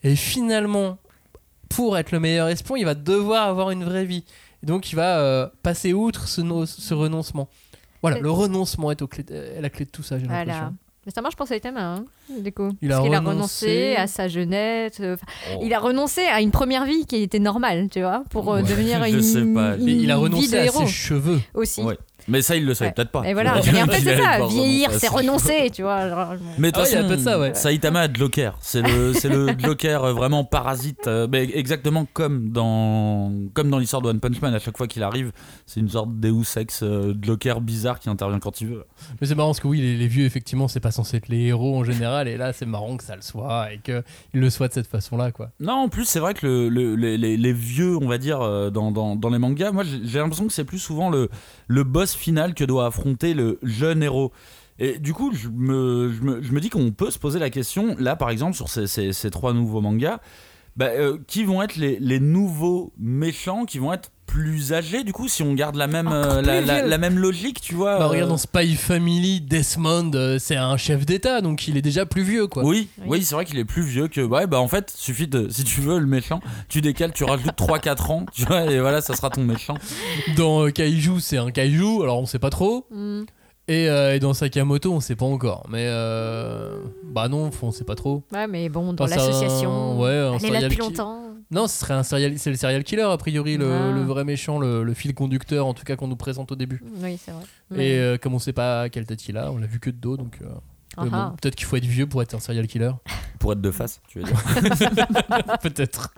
[0.03, 0.97] et finalement,
[1.69, 4.23] pour être le meilleur espion, il va devoir avoir une vraie vie.
[4.63, 7.47] Et donc il va euh, passer outre ce, no- ce renoncement.
[8.01, 10.43] Voilà, le renoncement est, au clé- est la clé de tout ça, j'ai Voilà.
[10.43, 10.76] l'impression.
[11.05, 12.05] Mais ça marche pour Saitama, hein,
[12.39, 12.71] du coup.
[12.82, 13.95] Il a Parce qu'il a renoncé.
[13.95, 14.97] à sa jeunesse.
[15.01, 15.15] euh,
[15.53, 15.59] Oh.
[15.61, 18.67] Il a renoncé à une première vie qui était normale, tu vois, pour euh, Ouais,
[18.67, 19.76] devenir je une, sais pas.
[19.78, 21.39] une il a vie renoncé de à héros ses cheveux.
[21.53, 21.84] aussi.
[21.84, 21.99] Ouais.
[22.28, 22.93] Mais ça, il le savait Ouais.
[22.95, 23.23] peut-être pas.
[23.28, 23.57] Et voilà.
[23.65, 24.45] Et en fait, c'est ça.
[24.47, 26.09] Vieillir, c'est renoncer, tu vois.
[26.09, 27.53] genre, Mais de Ah toute ouais, il y a un façon, peu de ça, ouais.
[27.53, 28.57] Saitama a de Joker.
[28.61, 31.07] C'est le, c'est le Joker euh, vraiment parasite.
[31.07, 34.53] euh, mais exactement comme dans, comme dans l'histoire de One Punch Man.
[34.53, 35.32] À chaque fois qu'il arrive,
[35.65, 38.86] c'est une sorte Deus Ex euh, Joker bizarre qui intervient quand il veut.
[39.21, 41.41] Mais c'est marrant parce que oui, les, les vieux, effectivement, c'est pas censé être les
[41.45, 42.28] héros en général.
[42.28, 44.03] Et là, c'est marrant que ça le soit et qu'ils
[44.34, 45.51] le soient de cette façon-là, quoi.
[45.59, 48.41] Non, en plus, c'est vrai que le, le- les, les- les vieux, on va dire,
[48.41, 51.30] euh, dans, dans- dans les mangas, moi j'ai j'ai l'impression que c'est plus souvent le,
[51.67, 54.32] le boss final que doit affronter le jeune héros.
[54.80, 57.49] Et du coup, je me, je me, je me dis qu'on peut se poser la
[57.49, 60.20] question, là par exemple, sur ces- ces trois nouveaux mangas,
[60.76, 65.13] bah, euh, qui vont être les, les nouveaux méchants, qui vont être plus âgés, du
[65.13, 67.99] coup, si on garde la même, euh, la, même logique, tu vois.
[67.99, 71.82] Bah, euh, regarde dans Spy Family, Desmond, euh, c'est un chef d'État, donc il est
[71.82, 72.63] déjà plus vieux, quoi.
[72.65, 73.05] Oui, Oui.
[73.07, 74.19] oui, c'est vrai qu'il est plus vieux que.
[74.21, 75.47] Ouais, bah en fait, suffit de.
[75.49, 78.99] Si tu veux le méchant, tu décales, tu rajoutes 3-4 ans, tu vois, et voilà,
[79.01, 79.78] ça sera ton méchant.
[80.36, 82.88] Dans euh, Kaiju, c'est un Kaiju, alors on sait pas trop.
[82.91, 83.23] Hmm.
[83.68, 85.66] Et, euh, et dans Sakamoto, on sait pas encore.
[85.70, 88.24] Mais euh, bah non, on sait pas trop.
[88.32, 89.99] Ouais, mais bon, dans Enfin, c'est un- l'association.
[89.99, 91.22] ouais, un elle est là serial depuis longtemps.
[91.51, 93.91] Non, ce serait un serial, c'est le serial killer a priori, le, Ah.
[93.91, 96.82] le vrai méchant, le, le fil conducteur en tout cas qu'on nous présente au début.
[97.01, 97.43] Oui, c'est vrai.
[97.72, 99.89] Et Mais- euh, comme on sait pas quelle tête il a, on l'a vu que
[99.89, 100.47] de dos, donc euh,
[100.97, 101.34] Ah bon, ah.
[101.41, 102.91] peut-être qu'il faut être vieux pour être un serial killer.
[103.39, 104.41] Pour être de face, tu veux dire.
[105.61, 106.13] peut-être.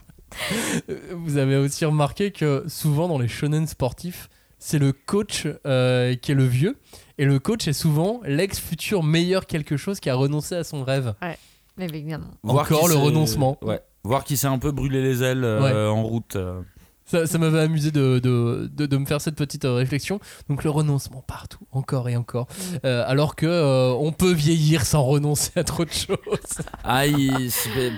[1.13, 4.29] Vous avez aussi remarqué que souvent dans les shonen sportifs,
[4.59, 6.77] c'est le coach euh, qui est le vieux.
[7.17, 11.13] Et le coach est souvent l'ex-futur meilleur quelque chose qui a renoncé à son rêve.
[11.77, 12.27] Mais évidemment.
[12.43, 13.57] Encore le renoncement.
[13.61, 13.81] Ouais.
[14.03, 16.35] Voir qui s'est un peu brûlé les ailes euh, en route.
[16.35, 16.61] euh.
[17.09, 20.19] Ça, ça m'avait amusé de, de, de, de me faire cette petite euh, réflexion.
[20.49, 22.47] Donc le renoncement partout, encore et encore.
[22.85, 26.17] Euh, alors que euh, on peut vieillir sans renoncer à trop de choses.
[26.83, 27.51] Ah, il-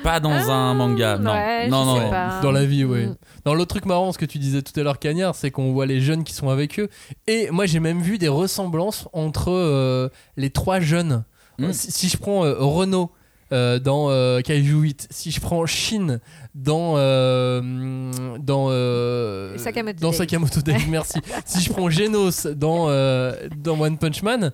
[0.03, 1.31] pas dans un manga, non.
[1.31, 2.11] ouais, non, non.
[2.41, 3.05] Dans la vie, oui.
[3.07, 3.15] Mm.
[3.45, 5.85] Dans l'autre truc marrant, ce que tu disais tout à l'heure, Cagnard, c'est qu'on voit
[5.85, 6.89] les jeunes qui sont avec eux.
[7.27, 11.23] Et moi, j'ai même vu des ressemblances entre euh, les trois jeunes.
[11.59, 11.71] Mm.
[11.73, 13.11] Si, si je prends euh, Renault
[13.51, 16.19] euh, dans euh, Kaiju 8, si je prends Shin
[16.55, 20.11] dans euh, dans euh, Sakamoto dans.
[20.11, 21.19] Sakamoto Days, merci.
[21.45, 24.51] si je prends Genos dans euh, dans One Punch Man,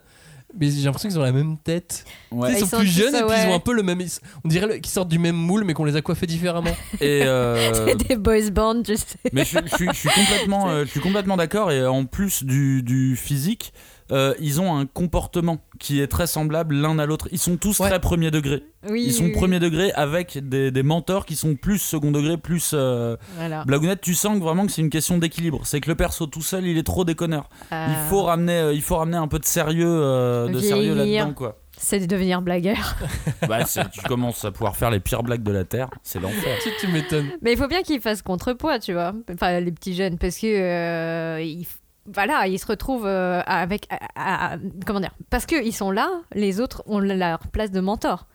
[0.58, 2.06] mais j'ai l'impression qu'ils ont la même tête.
[2.32, 2.52] Ouais.
[2.52, 4.02] Ils, Ils sont sont plus jeunes et puis ils ont un peu le même.
[4.44, 6.76] On dirait qu'ils sortent du même moule mais qu'on les a coiffés différemment.
[7.02, 9.06] Et euh, C'est des boys bands, je sais.
[9.34, 11.72] mais je, je suis- je suis complètement, euh, je suis complètement d'accord.
[11.72, 13.74] Et en plus du, du physique,
[14.12, 17.28] euh, ils ont un comportement qui est très semblable l'un à l'autre.
[17.32, 17.90] Ils sont tous Ouais.
[17.90, 18.64] très premier degré.
[18.90, 19.36] Oui, Ils sont oui, oui.
[19.40, 22.72] premier degré avec des, des mentors qui sont plus second degré, plus.
[22.74, 23.64] euh, Voilà.
[23.66, 25.62] Blagounette, tu sens que vraiment que c'est une question d'équilibre.
[25.66, 27.50] C'est que le perso tout seul, il est trop déconneur.
[27.72, 30.94] Euh, Il faut ramener, euh, il faut ramener un peu de sérieux, euh, de sérieux
[30.94, 31.58] là-dedans, quoi.
[31.78, 32.96] C'est de devenir blagueur.
[33.50, 36.58] Bah, c'est- tu commences à pouvoir faire les pires blagues de la terre, c'est l'enfer.
[36.64, 37.28] tu tu m'étonnes.
[37.42, 39.14] Mais il faut bien qu'ils fassent contrepoids, tu vois.
[39.34, 40.46] Enfin, les petits jeunes, parce que.
[40.48, 41.66] euh, ils-
[42.14, 43.88] Voilà, ils se retrouvent euh, avec.
[44.16, 48.28] à- à- comment dire Parce qu'ils sont là, les autres ont leur place de mentor.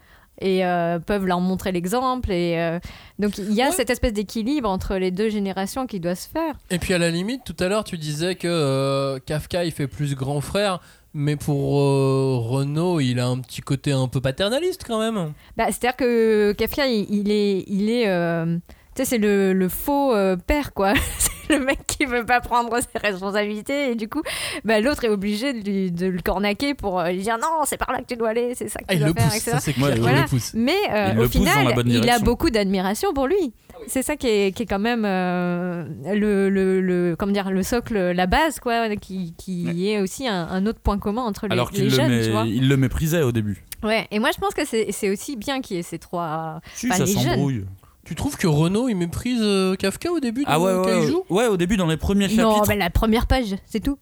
[0.43, 2.33] Et euh, peuvent leur montrer l'exemple.
[2.33, 2.79] Et euh,
[3.19, 3.73] donc, il y a Ouais.
[3.73, 6.55] cette espèce d'équilibre entre les deux générations qui doit se faire.
[6.71, 9.87] Et puis à la limite, tout à l'heure, tu disais que euh, Kafka il fait
[9.87, 10.81] plus grand frère,
[11.13, 15.35] mais pour euh, Renault, il a un petit côté un peu paternaliste quand même.
[15.59, 17.65] Bah, C'est-à-dire que Kafka, il, il est.
[17.67, 18.57] Il est euh,
[18.97, 20.95] tu sais, c'est le, le faux euh, père, quoi.
[21.51, 23.91] le mec qui veut pas prendre ses responsabilités.
[23.91, 24.23] Et du coup,
[24.65, 27.77] bah, l'autre est obligé de, lui- de le cornaquer pour euh, lui dire non, c'est
[27.77, 29.37] par là que tu dois aller, c'est ça que Ah, tu dois le faire, pousse,
[29.37, 29.51] etc.
[29.53, 30.21] ça c'est clair, voilà.
[30.23, 30.53] le pousse.
[30.55, 33.53] Mais euh, Il au final, il a beaucoup d'admiration pour lui.
[33.87, 35.85] C'est ça qui est, qui est quand même euh,
[36.15, 40.47] le, le, le- comment dire, le socle, la base, quoi, qui, qui est aussi un,
[40.49, 42.45] un autre point commun entre les, Alors les qu'il le, jeunes, mé- tu vois.
[42.47, 43.65] il le méprisait au début.
[43.83, 46.61] Ouais, et moi je pense que c'est c'est aussi bien qu'il y ait ces trois.
[46.75, 47.65] Si, Enfin, ça s'embrouille.
[48.11, 51.13] Tu trouves que Renault il méprise euh, Kafka au début de Ah ouais, ouais, Kaiju
[51.13, 52.69] ouais, ouais, au début, dans les premiers Non, chapitres.
[52.69, 53.99] mais la première page, c'est tout.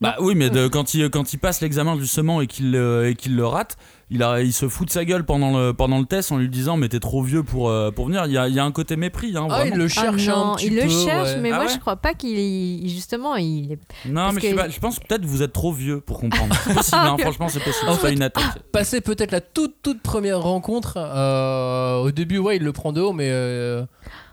[0.00, 3.14] Bah oui, mais de- quand, il, quand il passe l'examen justement et qu'il euh, et
[3.14, 3.78] qu'il le rate,
[4.10, 6.48] il, a, il se fout de sa gueule pendant le, pendant le test en lui
[6.50, 8.26] disant Mais t'es trop vieux pour, euh, pour venir.
[8.26, 9.32] Il y a, il y a un côté mépris.
[9.36, 9.76] Hein, Ah, il vraiment.
[9.76, 10.82] le Ah cherche non, un petit il peu.
[10.84, 11.40] le cherche, ouais.
[11.40, 13.78] mais Ah moi ouais je crois pas qu'il justement il est.
[14.06, 16.20] non, parce mais je, que- pas, je pense peut-être que vous êtes trop vieux pour
[16.20, 16.54] comprendre.
[16.64, 17.88] C'est possible, hein, franchement, c'est possible.
[17.88, 18.44] En C'est pas fait- une attaque.
[18.72, 23.00] Passer peut-être la toute toute première rencontre, euh, au début ouais il le prend de
[23.00, 23.82] haut, mais euh,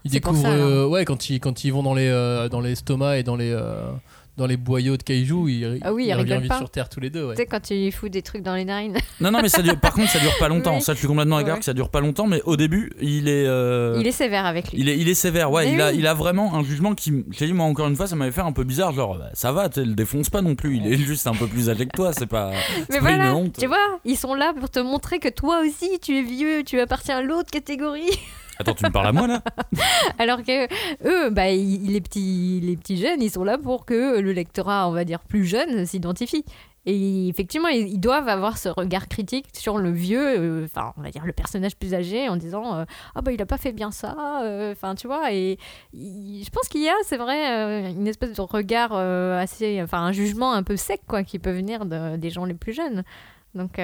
[0.04, 2.76] il découvre ça, euh, ouais quand ils quand ils vont dans les euh, dans les
[2.76, 3.90] stomas et dans les euh,
[4.36, 6.58] dans les boyaux de kaiju, il, Ah oui, il il revient vite pas.
[6.58, 7.26] sur Terre tous les deux.
[7.28, 7.36] ouais.
[7.36, 8.98] Tu sais, quand tu fous des trucs dans les narines.
[9.22, 10.80] Non, non, mais ça dure, par contre, ça dure pas longtemps.
[10.80, 11.60] Ça, je suis complètement d'accord Ouais.
[11.60, 13.46] que ça dure pas longtemps, mais au début, il est.
[13.46, 14.80] euh, Il est sévère avec lui.
[14.82, 15.72] Il est, il est sévère, ouais.
[15.72, 15.98] Il a, oui.
[16.00, 18.42] il a vraiment un jugement qui, t'ai dit, moi encore une fois, ça m'avait fait
[18.42, 18.92] un peu bizarre.
[18.92, 20.78] Genre, bah, ça va, tu le défonce pas non plus.
[20.78, 22.52] Il est juste un peu plus âgé que toi, c'est pas,
[22.90, 23.56] Mais pas une voilà, honte.
[23.60, 26.80] tu vois, ils sont là pour te montrer que toi aussi, tu es vieux, tu
[26.80, 28.10] appartiens à l'autre catégorie.
[28.60, 29.42] Attends, tu me parles à moi là
[30.20, 30.66] Alors que
[31.08, 34.92] eux, bah, les, petits, les petits jeunes, ils sont là pour que le lectorat, on
[34.92, 36.46] va dire, plus jeune s'identifie.
[36.86, 41.12] Et effectivement, ils, doivent avoir ce regard critique sur le vieux, euh, enfin, on va
[41.12, 42.86] dire le personnage plus âgé, en disant euh,
[43.16, 44.42] Ah, bah, il a pas fait bien ça.
[44.44, 45.58] euh, Enfin, tu vois, et
[45.94, 49.82] je pense qu'il y a, c'est vrai, une espèce de regard assez.
[49.82, 52.74] Enfin, un jugement un peu sec, quoi, qui peut venir de- des gens les plus
[52.74, 53.04] jeunes.
[53.56, 53.80] Donc,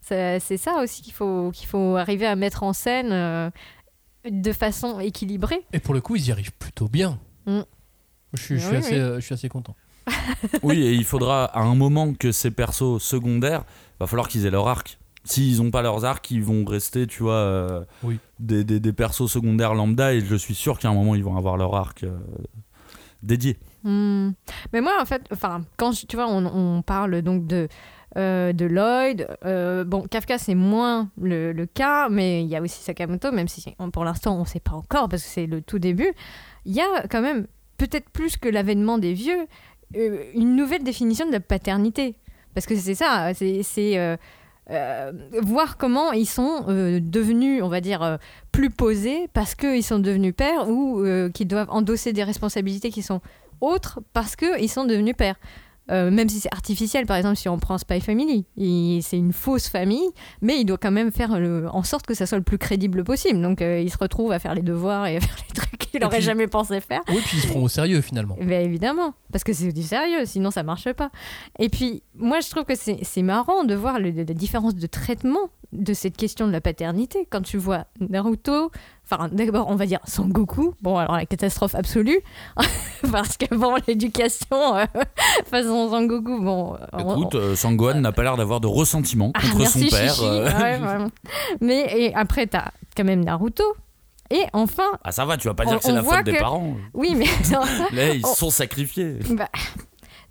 [0.00, 3.12] c'est c'est ça aussi qu'il faut, qu'il faut arriver à mettre en scène.
[4.30, 5.64] De façon équilibrée.
[5.72, 7.18] Et pour le coup, ils y arrivent plutôt bien.
[7.46, 7.60] Mm.
[8.34, 8.98] Je, suis, je suis Oui, assez, oui.
[8.98, 9.74] euh, je suis assez content.
[10.62, 13.64] Oui, et il faudra à un moment que ces persos secondaires,
[13.98, 14.98] va falloir qu'ils aient leur arc.
[15.24, 18.18] S'ils ont pas leurs arcs, ils vont rester, tu vois, euh, Oui.
[18.38, 21.36] des, des- des persos secondaires lambda, et je suis sûr qu'à un moment, ils vont
[21.36, 22.16] avoir leur arc euh,
[23.22, 23.56] dédié.
[23.82, 24.30] Hmm.
[24.72, 27.68] Mais moi, en fait, enfin, quand je- tu vois, on, on parle donc de
[28.16, 29.26] euh, de Lloyd.
[29.44, 33.74] euh, bon, Kafka, c'est moins le, cas, mais il y a aussi Sakamoto, même si
[33.92, 36.12] pour l'instant, on ne sait pas encore parce que c'est le tout début.
[36.64, 37.46] Il y a quand même,
[37.76, 39.46] peut-être plus que l'avènement des vieux,
[39.96, 42.14] euh, une nouvelle définition de la paternité.
[42.54, 44.18] Parce que c'est ça, c'est
[45.42, 46.62] voir comment ils sont
[47.02, 48.18] devenus, on va dire,
[48.50, 51.04] plus posés parce qu'ils sont devenus pères ou
[51.34, 53.20] qu'ils doivent endosser des responsabilités qui sont
[53.60, 55.36] autres parce qu'ils sont devenus pères.
[55.90, 59.32] Euh, même si c'est artificiel, par exemple, si on prend Spy Family, il- c'est une
[59.32, 60.08] fausse famille,
[60.42, 63.04] mais il doit quand même faire le- en sorte que ça soit le plus crédible
[63.04, 63.40] possible.
[63.40, 66.00] Donc euh, il se retrouve à faire les devoirs et à faire les trucs qu'il
[66.00, 67.02] n'aurait jamais pensé faire.
[67.08, 68.36] Oui, puis ils se prend au sérieux finalement.
[68.40, 71.10] Ben évidemment, parce que c'est du sérieux, sinon ça marche pas.
[71.58, 75.94] Et puis, moi je trouve que c'est marrant de voir la différence de traitement de
[75.94, 77.26] cette question de la paternité.
[77.30, 78.70] Quand tu vois Naruto,
[79.04, 82.20] enfin d'abord on va dire Sangoku, bon alors la catastrophe absolue,
[83.12, 84.84] parce que bon, l'éducation euh,
[85.50, 86.76] façon Sangoku, bon.
[86.92, 90.14] on- Écoute, euh, Sangohan n'a pas l'air d'avoir de ressentiment ah, contre merci, son père.
[90.14, 90.24] Chichi.
[90.26, 90.58] euh.
[90.58, 91.04] Ouais.
[91.60, 93.64] Mais et après, t'as quand même Naruto.
[94.30, 96.24] Et enfin, Ah, ça va, tu vas pas dire On- que c'est on la faute
[96.24, 96.74] des parents.
[96.94, 97.60] oui, mais non,
[97.92, 99.18] Là, ils On- se sont sacrifiés.
[99.30, 99.48] Bah,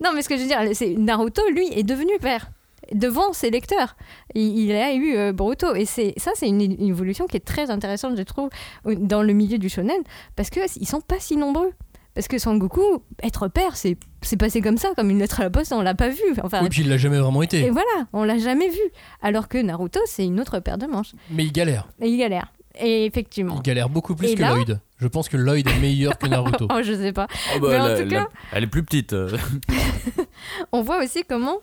[0.03, 2.49] Non, mais ce que je veux dire, c'est Naruto, lui, est devenu père
[2.93, 3.95] devant ses lecteurs.
[4.33, 7.45] Il, il a eu euh, Boruto et c'est ça, c'est une, une évolution qui est
[7.45, 8.49] très intéressante, je trouve,
[8.85, 10.01] dans le milieu du shonen,
[10.35, 11.71] parce que ils sont pas si nombreux.
[12.13, 12.81] Parce que Sangoku,
[13.23, 15.95] être père, c'est c'est passé comme ça, comme une lettre à la poste, on l'a
[15.95, 16.21] pas vu.
[16.41, 17.59] Enfin, Oui, puis il l'a jamais vraiment été.
[17.65, 18.79] et voilà, on l'a jamais vu.
[19.21, 21.11] Alors que Naruto, c'est une autre paire de manches.
[21.29, 21.89] Mais il galère.
[21.99, 22.53] Et il galère.
[22.79, 23.55] Et effectivement.
[23.57, 24.79] Il galère beaucoup plus Et que là Lloyd.
[24.97, 26.67] Je pense que Lloyd est meilleur que Naruto.
[26.73, 27.27] Oh, je sais pas.
[27.55, 29.13] Oh, bah, Mais en tout la- cas- elle est plus petite.
[30.71, 31.57] on voit aussi comment,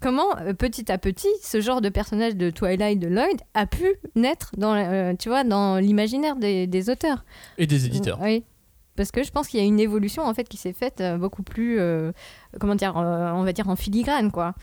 [0.00, 3.94] comment euh, petit à petit, ce genre de personnage de Twilight de Lloyd a pu
[4.14, 7.24] naître dans, euh, tu vois, dans l'imaginaire des, des auteurs.
[7.58, 8.18] Et des éditeurs.
[8.20, 8.44] Oui.
[8.96, 11.18] Parce que je pense qu'il y a une évolution en fait qui s'est faite euh,
[11.18, 11.78] beaucoup plus,
[12.58, 14.54] comment dire, on va dire en filigrane quoi.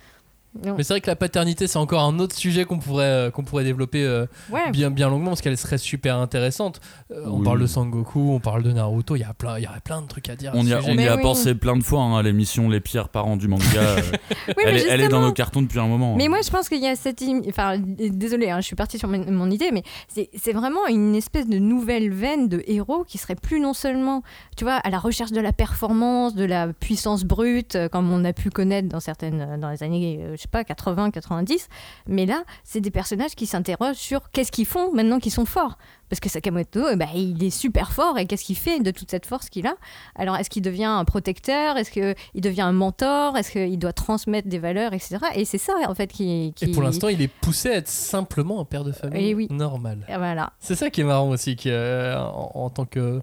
[0.66, 0.76] Non.
[0.78, 3.44] Mais c'est vrai que la paternité, c'est encore un autre sujet qu'on pourrait, euh, qu'on
[3.44, 4.70] pourrait développer euh, Ouais.
[4.72, 6.80] bien, bien longuement parce qu'elle serait super intéressante.
[7.12, 9.68] Euh, On parle de Sangoku, on parle de Naruto, il y, a plein, il y
[9.68, 10.52] aurait plein de trucs à dire.
[10.54, 11.22] On y a, on y Mais a oui.
[11.24, 13.64] pensé plein de fois hein, à l'émission Les pires parents du manga.
[13.78, 14.02] euh,
[14.50, 16.16] Oui, elle, mais est, elle est dans nos cartons depuis un moment.
[16.16, 16.30] Mais hein.
[16.30, 17.24] moi, je pense qu'il y a cette.
[17.50, 21.48] Enfin, désolé, je suis partie sur mon, mon idée, mais c'est c'est vraiment une espèce
[21.48, 24.22] de nouvelle veine de héros qui serait plus non seulement,
[24.56, 28.34] tu vois, à la recherche de la performance, de la puissance brute, comme on a
[28.34, 29.58] pu connaître dans certaines.
[29.60, 31.68] dans les années, euh, sais pas, 80, 90,
[32.08, 35.78] mais là, c'est des personnages qui s'interrogent sur qu'est-ce qu'ils font maintenant qu'ils sont forts.
[36.10, 39.10] Parce que Sakamoto, eh ben, il est super fort et qu'est-ce qu'il fait de toute
[39.10, 39.74] cette force qu'il a?
[40.16, 41.76] Alors, est-ce qu'il devient un protecteur?
[41.76, 43.36] Est-ce qu'il devient un mentor?
[43.36, 45.18] Est-ce qu'il doit transmettre des valeurs, etc.
[45.34, 46.54] Et c'est ça, en fait, qui.
[46.56, 46.66] qui...
[46.66, 49.48] Et pour l'instant, il est poussé à être simplement un père de famille Eh oui.
[49.50, 50.06] normal.
[50.08, 50.54] Voilà.
[50.60, 53.20] C'est ça qui est marrant aussi, qui, euh, en, en tant que.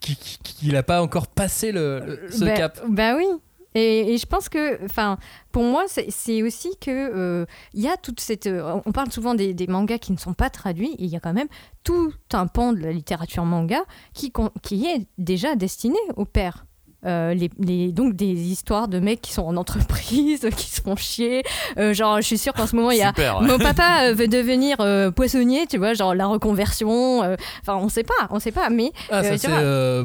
[0.00, 2.80] qui- qui- qu'il n'a pas encore passé le, le- ce Ben- cap.
[2.88, 3.26] Ben oui.
[3.74, 5.16] Et, et je pense que, enfin,
[5.52, 8.46] pour moi, c'est aussi que euh, il y a toute cette.
[8.46, 11.16] euh, on parle souvent des, des mangas qui ne sont pas traduits, et il y
[11.16, 11.48] a quand même
[11.84, 13.80] tout un pan de la littérature manga
[14.12, 16.66] qui, qui est déjà destiné aux pères.
[17.06, 20.96] Euh, les, les- donc des histoires de mecs qui sont en entreprise, qui se font
[20.96, 21.42] chier.
[21.78, 23.40] Euh, genre, je suis sûre qu'en ce moment, il y a Super.
[23.40, 24.76] mon papa euh, veut devenir
[25.14, 27.20] poissonnier, tu vois, genre la reconversion.
[27.62, 30.04] Enfin, on sait pas, on sait pas, mais Ah, ça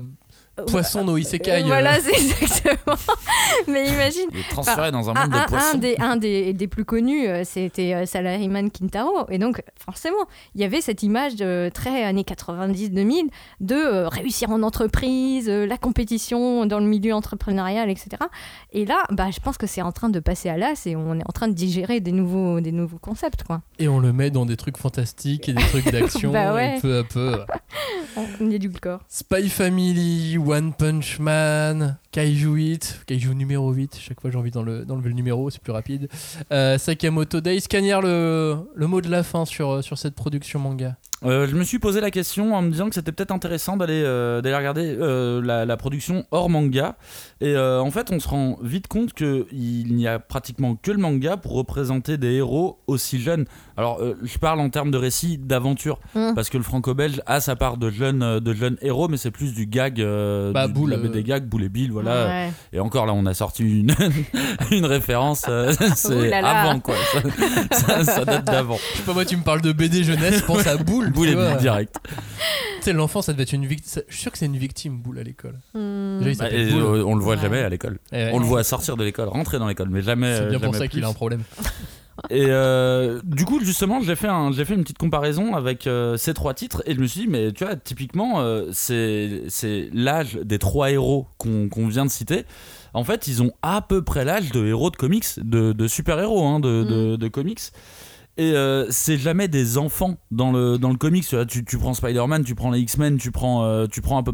[0.59, 1.51] euh, Poisson no isekai.
[1.51, 1.65] Euh, euh.
[1.65, 2.95] Voilà, c'est exactement.
[3.67, 4.27] Mais imagine.
[4.33, 5.75] Il est transféré dans un Un, monde de un- poissons.
[5.75, 9.25] un des, un des, des plus connus, euh, c'était euh, Salaryman Kintaro.
[9.29, 10.15] Et donc, forcément,
[10.55, 13.29] il y avait cette image de, très années 90-2000
[13.61, 18.09] de euh, réussir en entreprise, euh, la compétition dans le milieu entrepreneurial, etc.
[18.71, 21.15] Et là, bah, je pense que c'est en train de passer à l'as et on
[21.19, 23.43] est en train de digérer des nouveaux, des nouveaux concepts.
[23.43, 23.61] Quoi.
[23.79, 26.31] Et on le met dans des trucs fantastiques et des trucs d'action.
[26.35, 26.79] Bah ouais.
[26.81, 27.39] peu à peu.
[28.41, 28.99] On édulcore.
[29.07, 34.86] Spy Family, One Punch Man, Kaiju 8, Kaiju numéro 8, chaque fois j'ai envie d'enlever
[34.86, 36.07] dans le numéro, c'est plus rapide.
[36.53, 40.95] Euh, Sakamoto Days, Cagnard, le, le mot de la fin sur, sur cette production manga.
[41.26, 44.03] Euh, je me suis posé la question en me disant que c'était peut-être intéressant d'aller
[44.05, 46.97] euh, d'aller regarder euh, la, la production hors manga.
[47.41, 49.45] Et euh, en fait, on se rend vite compte qu'il
[49.95, 53.45] n'y a pratiquement que le manga pour représenter des héros aussi jeunes.
[53.78, 56.34] Alors, euh, je parle en termes de récit d'aventure, Mm.
[56.36, 59.32] parce que le franco-belge a sa part de jeunes, euh, de jeunes héros, mais c'est
[59.32, 61.91] plus du gag, euh, Bah, du, Boule, de la BD euh, gag, Boule et Bill,
[61.91, 62.04] voilà.
[62.11, 62.49] Ouais.
[62.73, 63.93] Et encore là, on a sorti une,
[64.71, 66.95] une référence, euh, c'est avant quoi,
[67.71, 68.77] ça, ça- ça date d'avant.
[68.93, 71.11] Je sais pas, moi tu me parles de BD jeunesse, je pense à Boule.
[71.11, 71.35] Boule tu et.
[71.35, 71.95] Bill direct.
[72.77, 74.03] Tu sais, l'enfant, ça devait être une victime.
[74.07, 75.55] Je suis sûr que c'est une victime, Boule, à l'école.
[75.73, 76.49] Bah, Boule.
[76.51, 77.41] euh, on le voit Ouais.
[77.41, 77.97] jamais à l'école.
[78.11, 78.29] Eh ouais.
[78.33, 80.35] On le voit sortir de l'école, rentrer dans l'école, mais jamais.
[80.35, 81.41] C'est euh, bien pour jamais ça qu'il a un problème.
[82.30, 86.16] Et euh, du coup, justement, j'ai fait, un, j'ai fait une petite comparaison avec euh,
[86.16, 89.89] ces trois titres et je me suis dit, mais tu vois, typiquement, euh, c'est, c'est
[89.93, 92.45] l'âge des trois héros qu'on, qu'on vient de citer.
[92.93, 96.45] En fait, ils ont à peu près l'âge de héros de comics, de, de super-héros
[96.45, 97.59] hein, de, de, de comics.
[98.38, 101.25] Et euh, c'est jamais des enfants dans le, dans le comics.
[101.47, 104.33] Tu, tu, prends Spider-Man, tu prends les X-Men, tu prends, euh, tu prends un peu.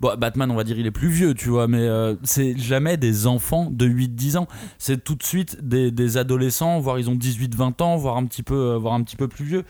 [0.00, 2.96] Bon, Batman, on va dire, il est plus vieux, tu vois, mais euh, c'est jamais
[2.96, 4.48] des enfants de 8-10 ans.
[4.78, 8.42] C'est tout de suite des, des adolescents, voire ils ont 18-20 ans, voire un, petit
[8.42, 9.64] peu, voire un petit peu plus vieux.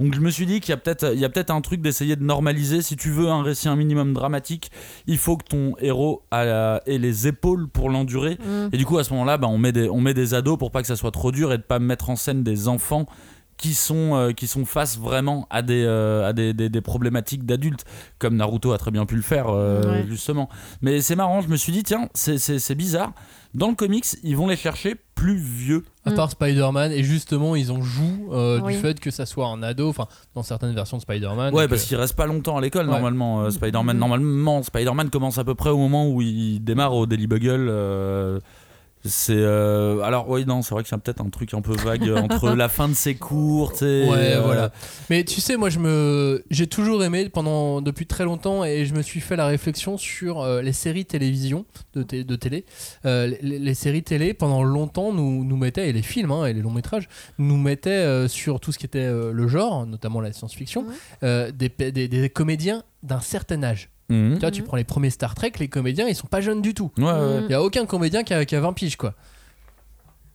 [0.00, 2.82] Donc je me suis dit qu'il y a peut-être peut-être un truc d'essayer de normaliser.
[2.82, 4.70] Si tu veux un récit un minimum dramatique,
[5.06, 8.38] il faut que ton héros la- ait les épaules pour l'endurer.
[8.38, 8.68] Mm.
[8.72, 10.70] Et du coup, à ce moment-là, bah, on, met des, on met des ados pour
[10.72, 13.06] pas que ça soit trop dur et de pas mettre en scène des enfants
[13.58, 17.44] qui sont, euh, qui sont face vraiment à des, euh, à des, des- des problématiques
[17.44, 17.84] d'adultes,
[18.18, 20.06] comme Naruto a très bien pu le faire, euh, Ouais.
[20.08, 20.48] justement.
[20.80, 23.12] Mais c'est marrant, je me suis dit, tiens, c'est- bizarre.
[23.54, 25.82] Dans le comics, ils vont les chercher plus vieux.
[26.04, 26.14] À Mm.
[26.14, 28.74] part Spider-Man, et justement, ils en jouent euh, Oui.
[28.74, 31.54] du fait que ça soit un ado, enfin, dans certaines versions de Spider-Man.
[31.54, 32.92] Ouais, parce qu'il reste pas longtemps à l'école, Ouais.
[32.92, 33.96] normalement, euh, Spider-Man.
[33.96, 34.00] Mhm.
[34.00, 37.68] Normalement, Spider-Man commence à peu près au moment où il démarre au Daily Bugle.
[39.08, 41.60] Euh, c'est euh, alors oui non c'est vrai qu'il y a peut-être un truc un
[41.60, 44.70] peu vague entre la fin de ses cours tu sais, Ouais, euh, voilà.
[45.10, 48.94] Mais tu sais, moi, je me, j'ai toujours aimé pendant depuis très longtemps, et je
[48.94, 52.64] me suis fait la réflexion sur euh, les séries télévision de, de télé.
[53.06, 56.52] Euh, les, les séries télé pendant longtemps nous nous mettaient et les films hein, et
[56.52, 60.20] les longs métrages nous mettaient euh, sur tout ce qui était euh, le genre, notamment
[60.20, 60.94] la science-fiction, Ouais.
[61.24, 63.90] euh, des, pe- des, des comédiens d'un certain âge.
[64.08, 64.34] Mhm.
[64.34, 66.74] Tu vois, tu prends les premiers Star Trek, les comédiens, ils sont pas jeunes du
[66.74, 66.90] tout.
[66.98, 67.40] Ouais, ouais.
[67.40, 67.44] Mhm.
[67.48, 69.14] Il y a aucun comédien qui a, qui a 20 piges, quoi.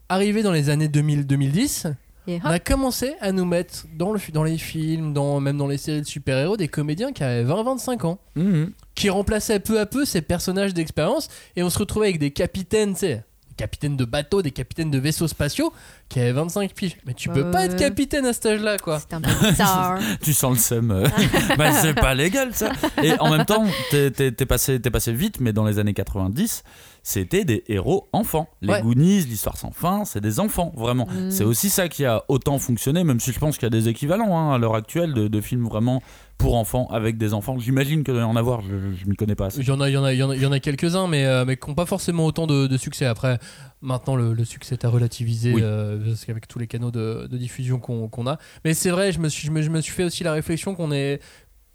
[0.09, 1.93] Arrivé dans les années 2000-2010,
[2.27, 5.67] Et on a commencé à nous mettre dans, le, dans les films, dans, même dans
[5.67, 8.71] les séries de super-héros, des comédiens qui avaient 20-25 ans, Mhm.
[8.95, 12.93] qui remplaçaient peu à peu ces personnages d'expérience, et on se retrouvait avec des capitaines,
[12.93, 15.73] tu sais, des capitaines de bateaux, des capitaines de vaisseaux spatiaux,
[16.09, 16.97] qui avaient 25 piges.
[17.07, 17.79] Mais tu peux pas être ouais.
[17.79, 18.99] capitaine à cet âge-là, quoi.
[18.99, 19.99] c'est un peu bizarre.
[20.21, 21.07] tu sens le seum euh.
[21.57, 25.11] bah, c'est pas légal ça et en même temps t'es, t'es- t'es passé, t'es passé
[25.13, 26.63] vite mais dans les années 90
[27.05, 28.81] c'était des héros enfants les Ouais.
[28.81, 31.31] Goonies l'histoire sans fin c'est des enfants vraiment Mhm.
[31.31, 33.89] c'est aussi ça qui a autant fonctionné même si je pense qu'il y a des
[33.89, 36.01] équivalents hein, à l'heure actuelle de, de films vraiment
[36.37, 39.35] pour enfants avec des enfants j'imagine qu'il doit y en avoir je, je m'y connais
[39.35, 39.59] pas assez.
[39.59, 40.51] Il y en a, il y en a, il y en a, il y en
[40.51, 43.05] a quelques-uns, mais, euh, mais qui n'ont pas forcément autant de, de succès.
[43.05, 43.37] Après,
[43.83, 45.61] maintenant, le, le succès est à relativiser Oui.
[45.63, 48.39] euh, parce qu'avec tous les canaux de, de diffusion qu'on a.
[48.65, 50.73] Mais c'est vrai, je me, suis, je, me, je me suis fait aussi la réflexion
[50.73, 51.21] qu'on est,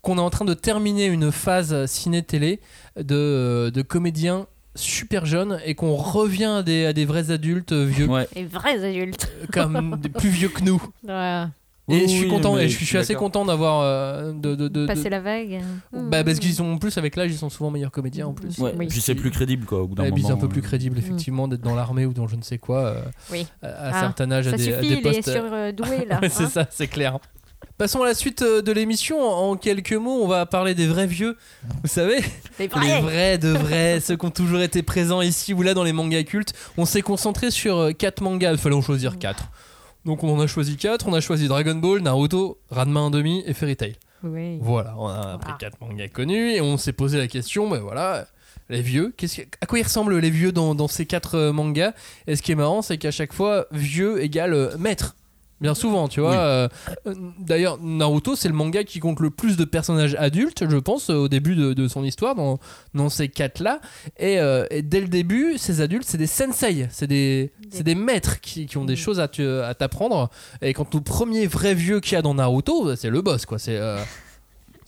[0.03, 2.61] qu'on est en train de terminer une phase ciné-télé
[2.97, 7.85] de, de comédiens super jeunes et qu'on revient à des, à des vrais adultes euh,
[7.85, 9.29] vieux, ouais Les vrais adultes.
[9.53, 10.81] comme des plus vieux que nous.
[11.07, 11.45] Ouais.
[11.91, 14.32] Et Oui, je suis content, mais et je suis, je suis assez content d'avoir euh,
[14.32, 15.61] de, de, de- Passer de- la vague.
[15.93, 18.59] Bah, parce qu'ils sont en plus avec l'âge, ils sont souvent meilleurs comédiens en plus.
[18.59, 18.86] Ouais, Oui.
[18.89, 20.61] puis c'est plus crédible quoi au bout d'un Ouais, puis moment c'est un peu plus
[20.61, 20.64] euh.
[20.64, 23.01] crédible effectivement d'être dans l'armée ou dans je ne sais quoi euh,
[23.32, 23.47] Oui.
[23.62, 25.32] à, à Ah, certain âge à Ça des, à suffit, des il est postes.
[25.32, 26.20] surdoué là.
[26.30, 26.49] C'est hein.
[26.51, 27.18] ça, c'est clair.
[27.76, 29.20] Passons à la suite de l'émission.
[29.20, 31.36] En quelques mots, on va parler des vrais vieux.
[31.82, 32.18] Vous savez,
[32.59, 33.39] Les les vrais.
[33.39, 36.53] de vrais, ceux qui ont toujours été présents ici ou là dans les mangas cultes.
[36.76, 38.53] On s'est concentré sur euh, quatre mangas.
[38.53, 39.49] Il fallait en choisir quatre.
[40.09, 41.07] Donc on en a choisi quatre.
[41.07, 43.97] On a choisi Dragon Ball, Naruto, Ranma 1,5 et Fairy Tail.
[44.25, 44.57] Oui.
[44.63, 45.59] Voilà, on a pris Ah.
[45.61, 48.27] quatre mangas connus et on s'est posé la question, ben voilà,
[48.71, 49.27] les vieux, que-
[49.61, 51.93] à quoi ils ressemblent les vieux dans, dans ces quatre euh, mangas?
[52.27, 55.15] Et ce qui est marrant, c'est qu'à chaque fois, vieux égale euh, maître.
[55.61, 56.31] Bien souvent, tu vois.
[56.31, 56.37] Oui.
[56.39, 61.11] euh, D'ailleurs, Naruto, c'est le manga qui compte le plus de personnages adultes, je pense,
[61.11, 62.61] au début de, de son histoire, dans,
[62.95, 63.81] dans ces quatre-là.
[64.19, 67.51] Et, euh, et dès le début, ces adultes, c'est des sensei, c'est des,
[67.97, 69.27] maîtres qui, qui ont des choses à
[69.75, 70.31] t'apprendre.
[70.63, 73.59] Et quand le premier vrai vieux qu'il y a dans Naruto, c'est le boss, quoi.
[73.59, 73.77] C'est.
[73.79, 73.99] euh,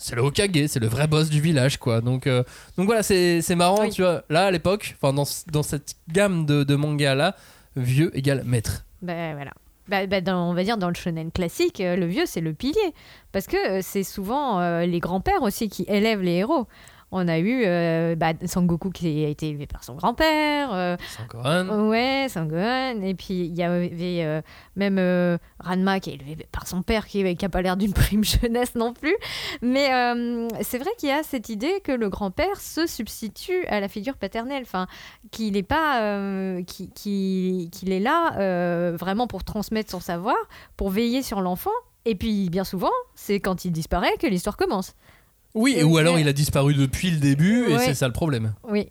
[0.02, 2.00] c'est le Hokage, c'est le vrai boss du village, quoi.
[2.00, 2.42] Donc, euh,
[2.78, 3.90] donc voilà, c'est marrant, Oui.
[3.90, 4.22] tu vois.
[4.30, 7.36] Là, à l'époque, enfin, dans, dans cette gamme de, de mangas-là,
[7.76, 8.84] vieux égale maître.
[9.02, 9.50] Ben voilà.
[9.90, 12.94] Bah, bah, on va dire dans le shonen classique, euh, le vieux c'est le pilier.
[13.32, 16.68] Parce que euh, c'est souvent euh, les grands-pères aussi qui élèvent les héros.
[17.12, 20.72] On a eu euh, bah, Sangoku qui a été élevé par son grand-père.
[20.72, 21.88] euh, Sangohan.
[21.88, 23.02] ouais, Sangohan.
[23.02, 23.90] Et puis il y avait
[24.24, 24.40] euh,
[24.76, 28.22] même euh, Ranma qui est élevé par son père qui n'a pas l'air d'une prime
[28.42, 29.16] jeunesse non plus.
[29.60, 33.80] Mais euh, c'est vrai qu'il y a cette idée que le grand-père se substitue à
[33.80, 34.62] la figure paternelle.
[34.62, 34.86] Enfin,
[35.32, 36.00] qu'il est pas
[36.66, 40.36] qui- qui- qu'il est là vraiment pour transmettre son savoir,
[40.76, 41.70] pour veiller sur l'enfant.
[42.06, 44.94] Et puis bien souvent, c'est quand il disparaît que l'histoire commence.
[45.54, 47.84] Oui, Et ou alors il a disparu depuis le début et Ouais.
[47.86, 48.54] c'est ça le problème.
[48.68, 48.88] Oui.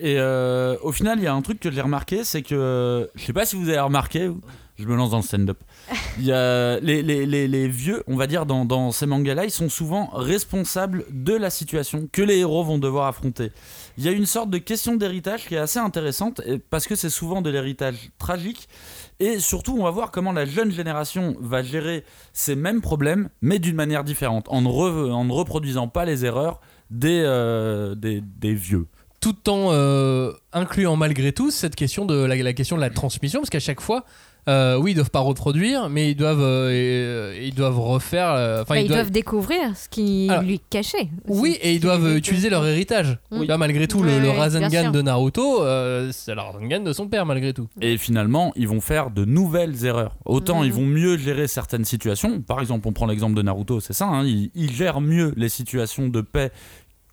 [0.00, 3.24] Et euh, au final, il y a un truc que j'ai remarqué, c'est que je
[3.24, 4.30] sais pas si vous avez remarqué,
[4.78, 5.58] je me lance dans le stand-up.
[6.18, 9.44] Il y a les, les, les, les vieux, on va dire, dans, dans ces mangas-là,
[9.44, 13.50] ils sont souvent responsables de la situation que les héros vont devoir affronter.
[13.98, 16.40] Il y a une sorte de question d'héritage qui est assez intéressante
[16.70, 18.68] parce que c'est souvent de l'héritage tragique.
[19.18, 23.58] Et surtout, on va voir comment la jeune génération va gérer ces mêmes problèmes, mais
[23.58, 27.96] d'une manière différente, en ne, reproduisant pas les erreurs des, euh,
[28.40, 28.86] vieux.
[29.20, 33.50] Tout en euh, incluant malgré tout cette question de la question de la transmission, parce
[33.50, 34.04] qu'à chaque fois,
[34.48, 38.30] euh, oui, ils doivent pas reproduire, mais ils doivent, euh, ils doivent refaire.
[38.32, 39.00] euh, Enfin, Bah, ils, ils doivent.
[39.00, 41.08] doivent découvrir ce qui Alors, lui cachait.
[41.28, 41.40] aussi.
[41.40, 43.18] Oui, et ils doivent euh, utiliser leur héritage.
[43.30, 43.46] Oui.
[43.46, 47.26] Vois, malgré tout, le, le Rasengan de Naruto, euh, c'est le Rasengan de son père,
[47.26, 47.68] malgré tout.
[47.80, 50.16] Et finalement, ils vont faire de nouvelles erreurs.
[50.24, 52.40] Autant ils vont mieux gérer certaines situations.
[52.40, 54.06] Par exemple, on prend l'exemple de Naruto, c'est ça.
[54.06, 56.50] hein, il, il gère mieux les situations de paix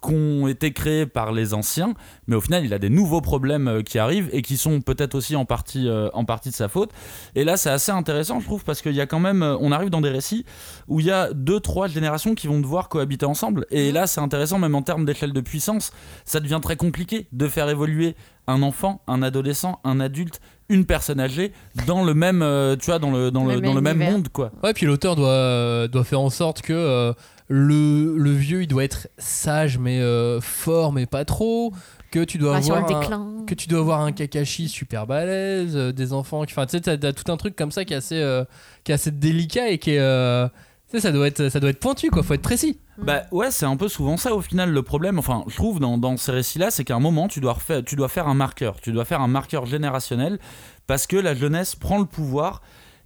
[0.06, 1.94] qui ont été créées par les anciens,
[2.28, 5.16] mais au final, il a des nouveaux problèmes euh, qui arrivent et qui sont peut-être
[5.16, 6.92] aussi en partie, euh, en partie de sa faute.
[7.36, 9.72] Et là, c'est assez intéressant, je trouve, parce qu'il y a quand même, euh, on
[9.72, 10.46] arrive dans des récits
[10.88, 13.66] où il y a deux, trois générations qui vont devoir cohabiter ensemble.
[13.72, 15.92] Et là, c'est intéressant, même en termes d'échelle de puissance,
[16.26, 18.16] ça devient très compliqué de faire évoluer
[18.48, 20.40] un enfant, un adolescent, un adulte,
[20.70, 21.52] une personne âgée
[21.88, 24.12] dans le même, euh, tu vois, dans le, dans Le le, dans même le même
[24.12, 24.52] monde, quoi.
[24.64, 27.14] Ouais, puis l'auteur doit, doit faire en sorte que euh,
[27.48, 31.74] le, le vieux, il doit être sage, mais euh, fort, mais pas trop.
[32.12, 33.00] Que tu dois avoir un-
[33.46, 36.54] que tu dois avoir un Kakashi super balèze, euh, des enfants qui.
[36.54, 38.46] Enfin, tu sais, t'as, t'as tout un truc comme ça qui est assez, euh,
[38.84, 40.00] qui est assez délicat et qui est.
[40.00, 40.48] euh,
[40.90, 42.24] tu sais, ça doit, être, ça doit être pointu, quoi.
[42.24, 42.80] Faut être précis.
[42.98, 45.20] Bah ouais, c'est un peu souvent ça au final le problème.
[45.20, 47.96] Enfin, je trouve dans, dans ces récits-là, c'est qu'à un moment, tu dois, refaire, tu
[47.98, 48.80] dois faire un marqueur.
[48.80, 50.40] Tu dois faire un marqueur générationnel
[50.88, 52.62] parce que la jeunesse prend le pouvoir.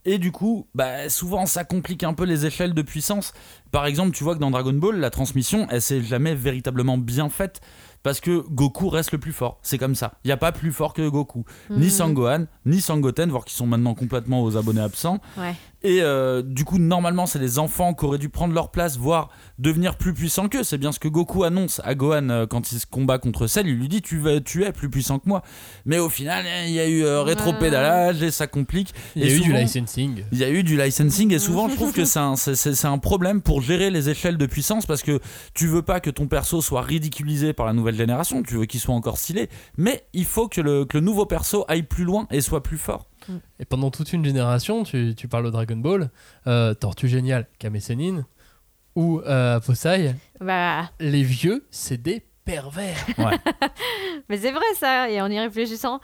[0.06, 3.34] Et du coup, bah, souvent ça complique un peu les échelles de puissance.
[3.72, 7.30] Par exemple, tu vois que dans Dragon Ball, la transmission, elle s'est jamais véritablement bien
[7.30, 7.62] faite
[8.02, 9.60] parce que Goku reste le plus fort.
[9.62, 10.14] C'est comme ça.
[10.24, 11.44] Il n'y a pas plus fort que Goku.
[11.70, 11.90] Ni Mhm.
[11.90, 15.20] Sangohan, ni Sangoten, voire qui sont maintenant complètement aux abonnés absents.
[15.38, 15.54] Ouais.
[15.82, 19.30] Et euh, du coup, normalement, c'est les enfants qui auraient dû prendre leur place, voire
[19.60, 20.64] devenir plus puissants qu'eux.
[20.64, 23.66] C'est bien ce que Goku annonce à Gohan euh, quand il se combat contre Cell.
[23.68, 25.42] Il lui dit Tu, vas, tu es plus puissant que moi.
[25.86, 28.94] Mais au final, eh, il y a eu euh, rétro-pédalage et ça complique.
[29.16, 30.24] Il y a Et eu du licensing.
[30.32, 33.42] il y a eu du licensing et souvent je trouve que un, c'est un problème
[33.42, 35.20] pour gérer les échelles de puissance parce que
[35.54, 38.80] tu veux pas que ton perso soit ridiculisé par la nouvelle génération, tu veux qu'il
[38.80, 42.28] soit encore stylé, mais il faut que le, que le nouveau perso aille plus loin
[42.32, 43.09] et soit plus fort.
[43.60, 46.10] Et pendant toute une génération, tu, tu parles de Dragon Ball,
[46.48, 48.26] euh, Tortue Géniale, Kame Sennin,
[48.96, 52.98] ou euh, Posai, Bah, les vieux, c'est des pervers.
[54.30, 56.00] mais c'est vrai ça, et en y réfléchissant.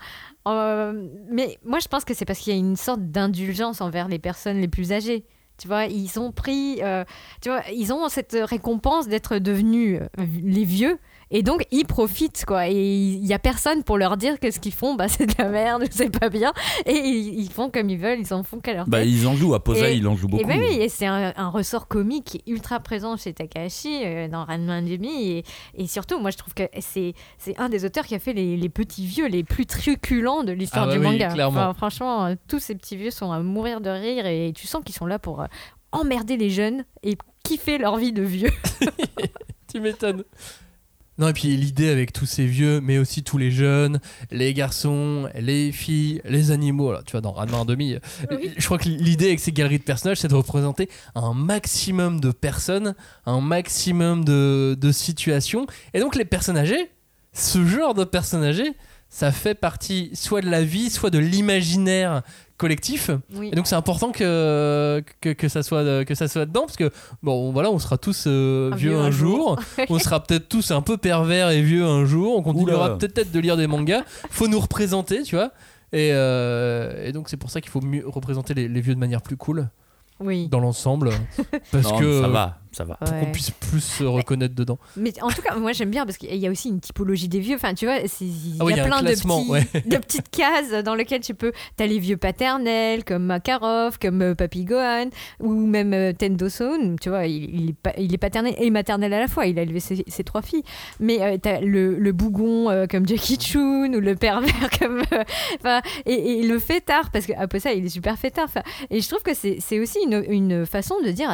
[0.46, 4.08] euh, mais moi, je pense que c'est parce qu'il y a une sorte d'indulgence envers
[4.08, 5.24] les personnes les plus âgées.
[5.58, 7.04] Tu vois, ils ont pris, euh,
[7.40, 10.98] tu vois, ils ont cette récompense d'être devenus les vieux,
[11.30, 12.68] et donc ils profitent quoi.
[12.68, 15.34] Et il y a personne pour leur dire que ce qu'ils font, bah, c'est de
[15.38, 16.52] la merde, c'est pas bien,
[16.86, 19.08] et ils, ils font comme ils veulent, ils en font qu'à leur Bah, tête.
[19.08, 20.42] ils en jouent, à Posei, Et- il en joue beaucoup.
[20.42, 24.02] Et ben oui, et c'est un, un ressort comique qui est ultra présent chez Takahashi
[24.04, 27.84] euh, dans Ranma Demi et, et surtout moi je trouve que c'est c'est un des
[27.84, 30.92] auteurs qui a fait les, les petits vieux les plus truculents de l'histoire Ah bah
[30.94, 31.28] du oui, manga.
[31.32, 31.60] clairement.
[31.60, 34.82] Enfin, franchement, euh, tous ces petits vieux sont à mourir de rire et tu sens
[34.84, 35.46] qu'ils sont là pour euh,
[35.92, 38.50] emmerder les jeunes et kiffer leur vie de vieux.
[39.72, 40.24] tu m'étonnes.
[41.18, 44.00] Non, et puis l'idée avec tous ces vieux, mais aussi tous les jeunes,
[44.30, 48.00] les garçons, les filles, les animaux, tu vois, dans Ranma 1,5,
[48.32, 48.50] Oui.
[48.56, 52.32] je crois que l'idée avec ces galeries de personnages, c'est de représenter un maximum de
[52.32, 52.94] personnes,
[53.24, 55.66] un maximum de, de situations.
[55.94, 56.90] Et donc, les personnes âgées,
[57.32, 58.72] ce genre de personnes âgées,
[59.08, 62.22] ça fait partie soit de la vie, soit de l'imaginaire
[62.56, 63.10] collectif.
[63.34, 63.50] Oui.
[63.52, 66.90] Et donc c'est important que, que, que ça soit que ça soit dedans parce que
[67.22, 70.82] bon voilà on sera tous euh, Un vieux un jour, on sera peut-être tous un
[70.82, 74.60] peu pervers et vieux un jour, on continuera peut-être de lire des mangas, faut nous
[74.60, 75.52] représenter tu vois.
[75.92, 79.00] Et, euh, et donc c'est pour ça qu'il faut mieux représenter les, les vieux de
[79.00, 79.68] manière plus cool.
[80.18, 80.48] Oui.
[80.48, 81.10] dans l'ensemble.
[81.72, 82.94] Parce Non, que ça va, ça va.
[82.96, 84.78] pour qu'on puisse plus se reconnaître dedans.
[84.96, 87.40] Mais en tout cas, moi j'aime bien parce qu'il y a aussi une typologie des
[87.40, 87.56] vieux.
[87.56, 89.50] Enfin, tu vois, c'est- il y Ah oui, il y a plein de, classement, petits-
[89.50, 89.82] ouais.
[89.86, 91.52] de petites cases dans lesquelles tu peux.
[91.76, 95.06] T'as les vieux paternels comme Makarov, comme euh, Papy Gohan,
[95.40, 96.46] ou même euh, Tendo.
[97.00, 99.46] Tu vois, il, il est pa- il est paternel et maternel à la fois.
[99.46, 100.62] Il a élevé ses, ses trois filles.
[101.00, 105.02] Mais euh, t'as le, le bougon euh, comme Jackie Chun ou le pervers comme.
[105.12, 105.24] euh,
[105.60, 108.48] Enfin, et, et le fêtard, parce qu'après ça, il est super fêtard.
[108.90, 111.30] Et je trouve que c'est c'est aussi une, une façon de dire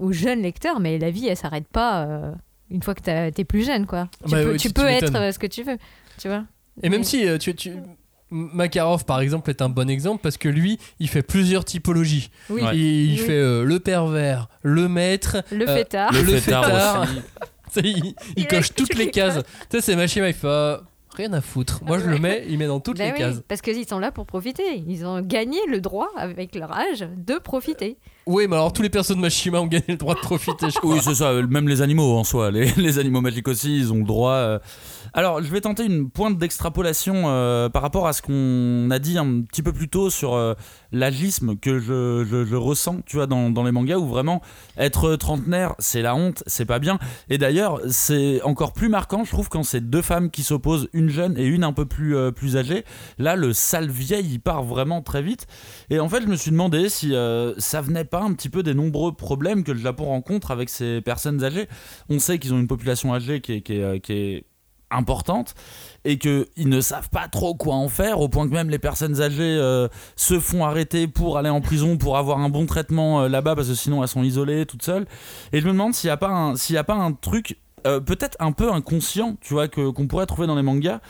[0.00, 2.04] aux jeunes lecteurs, mais la vie, elle s'arrête pas.
[2.06, 2.32] euh,
[2.70, 4.08] une fois que t'es plus jeune, quoi.
[4.24, 5.76] Tu Bah peux, oui, tu tu- peux tu être euh, ce que tu veux,
[6.18, 6.44] tu vois.
[6.82, 7.72] Et même si euh, tu, tu
[8.30, 12.30] Makarov par exemple est un bon exemple parce que lui il fait plusieurs typologies.
[12.50, 12.76] Oui, Ouais.
[12.76, 13.26] Il, il Oui.
[13.26, 16.12] fait euh, le pervers, le maître, le Euh, fêtard.
[16.12, 17.06] Le, Le fêtard,
[17.76, 19.38] il, il Il coche toutes les cases.
[19.70, 20.78] Tu sais, c'est Machima, il fait euh,
[21.14, 21.84] rien à foutre.
[21.84, 23.42] Moi, je le mets, il met dans toutes Bah les oui, cases.
[23.46, 24.82] parce qu'ils sont là pour profiter.
[24.88, 27.98] Ils ont gagné le droit, avec leur âge, de profiter.
[28.26, 30.78] Oui, mais alors tous les persos de Machima ont gagné le droit de profiter, je
[30.78, 30.94] crois.
[30.94, 32.50] Oui, c'est ça, euh, même les animaux en soi.
[32.50, 34.32] Les, les animaux magiques aussi, ils ont le droit.
[34.32, 34.58] euh.
[35.12, 39.18] Alors, je vais tenter une pointe d'extrapolation euh, par rapport à ce qu'on a dit
[39.18, 40.54] un petit peu plus tôt sur euh,
[40.90, 44.40] l'agisme que je, je- je ressens, tu vois, dans, dans les mangas où vraiment
[44.78, 46.98] être trentenaire, c'est la honte, c'est pas bien.
[47.28, 51.10] Et d'ailleurs, c'est encore plus marquant, je trouve, quand c'est deux femmes qui s'opposent, une
[51.10, 52.84] jeune et une un peu plus, euh, plus âgée.
[53.18, 55.46] Là, le sale vieil, il part vraiment très vite.
[55.90, 57.12] Et en fait, je me suis demandé si
[57.58, 61.42] ça venait un petit peu des nombreux problèmes que le Japon rencontre avec ces personnes
[61.44, 61.68] âgées.
[62.08, 64.40] On sait qu'ils ont une population âgée qui est, qui est, euh,
[64.90, 65.54] importante
[66.04, 69.20] et qu'ils ne savent pas trop quoi en faire, au point que même les personnes
[69.20, 73.28] âgées euh, se font arrêter pour aller en prison, pour avoir un bon traitement euh,
[73.28, 75.06] là-bas, parce que sinon elles sont isolées toutes seules.
[75.52, 78.52] Et je me demande s'il n'y a, pas un- a pas un truc peut-être un
[78.52, 81.00] peu inconscient, tu vois, qu'on pourrait trouver dans les mangas.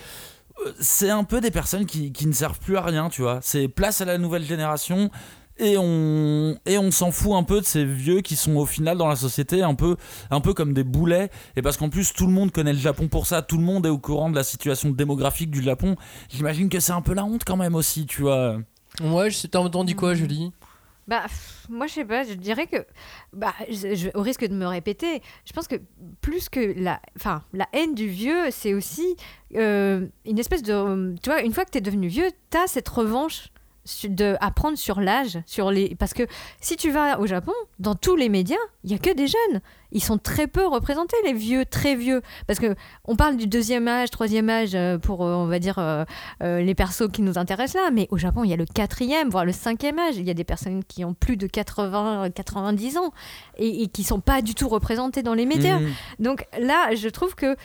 [0.80, 3.38] C'est un peu des personnes qui, qui ne servent plus à rien, tu vois.
[3.42, 5.10] C'est place à la nouvelle génération
[5.58, 8.98] et on, et on s'en fout un peu de ces vieux qui sont au final
[8.98, 9.96] dans la société un peu,
[10.30, 11.30] un peu comme des boulets.
[11.56, 13.86] Et parce qu'en plus, tout le monde connaît le Japon pour ça, tout le monde
[13.86, 15.96] est au courant de la situation démographique du Japon.
[16.28, 18.58] J'imagine que c'est un peu la honte quand même aussi, tu vois.
[19.02, 20.52] Ouais, t'as entendu quoi, Julie?
[21.06, 22.78] Bah, pff, moi, je sais pas, je dirais que,
[23.34, 25.76] bah, je- je- au risque de me répéter, je pense que
[26.22, 29.14] plus que la, enfin, la haine du vieux, c'est aussi
[29.54, 32.66] euh, une espèce de, tu vois, une fois que tu es devenu vieux, tu as
[32.68, 33.48] cette revanche
[34.04, 36.26] de à prendre sur l'âge, sur les, parce que
[36.60, 39.60] si tu vas au Japon, dans tous les médias, il y a que des jeunes.
[39.92, 42.20] Ils sont très peu représentés, les vieux, très vieux.
[42.48, 42.74] Parce que
[43.04, 46.04] on parle du deuxième âge, troisième âge euh, pour, euh, on va dire, euh,
[46.42, 47.90] euh, les persos qui nous intéressent là.
[47.92, 50.16] Mais au Japon, il y a le quatrième, voire le cinquième âge.
[50.16, 53.12] Il y a des personnes qui ont plus de 80, 90 ans
[53.56, 55.78] et, et qui sont pas du tout représentées dans les médias.
[55.78, 55.92] Mhm.
[56.18, 57.56] Donc là, je trouve que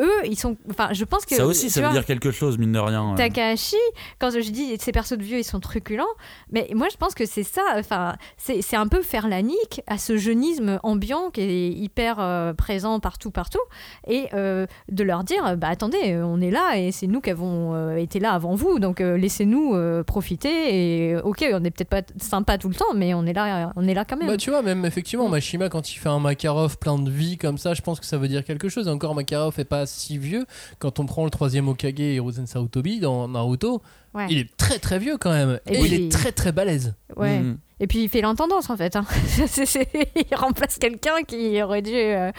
[0.00, 0.56] eux, ils sont.
[0.70, 1.34] Enfin, je pense que.
[1.34, 3.14] Ça aussi, ça veut vois, dire quelque chose, mine de rien.
[3.16, 3.76] Takahashi,
[4.18, 6.04] quand je dis ces persos de vieux, ils sont truculents,
[6.50, 9.82] mais moi je pense que c'est ça, enfin, c'est c'est un peu faire la nique
[9.86, 13.58] à ce jeunisme ambiant qui est hyper euh, présent partout, partout,
[14.06, 17.74] et euh, de leur dire, bah attendez, on est là et c'est nous qui avons
[17.74, 21.88] euh, été là avant vous, donc euh, laissez-nous euh, profiter, et ok, on n'est peut-être
[21.88, 24.28] pas sympa tout le temps, mais on est là, on est là quand même.
[24.28, 27.58] Bah tu vois, même effectivement, Machima, quand il fait un Makarov plein de vie comme
[27.58, 28.88] ça, je pense que ça veut dire quelque chose.
[28.88, 30.46] Et encore, Makarov est pas si vieux.
[30.78, 33.82] Quand on prend le troisième Okage Hiruzen Sarutobi dans Naruto,
[34.14, 34.26] Ouais.
[34.30, 35.60] il est très très vieux quand même.
[35.66, 36.94] Et Et, puis- il est très très balèze.
[37.16, 37.38] Ouais.
[37.40, 37.58] Mhm.
[37.80, 38.96] Et puis il fait l'intendance en fait.
[38.96, 39.04] hein.
[40.30, 42.32] Il remplace quelqu'un qui aurait dû euh,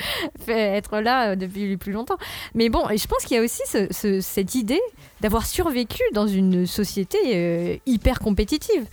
[0.45, 2.17] fait- être là euh, depuis plus longtemps.
[2.55, 4.81] Mais bon, et je pense qu'il y a aussi ce- ce- cette idée
[5.21, 8.85] d'avoir survécu dans une société euh, hyper compétitive.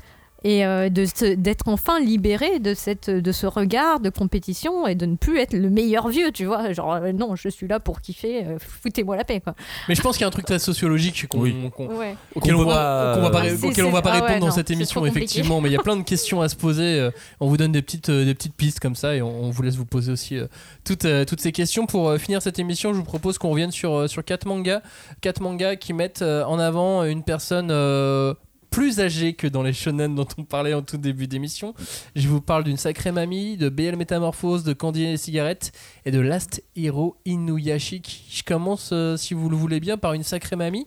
[0.49, 5.17] Et euh, d'être enfin libéré de, cette, de ce regard de compétition et de ne
[5.17, 6.73] plus être le meilleur vieux, tu vois.
[6.73, 9.57] Genre, euh, non, je suis là pour kiffer, euh, foutez-moi la paix, quoi.
[9.89, 11.57] Mais je pense qu'il y a un truc très sociologique qu'on, Oui.
[11.75, 12.15] qu'on- Ouais.
[12.37, 14.35] auquel on peut va, pas- qu'on va pas, Ah, auquel on va pas ah répondre
[14.35, 15.61] ouais, dans non, cette émission, effectivement.
[15.61, 17.01] Mais il y a plein de questions à se poser.
[17.01, 19.51] euh, On vous donne des petites, euh, des petites pistes comme ça et on, on
[19.51, 20.47] vous laisse vous poser aussi euh,
[20.85, 21.87] toutes, euh, toutes ces questions.
[21.87, 24.81] Pour euh, finir cette émission, je vous propose qu'on revienne sur, euh, sur quatre mangas.
[25.23, 27.71] Quatre mangas qui mettent euh, en avant une personne.
[27.73, 28.33] euh,
[28.71, 31.75] plus âgée que dans les shonen dont on parlait en tout début d'émission.
[32.15, 35.73] Je vous parle d'une sacrée mamie, de BL Métamorphose, de Candy et les cigarettes
[36.05, 38.27] et de Last Hero Inuyashiki.
[38.31, 40.87] Je commence, euh, si vous le voulez bien, par une sacrée mamie.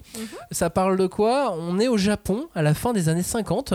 [0.51, 1.55] Ça parle de quoi?
[1.57, 3.73] On est au Japon à la fin des années 50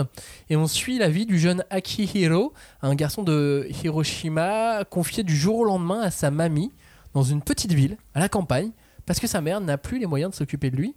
[0.50, 2.52] et on suit la vie du jeune Akihiro,
[2.82, 6.72] un garçon de Hiroshima confié du jour au lendemain à sa mamie
[7.14, 8.70] dans une petite ville, à la campagne,
[9.06, 10.94] parce que sa mère n'a plus les moyens de s'occuper de lui.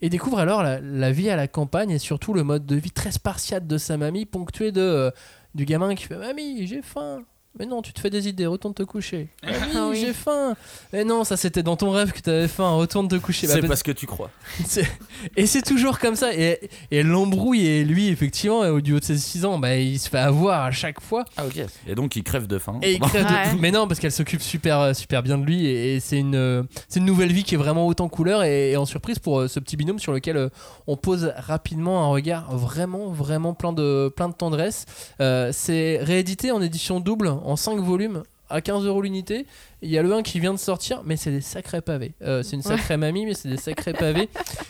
[0.00, 3.12] Et découvre alors la, vie à la campagne et surtout le mode de vie très
[3.12, 5.10] spartiate de sa mamie, ponctué de, euh,
[5.54, 7.22] du gamin qui fait Mamie, j'ai faim.
[7.58, 9.28] Mais non, tu te fais des idées, retourne te coucher.
[9.44, 9.98] Ah oui.
[10.00, 10.54] j'ai faim.
[10.92, 13.46] Mais non, ça c'était dans ton rêve que t'avais faim, retourne te coucher.
[13.46, 14.30] Bah, C'est parce- parce que tu crois.
[15.36, 16.30] Et c'est toujours comme ça.
[16.34, 16.58] Et,
[17.02, 17.66] l'embrouille.
[17.66, 20.62] Et lui, effectivement, au du haut de ses 6 ans, bah, il se fait avoir
[20.64, 21.24] à chaque fois.
[21.36, 21.60] Ah ok.
[21.86, 22.78] Et donc il crève de faim.
[22.82, 23.54] Et il crève de- Ouais.
[23.60, 25.66] Mais non, parce qu'elle s'occupe super, euh, super bien de lui.
[25.66, 28.42] Et, et c'est une, euh, c'est une nouvelle vie qui est vraiment haute en couleur.
[28.44, 30.50] Et, et en surprise pour euh, ce petit binôme sur lequel
[30.86, 34.86] on pose rapidement un regard vraiment, vraiment plein de, plein de tendresse.
[35.20, 38.22] Euh, c'est réédité en édition double, en 5 volumes.
[38.50, 39.46] À 15 euros l'unité,
[39.80, 42.12] il y a le 1 qui vient de sortir, mais c'est des sacrés pavés.
[42.20, 44.28] Euh, c'est une sacrée mamie, mais c'est des sacrés pavés.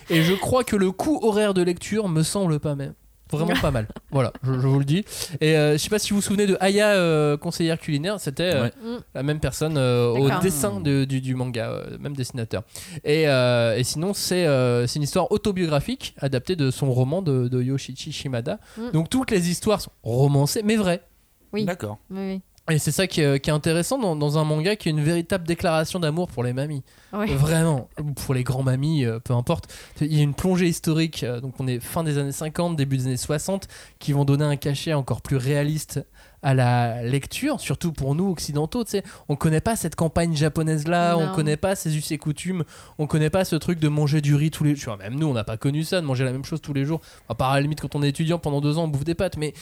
[0.08, 2.94] Et je crois que le coût horaire de lecture me semble pas même.
[3.28, 3.88] Vraiment pas mal.
[4.12, 5.04] Voilà, je, je vous le dis.
[5.40, 8.54] Et euh, je sais pas si vous vous souvenez de Aya, euh, conseillère culinaire, c'était
[8.54, 8.72] euh, Ouais.
[8.84, 8.98] Mm.
[9.16, 12.62] la même personne euh, au dessin de- du, du manga, euh, même dessinateur.
[13.04, 17.48] Et, euh, et sinon, c'est euh, c'est une histoire autobiographique adaptée de son roman de,
[17.48, 18.60] de Yoshichi Shimada.
[18.76, 18.90] Mm.
[18.92, 21.00] Donc toutes les histoires sont romancées, mais vraies.
[21.54, 21.64] Oui.
[21.64, 21.98] D'accord.
[22.10, 22.40] Oui, oui.
[22.70, 25.02] Et c'est ça qui est, qui est intéressant dans, dans un manga qui est une
[25.02, 26.84] véritable déclaration d'amour pour les mamies.
[27.12, 29.72] Vraiment, ou pour les grands mamies, euh, peu importe.
[30.00, 32.98] Il y a une plongée historique, euh, donc on est fin des années 50, début
[32.98, 33.66] des années 60,
[33.98, 36.06] qui vont donner un cachet encore plus réaliste
[36.42, 38.84] à la lecture, surtout pour nous occidentaux.
[38.84, 41.34] Tu sais, on connaît pas cette campagne japonaise là, on Non.
[41.34, 42.64] connaît pas ses us et coutumes,
[42.98, 44.96] on connaît pas ce truc de manger du riz tous les jours.
[44.98, 47.00] Même nous, on n'a pas connu ça, de manger la même chose tous les jours.
[47.28, 49.14] À part à la limite quand on est étudiant pendant deux ans, on bouffe des
[49.14, 49.54] pâtes, mais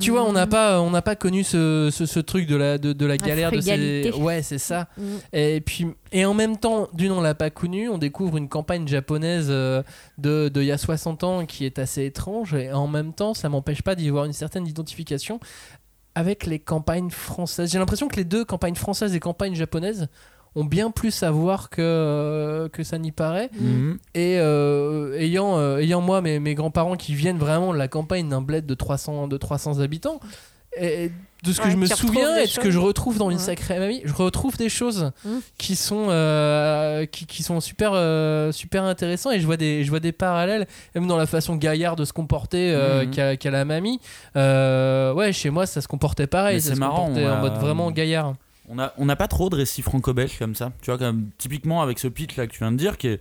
[0.00, 2.78] tu vois, on n'a pas, on n'a pas connu ce, ce, ce truc de la,
[2.78, 4.10] de, de la galère de ces.
[4.18, 4.88] Ouais, c'est ça.
[4.98, 5.02] Mm.
[5.32, 8.86] Et puis, et en même temps, d'une on l'a pas connu, on découvre une campagne
[8.88, 9.82] japonaise euh,
[10.18, 12.54] de, de il y a 60 ans qui est assez étrange.
[12.54, 15.38] Et en même temps, ça m'empêche pas d'y voir une certaine identification
[16.16, 17.70] avec les campagnes françaises.
[17.70, 20.08] J'ai l'impression que les deux campagnes françaises et campagnes japonaises
[20.56, 23.50] ont bien plus à voir que, euh, que ça n'y paraît.
[23.60, 23.98] Mhm.
[24.14, 28.30] Et euh, ayant, euh, ayant moi mes, mes grands-parents qui viennent vraiment de la campagne
[28.30, 30.18] d'un bled de 300, de 300 habitants,
[30.80, 31.10] et
[31.44, 33.36] de ce que Ouais, je me souviens et de ce que je retrouve dans une
[33.36, 33.42] Ouais.
[33.42, 35.28] sacrée mamie, je retrouve des choses Mm.
[35.58, 39.90] qui sont, euh, qui, qui sont super, euh, super intéressants et je vois, des, je
[39.90, 43.10] vois des parallèles, même dans la façon gaillarde de se comporter euh, Mhm.
[43.10, 44.00] qu'a qu'a la mamie.
[44.36, 47.40] Euh, ouais, chez moi ça se comportait pareil, c'est se marrant, comportait on en a-
[47.40, 48.34] mode vraiment gaillard.
[48.68, 50.72] On a, on n'a pas trop de récits franco-belges comme ça.
[50.82, 53.20] Tu vois, comme typiquement avec ce pitch là que tu viens de dire, qui est,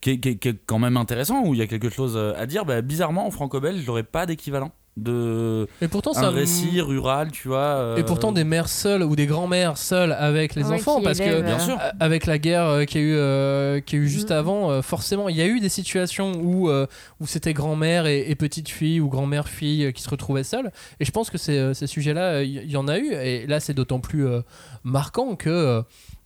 [0.00, 2.14] qui est, qui est- qui est quand même intéressant, où il y a quelque chose
[2.16, 2.64] euh, à dire.
[2.64, 7.48] Bah, bizarrement, en franco-belge, j'aurais pas d'équivalent de Et pourtant, un ça récit rural, tu
[7.48, 7.58] vois.
[7.58, 11.04] euh, Et pourtant des mères seules ou des grands-mères seules avec les Ouais, enfants qui
[11.04, 11.78] parce que Bien sûr.
[11.80, 14.36] Euh, avec la guerre euh, qu'il y a eu, euh, y a eu juste Mhm.
[14.36, 16.86] avant, euh, forcément, il y a eu des situations où, euh,
[17.20, 20.70] où c'était grand-mère et, et petite fille ou grand-mère fille euh, qui se retrouvaient seules.
[21.00, 23.12] Et je pense que ces, euh, ces sujets-là, euh, il y, y en a eu.
[23.12, 24.40] Et là, c'est d'autant plus euh,
[24.84, 25.82] marquant que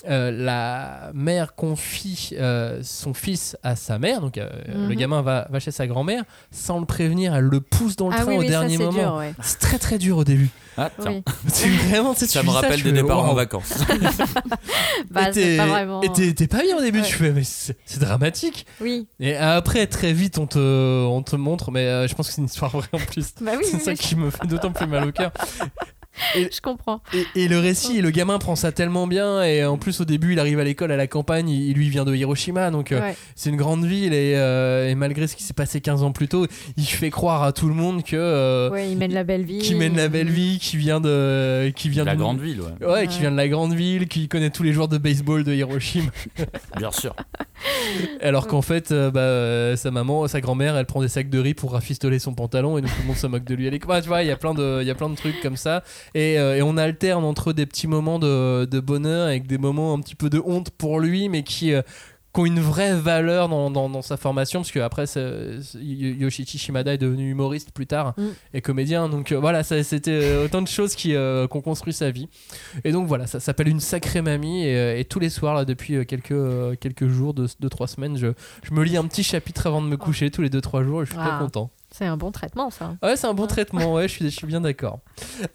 [0.09, 4.20] euh, la mère confie euh, son fils à sa mère.
[4.20, 4.88] Donc, euh, Mhm.
[4.88, 7.34] le gamin va, va chez sa grand-mère sans le prévenir.
[7.34, 9.18] Elle le pousse dans le Ah train oui, au oui, ça dernier moment.
[9.18, 9.34] ouais.
[9.42, 10.48] C'est très très dur au début.
[10.76, 11.11] Ah, tiens.
[11.12, 11.22] Oui.
[11.48, 13.74] C'est vraiment, tu sais, Ça me rappelle tu des départs en vacances.
[15.11, 16.00] Bah, t'es- pas vraiment.
[16.03, 17.07] et t'es- t'es pas bien au début, Ouais.
[17.07, 18.66] tu fais, mais c'est c'est dramatique.
[18.80, 20.59] Oui, Et après, très vite, on te,
[21.07, 23.34] on te montre, mais euh, je pense que c'est une histoire vraie en plus.
[23.40, 25.32] bah oui, c'est oui, ça oui, qui me fait d'autant plus mal au cœur.
[26.35, 27.01] je comprends.
[27.35, 30.33] Et, et le récit, le gamin prend ça tellement bien, et en plus, au début,
[30.33, 33.13] il arrive à l'école, à la campagne, il, il lui vient de Hiroshima, donc euh,
[33.35, 36.29] c'est une grande ville, et, euh, et malgré ce qui s'est passé 15 ans plus
[36.29, 36.47] tôt,
[36.77, 38.17] il fait croire à tout le monde que.
[38.17, 39.59] euh, Ouais, il mène la belle vie.
[39.59, 41.71] qui mène la belle vie, qui vient de.
[41.75, 42.87] Qui vient La d'une- grande ville, ouais.
[42.87, 45.53] Ouais, qui vient de la grande ville, qui connaît tous les joueurs de baseball de
[45.55, 46.11] Hiroshima.
[46.77, 47.15] Bien sûr.
[48.21, 51.39] Alors qu'en fait, euh, bah, euh, sa maman, sa grand-mère, elle prend des sacs de
[51.39, 53.71] riz pour rafistoler son pantalon et donc tout le monde se moque de lui à
[53.71, 53.91] l'école.
[53.95, 55.57] Ouais, tu vois, il y a plein de, il y a plein de trucs comme
[55.57, 55.83] ça.
[56.14, 59.94] Et, euh, et on alterne entre des petits moments de, de bonheur avec des moments
[59.94, 61.82] un petit peu de honte pour lui, mais qui, euh,
[62.34, 65.05] qui ont une vraie valeur dans, dans, dans sa formation, parce qu'après,
[65.74, 68.22] Yoshichi Shimada est devenu humoriste plus tard Mm.
[68.55, 69.09] et comédien.
[69.09, 72.28] Donc euh, voilà, c'était autant de choses qui, euh, qui ont construit sa vie.
[72.84, 74.64] Et donc voilà, ça s'appelle Une sacrée mamie.
[74.64, 78.28] Et, et tous les soirs, là, depuis quelques, quelques jours, 2-3 deux, trois semaines, je,
[78.62, 81.07] je me lis un petit chapitre avant de me coucher tous les 2-3 jours et
[81.07, 81.28] je suis Ah.
[81.36, 81.70] très content.
[81.93, 82.97] C'est un bon traitement, ça.
[83.03, 85.01] Ouais, c'est un bon traitement, ouais, je suis, je suis bien d'accord.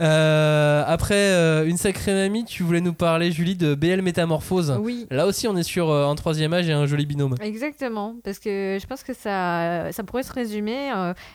[0.01, 4.77] Euh, après, euh, Une sacrée mamie, tu voulais nous parler, Julie, de BL Métamorphose.
[4.79, 5.07] Oui.
[5.09, 7.35] Là aussi, on est sur euh, un troisième âge et un joli binôme.
[7.41, 10.91] Exactement, parce que je pense que ça, ça pourrait se résumer.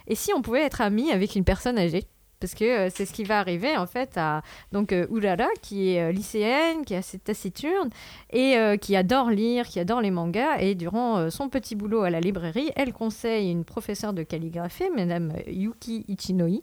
[0.07, 2.05] et si on pouvait être ami avec une personne âgée?
[2.43, 5.91] Parce que euh, c'est ce qui va arriver en fait à donc euh, Urara qui
[5.91, 7.89] est euh, lycéenne, qui est assez taciturne
[8.33, 12.03] et euh, qui adore lire, qui adore les mangas et durant euh, son petit boulot
[12.03, 16.61] à la librairie, elle conseille une professeure de calligraphie, Madame Yuki Ichinoi.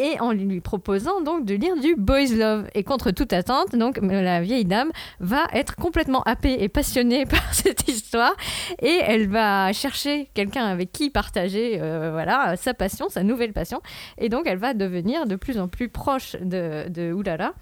[0.00, 2.66] Et en lui proposant donc de lire du boys love.
[2.74, 4.90] Et contre toute attente, donc la vieille dame
[5.20, 8.34] va être complètement happée et passionnée par cette histoire
[8.80, 13.80] et elle va chercher quelqu'un avec qui partager euh, voilà sa passion, sa nouvelle passion.
[14.16, 17.52] Et donc elle va devenir de plus en plus proche de, de Oulala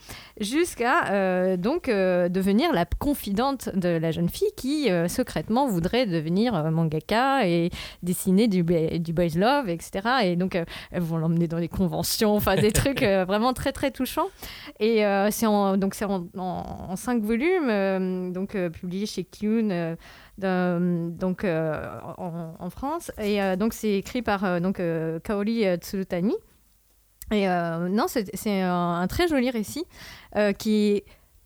[0.40, 6.70] jusqu'à euh, donc euh, devenir la confidente de la jeune fille qui secrètement voudrait devenir
[6.70, 7.70] mangaka et
[8.02, 10.08] dessiner du, du boys love, etc.
[10.24, 13.90] Et donc elles vont l'emmener dans des conventions, enfin des trucs euh, vraiment très très
[13.90, 14.28] touchants.
[14.80, 19.06] Et euh, c'est en, donc c'est en, en- en cinq volumes, euh, donc euh, publié
[19.06, 19.70] chez Kyun.
[19.70, 24.80] euh, donc en, en France et donc c'est écrit par donc
[25.24, 26.36] Kaori Tsurutani
[27.32, 29.84] et non c'est un, un très joli récit
[30.58, 31.02] qui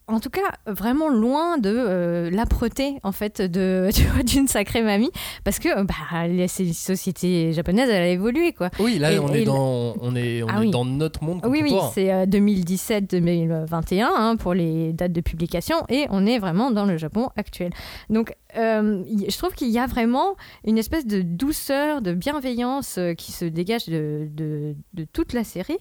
[0.08, 3.88] en tout cas vraiment loin de euh, l'âpreté en fait de
[4.26, 5.10] d'une sacrée mamie
[5.44, 9.18] parce que euh, bah, les- ces sociétés japonaises elle a évolué quoi Oui, là Et-
[9.18, 10.70] on, et est dans, on est, on Ah est oui.
[10.70, 16.06] dans notre monde oui, oui, c'est euh, 2017-2021 hein, pour les dates de publication et
[16.10, 17.70] on est vraiment dans le Japon actuel.
[18.10, 23.14] Donc, euh, je trouve qu'il y a vraiment une espèce de douceur, de bienveillance euh,
[23.14, 25.78] qui se dégage de, de, de toute la série.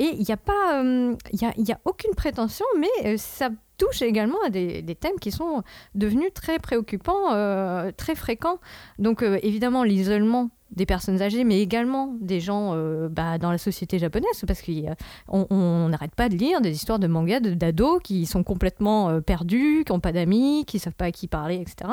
[0.00, 4.48] Et il n'y a pas, euh, il aucune prétention, mais euh, ça touche également à
[4.48, 5.62] des, thèmes qui sont
[5.94, 8.60] devenus très préoccupants, euh, très fréquents.
[8.98, 13.98] Donc, évidemment, l'isolement des personnes âgées, mais également des gens euh, bah, dans la société
[13.98, 18.44] japonaise, parce qu'on on n'arrête pas de lire des histoires de mangas d'ados qui sont
[18.44, 21.90] complètement euh, perdus, qui n'ont pas d'amis, qui savent pas à qui parler, etc.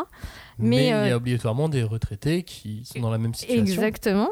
[0.59, 3.63] Mais, mais, il y euh, a obligatoirement des retraités qui sont dans la même situation.
[3.63, 4.29] Exactement.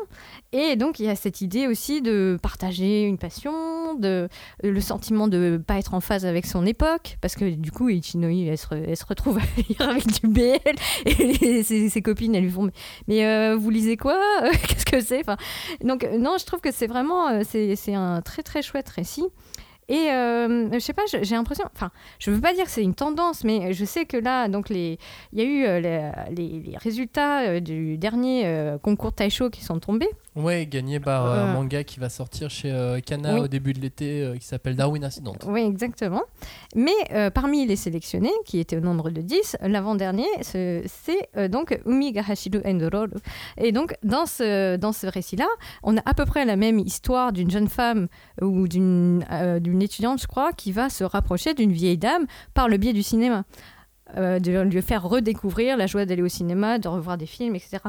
[0.52, 3.54] Et donc, il y a cette idée aussi de partager une passion,
[3.96, 4.30] de,
[4.64, 7.90] le sentiment de ne pas être en phase avec son époque, parce que du coup,
[7.90, 10.60] Ichinoi, elle se, retrouve à lire avec du BL,
[11.06, 12.70] et ses, copines, elles lui font
[13.08, 14.20] Mais euh, vous lisez quoi?
[14.68, 15.24] Qu'est-ce que c'est
[15.84, 19.26] Donc, euh, non, je trouve que c'est vraiment euh, c'est un très, très chouette récit.
[19.88, 22.96] Et euh, je sais pas, j'ai l'impression, enfin, je veux pas dire que c'est une
[22.96, 24.98] tendance, mais je sais que là, donc les,
[25.32, 29.50] il y a eu euh, les, les- les résultats euh, du dernier euh, concours Taisho
[29.50, 30.10] qui sont tombés.
[30.36, 33.40] Ouais, gagné par euh, un manga qui va sortir chez euh, Kana Oui.
[33.42, 35.36] au début de l'été qui s'appelle Darwin Incident.
[35.46, 36.24] Oui, exactement.
[36.76, 36.92] Mais
[37.34, 42.24] parmi les sélectionnés, qui étaient au nombre de 10, l'avant-dernier, ce- c'est donc Umi ga
[42.28, 43.12] Hashiru Endororu.
[43.58, 45.48] Et donc, dans ce, dans ce récit-là,
[45.84, 48.08] on a à peu près la même histoire d'une jeune femme
[48.42, 49.24] ou d'une
[49.76, 53.04] d'une étudiante, je crois, qui va se rapprocher d'une vieille dame par le biais du
[53.04, 53.44] cinéma.
[54.18, 57.80] Euh, de lui faire redécouvrir la joie d'aller au cinéma, de revoir des films, etc.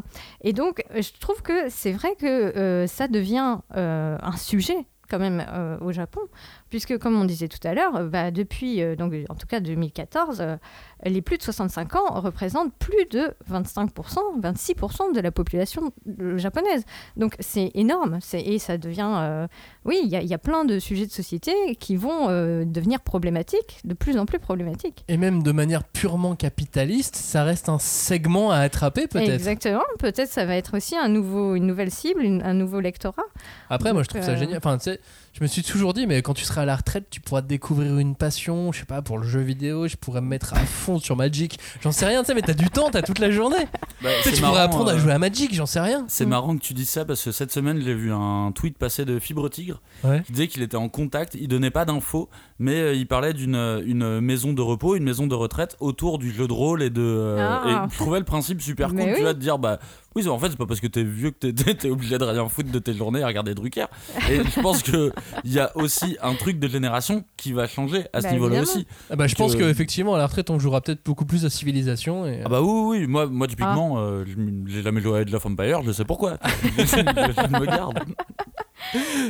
[0.41, 5.19] Et donc, je trouve que c'est vrai que euh, ça devient euh, un sujet quand
[5.19, 5.45] même
[5.83, 6.23] au Japon,
[6.71, 10.41] puisque comme on disait tout à l'heure, bah, depuis, euh, donc, en tout cas 2014,
[10.41, 10.57] euh,
[11.05, 15.93] les plus de 65 ans représentent plus de 25%, 26% de la population
[16.37, 16.83] japonaise.
[17.17, 19.11] Donc c'est énorme, et ça devient...
[19.17, 19.47] euh,
[19.85, 22.27] oui, il y, a- il y a plein de sujets de société qui vont
[22.65, 25.05] devenir problématiques, de plus en plus problématiques.
[25.09, 29.31] Et même de manière purement capitaliste, ça reste un segment à attraper peut-être.
[29.31, 33.23] Exactement, peut-être ça va être aussi un nouveau, une nouvelle cible, une- un nouveau lectorat.
[33.71, 34.59] Après, moi je trouve ça génial.
[34.59, 35.01] Enfin, tu sais,
[35.39, 37.47] je me suis toujours dit, mais quand tu seras à la retraite, tu pourras te
[37.47, 40.59] découvrir une passion, je sais pas, pour le jeu vidéo, je pourrais me mettre à
[40.61, 41.59] fond sur Magic.
[41.83, 43.67] J'en sais rien, tu sais, mais t'as du temps, t'as toute la journée.
[44.03, 46.05] Bah, Tu sais, tu pourrais apprendre à euh, jouer à Magic, j'en sais rien.
[46.09, 49.05] C'est marrant que tu dises ça parce que cette semaine j'ai vu un tweet passer
[49.05, 50.23] de Fibre Tigre Ouais.
[50.25, 53.57] qui disait qu'il était en contact, il donnait pas d'infos, mais euh, il parlait d'une
[53.87, 57.03] une maison de repos, une maison de retraite autour du jeu de rôle et de.
[57.03, 57.87] euh, Ah.
[57.87, 59.79] Et je trouvais le principe super Mais cool, tu vois, de dire bah
[60.17, 62.25] oui, en fait c'est pas parce que t'es vieux que t'es- t'es t'es obligé de
[62.25, 63.87] rien foutre de tes journées à regarder Drucker.
[64.31, 65.13] Et je pense que
[65.45, 68.57] il y a aussi un truc de génération qui va changer à ce Bah, niveau-là
[68.57, 68.77] évidemment.
[68.79, 68.87] aussi.
[69.11, 71.51] Ah bah, je Que- pense qu'effectivement, à la retraite, on jouera peut-être beaucoup plus à
[71.51, 72.27] Civilisation.
[72.27, 72.41] Et...
[72.45, 75.45] Ah bah oui, oui, moi, moi typiquement, euh, je- j'ai jamais joué à Age of
[75.47, 76.39] Empire, je sais pourquoi.
[76.79, 77.99] je, je me garde.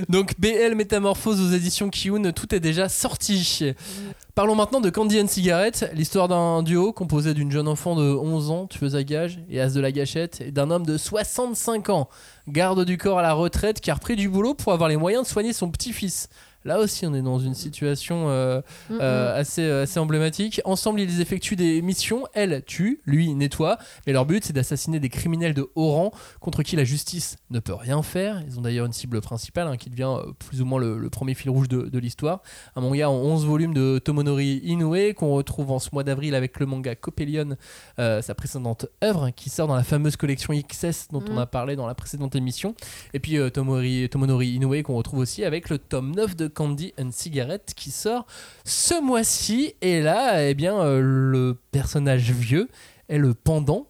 [0.09, 3.75] Donc BL Métamorphose aux éditions Kiyun, tout est déjà sorti.
[4.37, 8.51] Parlons maintenant de Candy and Cigarette, l'histoire d'un duo composé d'une jeune enfant de 11
[8.51, 12.11] ans, tueuse à gages et as de la gâchette, et d'un homme de 65 ans,
[12.47, 15.25] garde du corps à la retraite qui a repris du boulot pour avoir les moyens
[15.25, 16.29] de soigner son petit-fils.
[16.67, 18.61] Là aussi, on est dans une situation euh,
[18.91, 20.61] Mm, euh, assez, euh, assez emblématique.
[20.65, 22.25] Ensemble, ils effectuent des missions.
[22.35, 23.79] Elle tue, lui nettoie.
[24.07, 26.11] Mais leur but, c'est d'assassiner des criminels de haut rang
[26.41, 28.43] contre qui la justice ne peut rien faire.
[28.49, 30.17] Ils ont d'ailleurs une cible principale hein, qui devient
[30.49, 32.43] plus ou moins le, le premier fil rouge de, de l'histoire.
[32.75, 36.59] Un manga en 11 volumes de Tomonori Inoue qu'on retrouve en ce mois d'avril avec
[36.61, 37.57] le manga Copelion,
[37.99, 41.39] euh, sa précédente œuvre, qui sort dans la fameuse collection XS dont on Mhm.
[41.39, 42.75] a parlé dans la précédente émission.
[43.15, 47.11] Et puis Tomori- Tomonori Inoue qu'on retrouve aussi avec le tome 9 de Candy and
[47.13, 48.27] Cigarette qui sort
[48.65, 49.75] ce mois-ci.
[49.83, 52.69] Et là, eh bien, euh, le personnage vieux
[53.11, 53.87] est le pendant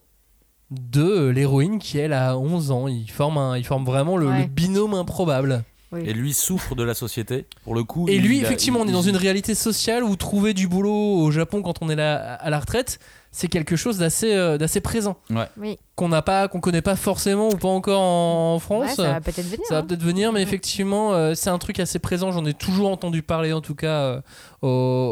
[0.72, 2.88] de l'héroïne qui elle a 11 ans.
[2.88, 4.40] Ils forment, un- ils forment vraiment le, Ouais.
[4.43, 5.62] le binôme improbable.
[5.93, 6.01] Oui.
[6.05, 7.47] Et lui souffre de la société.
[7.62, 8.09] Pour le coup.
[8.09, 10.66] Et il lui, a- effectivement, on est il- dans une réalité sociale où trouver du
[10.66, 12.98] boulot au Japon quand on est là à la retraite,
[13.39, 15.19] c'est quelque chose d'assez euh, d'assez présent.
[15.59, 15.77] Oui.
[15.95, 18.87] Qu'on n'a pas, qu'on connaît pas forcément ou pas encore en France.
[18.89, 19.61] Ouais, ça va peut-être venir.
[19.69, 19.87] Ça va hein.
[19.87, 20.43] peut-être venir, mais Ouais.
[20.43, 22.33] effectivement, euh, c'est un truc assez présent.
[22.33, 24.21] J'en ai toujours entendu parler, en tout cas, euh,
[24.63, 24.69] au,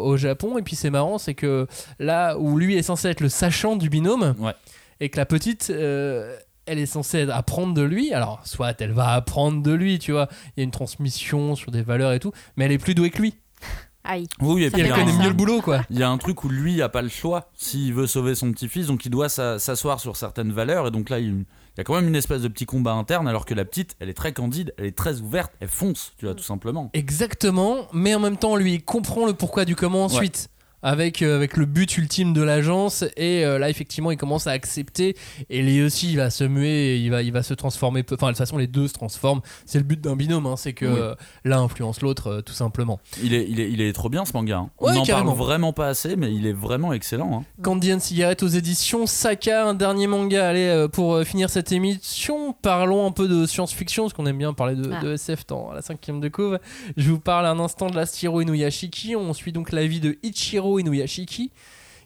[0.07, 0.57] au Japon.
[0.57, 1.67] Et puis, c'est marrant, c'est que
[1.99, 4.55] là où lui est censé être le sachant du binôme, Ouais.
[5.01, 6.35] et que la petite, euh,
[6.65, 8.15] elle est censée apprendre de lui.
[8.15, 10.29] Alors, soit elle va apprendre de lui, tu vois.
[10.57, 13.11] Il y a une transmission sur des valeurs et tout, mais elle est plus douée
[13.11, 13.35] que lui.
[14.05, 14.27] Aïe.
[14.41, 15.83] Oui, et puis il connaît un, mieux le boulot, quoi.
[15.91, 18.53] il y a un truc où lui a pas le choix s'il veut sauver son
[18.53, 20.87] petit-fils, donc il doit s'a- s'asseoir sur certaines valeurs.
[20.89, 23.27] Et donc là, il, il y a quand même une espèce de petit combat interne,
[23.27, 26.27] alors que la petite, elle est très candide, elle est très ouverte, elle fonce, tu
[26.27, 26.91] vois, tout simplement.
[26.93, 30.49] Exactement, mais en même temps, lui, il comprend le pourquoi du comment ensuite.
[30.87, 34.51] Avec, euh, avec le but ultime de l'agence et euh, là effectivement il commence à
[34.51, 35.17] accepter
[35.49, 38.27] et lui aussi il va se muer et il va, il va se transformer enfin
[38.27, 40.85] de toute façon les deux se transforment c'est le but d'un binôme hein, c'est que
[40.85, 40.93] Oui.
[41.01, 44.27] euh, l'un influence l'autre euh, tout simplement Il est, il est, il est trop bien
[44.27, 44.59] ce manga.
[44.59, 44.71] hein.
[44.79, 45.33] On Ouais, n'en carrément.
[45.33, 47.41] parle vraiment pas assez, mais il est vraiment excellent.
[47.41, 47.45] hein.
[47.63, 50.47] Candy and Cigarette aux éditions Saka, un dernier manga.
[50.49, 54.37] Allez, euh, pour euh, finir cette émission, parlons un peu de science-fiction, parce qu'on aime
[54.39, 55.01] bien parler de, Ah.
[55.03, 56.59] de SF dans la cinquième de couve.
[56.99, 59.17] Je vous parle un instant de l'Astiro Inuyashiki.
[59.17, 61.53] On suit donc la vie de Ichiro Inuyashiki,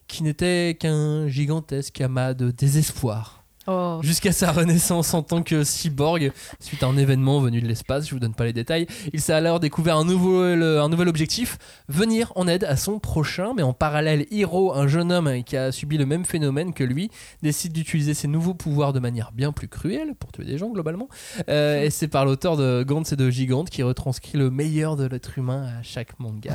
[0.07, 3.38] qui n'était qu'un gigantesque amas de désespoir.
[3.71, 4.01] Oh.
[4.03, 8.15] Jusqu'à sa renaissance en tant que cyborg, suite à un événement venu de l'espace, je
[8.15, 11.59] vous donne pas les détails, il s'est alors découvert un nouvel, un nouvel objectif,
[11.89, 15.71] venir en aide à son prochain, mais en parallèle, Hiro, un jeune homme qui a
[15.71, 17.11] subi le même phénomène que lui,
[17.43, 21.09] décide d'utiliser ses nouveaux pouvoirs de manière bien plus cruelle, pour tuer des gens globalement,
[21.49, 25.07] Euh, et c'est par l'auteur de Gantz et de Gigante qui retranscrit le meilleur de
[25.07, 26.55] l'être humain à chaque manga.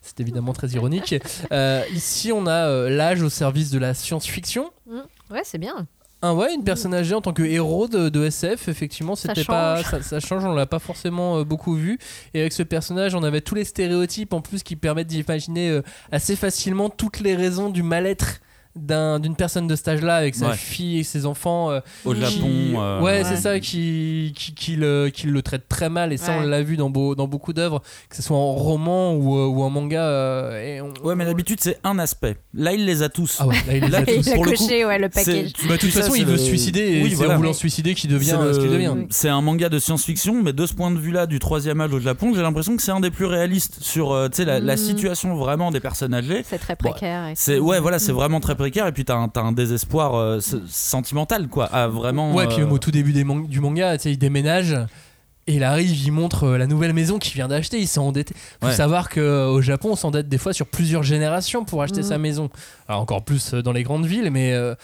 [0.00, 1.14] C'est évidemment très ironique.
[1.50, 4.70] Euh, ici, on a euh, l'âge au service de la science-fiction.
[5.30, 5.86] Ouais, c'est bien.
[6.24, 9.82] Ah ouais, une personne âgée en tant que héros de, de SF, effectivement, c'était pas
[9.82, 11.98] ça, ça change, on l'a pas forcément euh, beaucoup vu.
[12.32, 15.82] Et avec ce personnage, on avait tous les stéréotypes en plus qui permettent d'imaginer euh,
[16.12, 18.40] assez facilement toutes les raisons du mal-être
[18.76, 20.56] d'un- d'une personne de cet âge-là avec sa Ouais.
[20.56, 21.70] fille et ses enfants.
[21.70, 22.48] euh, Au Qui- Japon.
[22.80, 23.24] euh, ouais, Ouais.
[23.24, 26.62] c'est ça qui, qui, qui le, qui le traite très mal et ça on l'a
[26.62, 29.70] vu dans, beau- dans beaucoup d'œuvres, que ce soit en roman ou, euh, ou en
[29.70, 30.02] manga.
[30.02, 32.36] euh, et on- Ouais, mais d'habitude, c'est un aspect.
[32.54, 33.36] Là, il les a tous.
[33.40, 34.12] Ah ouais, là, il les a Là, tous.
[34.26, 35.52] Il a pour le coché ouais, le package.
[35.68, 37.34] Bah, de toute façon, il veut le- se suicider et Oui, c'est voilà.
[37.34, 38.94] en voulant se suicider qu'il devient C'est ce qu'il devient.
[39.10, 42.00] C'est un manga de science-fiction, mais de ce point de vue-là, du troisième âge au
[42.00, 44.76] Japon, j'ai l'impression que c'est un des plus réalistes sur tu sais, la, Mm.
[44.78, 46.42] situation vraiment des personnes âgées.
[46.48, 47.28] C'est très Bon, précaire.
[47.28, 47.64] et C'est tout.
[47.64, 48.86] ouais, voilà, c'est vraiment très précaire.
[48.86, 51.66] Et puis t'as un, un désespoir euh, sentimental, quoi.
[51.66, 52.32] À vraiment.
[52.34, 54.76] Ouais, puis euh, même au tout début des man- du manga, tu sais, il déménage.
[55.48, 57.78] Et il arrive, il montre euh, la nouvelle maison qu'il vient d'acheter.
[57.80, 58.32] Il s'est endetté.
[58.60, 58.72] Faut Ouais.
[58.74, 62.06] savoir qu'au Japon, on s'endette des fois sur plusieurs générations pour acheter Mhm.
[62.06, 62.48] sa maison.
[62.88, 64.76] Alors encore plus euh, dans les grandes villes, mais euh,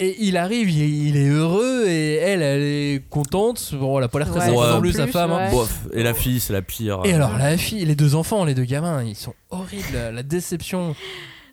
[0.00, 3.72] et il arrive, il, est heureux et elle, elle est contente.
[3.74, 5.30] Bon, elle a pas l'air très Ouais, plus, sa femme.
[5.30, 5.44] hein.
[5.46, 5.50] ouais.
[5.52, 5.78] bof.
[5.92, 7.00] Et la fille, c'est la pire.
[7.04, 9.96] Et euh, alors la fille, les deux enfants, les deux gamins, ils sont horribles.
[10.12, 10.96] La déception.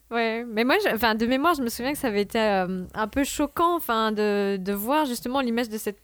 [0.10, 2.84] Ouais, mais moi, je- enfin, de mémoire, je me souviens que ça avait été euh,
[2.94, 5.98] un peu choquant, enfin, de, de voir justement l'image de cette,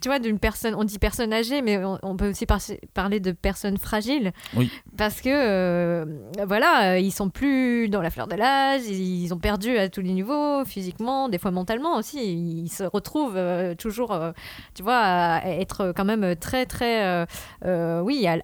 [0.00, 0.74] tu vois, d'une personne.
[0.74, 2.60] On dit personne âgée, mais on, on peut aussi par-
[2.94, 4.32] parler de personnes fragiles.
[4.56, 4.70] Oui.
[4.96, 6.04] Parce que, euh,
[6.46, 9.90] voilà, euh, ils sont plus dans la fleur de l'âge, ils, ils ont perdu à
[9.90, 12.18] tous les niveaux, physiquement, des fois mentalement aussi.
[12.64, 14.18] Ils se retrouvent euh, toujours,
[14.74, 17.26] tu vois, à être quand même très, très,
[17.64, 18.40] oui, à-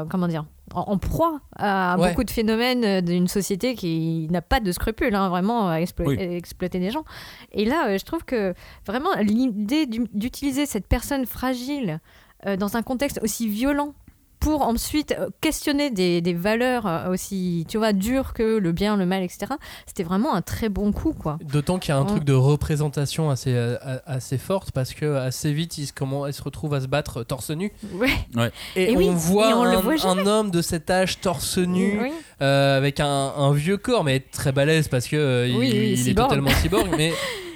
[0.00, 0.44] à- comment dire
[0.74, 2.08] en, proie à Ouais.
[2.10, 6.06] beaucoup de phénomènes euh, d'une société qui n'a pas de scrupules, hein, vraiment, à explo-
[6.06, 6.16] Oui.
[6.20, 7.04] exploiter des gens.
[7.52, 8.54] Et là, euh, je trouve que
[8.86, 12.00] vraiment l'idée d'u- d'utiliser cette personne fragile
[12.46, 13.94] euh, dans un contexte aussi violent
[14.40, 18.96] pour ensuite euh, questionner des, des valeurs euh, aussi, tu vois, dures que le bien,
[18.96, 19.52] le mal, etc.
[19.86, 21.38] C'était vraiment un très bon coup, quoi.
[21.44, 22.08] D'autant qu'il y a un Ouais.
[22.08, 23.76] truc de représentation assez, euh,
[24.06, 27.22] assez forte parce que assez vite, ils se, comment, ils se retrouvent à se battre
[27.22, 27.70] torse nu.
[27.94, 28.50] Ouais.
[28.76, 30.22] Et, Et on oui, voit, et on le un, voit jamais.
[30.22, 32.10] un homme de cet âge torse nu Oui.
[32.40, 35.92] euh, avec un, un vieux corps, mais très balèze parce que euh, il, Oui, il
[35.92, 36.28] est cyborg.
[36.30, 36.88] totalement cyborg.
[36.96, 37.12] mais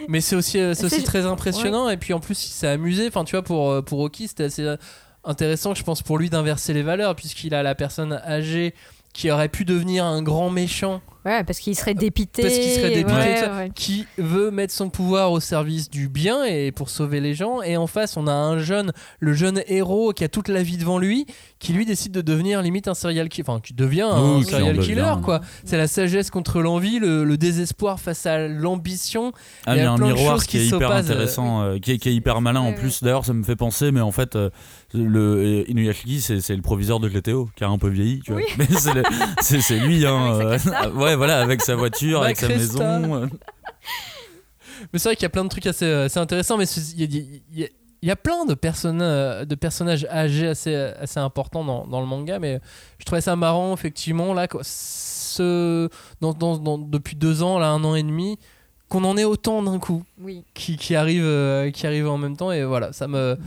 [0.09, 1.89] mais c'est aussi, aussi très impressionnant.
[1.89, 3.07] Et puis en plus, il s'est amusé.
[3.09, 4.75] Enfin, tu vois, pour, pour Oki, c'était assez
[5.25, 8.75] intéressant, je pense, pour lui d'inverser les valeurs, puisqu'il a la personne âgée
[9.13, 12.43] qui aurait pu devenir un grand méchant Ouais, parce qu'il serait dépité.
[12.43, 13.71] parce qu'il serait dépité, ouais, ouais.
[13.75, 17.63] qui veut mettre son pouvoir au service du bien et pour sauver les gens.
[17.63, 20.77] Et en face, on a un jeune, le jeune héros qui a toute la vie
[20.77, 21.27] devant lui,
[21.59, 24.79] qui lui décide de devenir limite un serial killer, enfin qui devient un qui serial
[24.79, 25.19] killer devient.
[25.23, 25.41] quoi.
[25.65, 29.33] C'est la sagesse contre l'envie, le, le désespoir face à l'ambition.
[29.67, 31.79] Ah, Il y a un plein de miroir choses qui est hyper euh, intéressant, euh,
[31.79, 33.03] qui, est, qui est hyper malin en Ouais, plus.
[33.03, 34.51] D'ailleurs, ça me fait penser, mais en fait, euh,
[34.93, 38.41] le euh, Inuyashiki, c'est le proviseur de GTO, qui a un peu vieilli, tu vois.
[38.41, 38.47] Oui.
[38.59, 38.67] Mais
[39.41, 40.39] c'est lui, hein.
[40.41, 40.59] Euh,
[41.15, 42.99] ouais, voilà, avec sa voiture, Ma avec sa Cresta.
[42.99, 43.15] maison.
[43.23, 43.27] euh.
[44.93, 47.65] Mais c'est vrai qu'il y a plein de trucs assez, assez intéressants, mais il y,
[47.65, 47.71] a- y
[48.11, 52.39] y plein de, personnes, euh, de personnages âgés assez, assez importants dans, dans le manga,
[52.39, 52.61] mais
[52.99, 55.89] je trouvais ça marrant, effectivement, là, quoi, ce,
[56.21, 58.39] dans, dans- dans- depuis deux ans, là, un an et demi,
[58.89, 60.45] qu'on en ait autant d'un coup Oui.
[60.55, 63.39] qui, qui arrivent euh, qui arrivent en même temps, et voilà, ça me.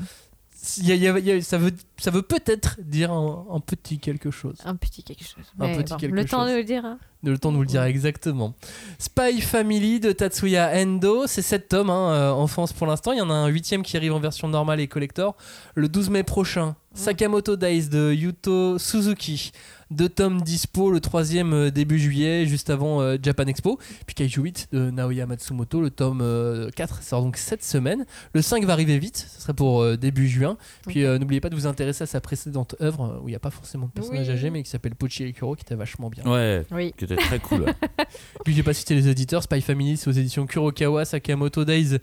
[0.77, 3.11] Il y a- il y a- il y a- ça veut, ça veut peut-être dire
[3.11, 4.55] un, un petit quelque chose.
[4.65, 5.45] Un petit quelque chose.
[5.59, 6.85] Un Mais petit bon, quelque le temps de le dire.
[6.85, 6.99] hein.
[7.23, 8.53] Le temps de vous le dire exactement.
[8.99, 13.11] Spy Family de Tatsuya Endo, c'est 7 tomes hein, euh, en France pour l'instant.
[13.11, 15.35] Il y en a un huitième qui arrive en version normale et collector
[15.75, 16.75] le 12 mai prochain.
[16.93, 19.51] Sakamoto Days de Yuto Suzuki.
[19.89, 23.79] Deux tomes dispo, le troisième euh, début juillet, juste avant euh, Japan Expo.
[24.05, 28.05] Puis Kaiju 8 de Naoya Matsumoto, le tome euh, 4 sort donc cette semaine.
[28.33, 30.57] Le 5 va arriver vite, ce serait pour euh, début juin.
[30.87, 33.35] Puis euh, n'oubliez pas de vous intéresser à sa précédente œuvre, euh, où il n'y
[33.35, 34.33] a pas forcément de personnage Oui.
[34.33, 36.25] âgé, mais qui s'appelle Pochi Kuro, qui était vachement bien.
[36.25, 36.93] Ouais, Oui.
[36.97, 37.65] qui était très cool.
[38.43, 41.97] Puis j'ai pas cité les éditeurs, Spy Family c'est aux éditions Kurokawa, Sakamoto Days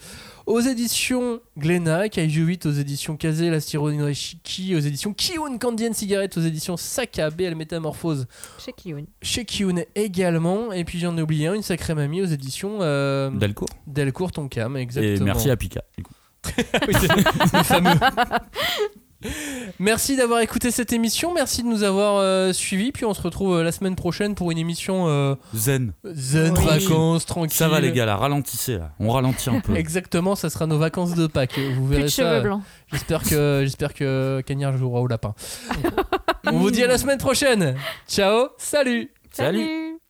[0.46, 5.92] aux éditions Glénat, Kaiju 8 aux éditions Kaze, Lastiro Norishiki aux éditions Kiun Candy and
[5.94, 8.26] Cigarette aux éditions Saka, BL Métamorphose
[8.64, 9.04] Chez Kiyun.
[9.22, 13.30] chez Kiun également, et puis j'en ai oublié un, une sacrée mamie aux éditions euh,
[13.30, 13.68] Delcourt.
[13.86, 15.24] Delcourt Tonkam, Et exactement.
[15.24, 15.82] merci à Pika.
[15.96, 16.12] du coup.
[16.86, 17.90] Oui, c'est le fameux.
[19.78, 23.56] Merci d'avoir écouté cette émission, merci de nous avoir euh, suivis, puis on se retrouve
[23.56, 25.92] euh, la semaine prochaine pour une émission euh, Zen.
[26.04, 26.64] zen, Oui.
[26.64, 27.56] vacances, tranquille.
[27.56, 28.90] Ça va les gars, là, ralentissez là.
[29.00, 29.74] On ralentit un peu.
[29.76, 31.58] Exactement, ça sera nos vacances de Pâques.
[31.58, 32.22] Vous Plus verrez de ça.
[32.22, 32.62] cheveux blancs.
[32.92, 35.34] J'espère que j'espère que Cagnard jouera au lapin.
[36.46, 37.74] On vous dit à la semaine prochaine.
[38.06, 39.10] Ciao, salut.
[39.32, 40.03] Salut.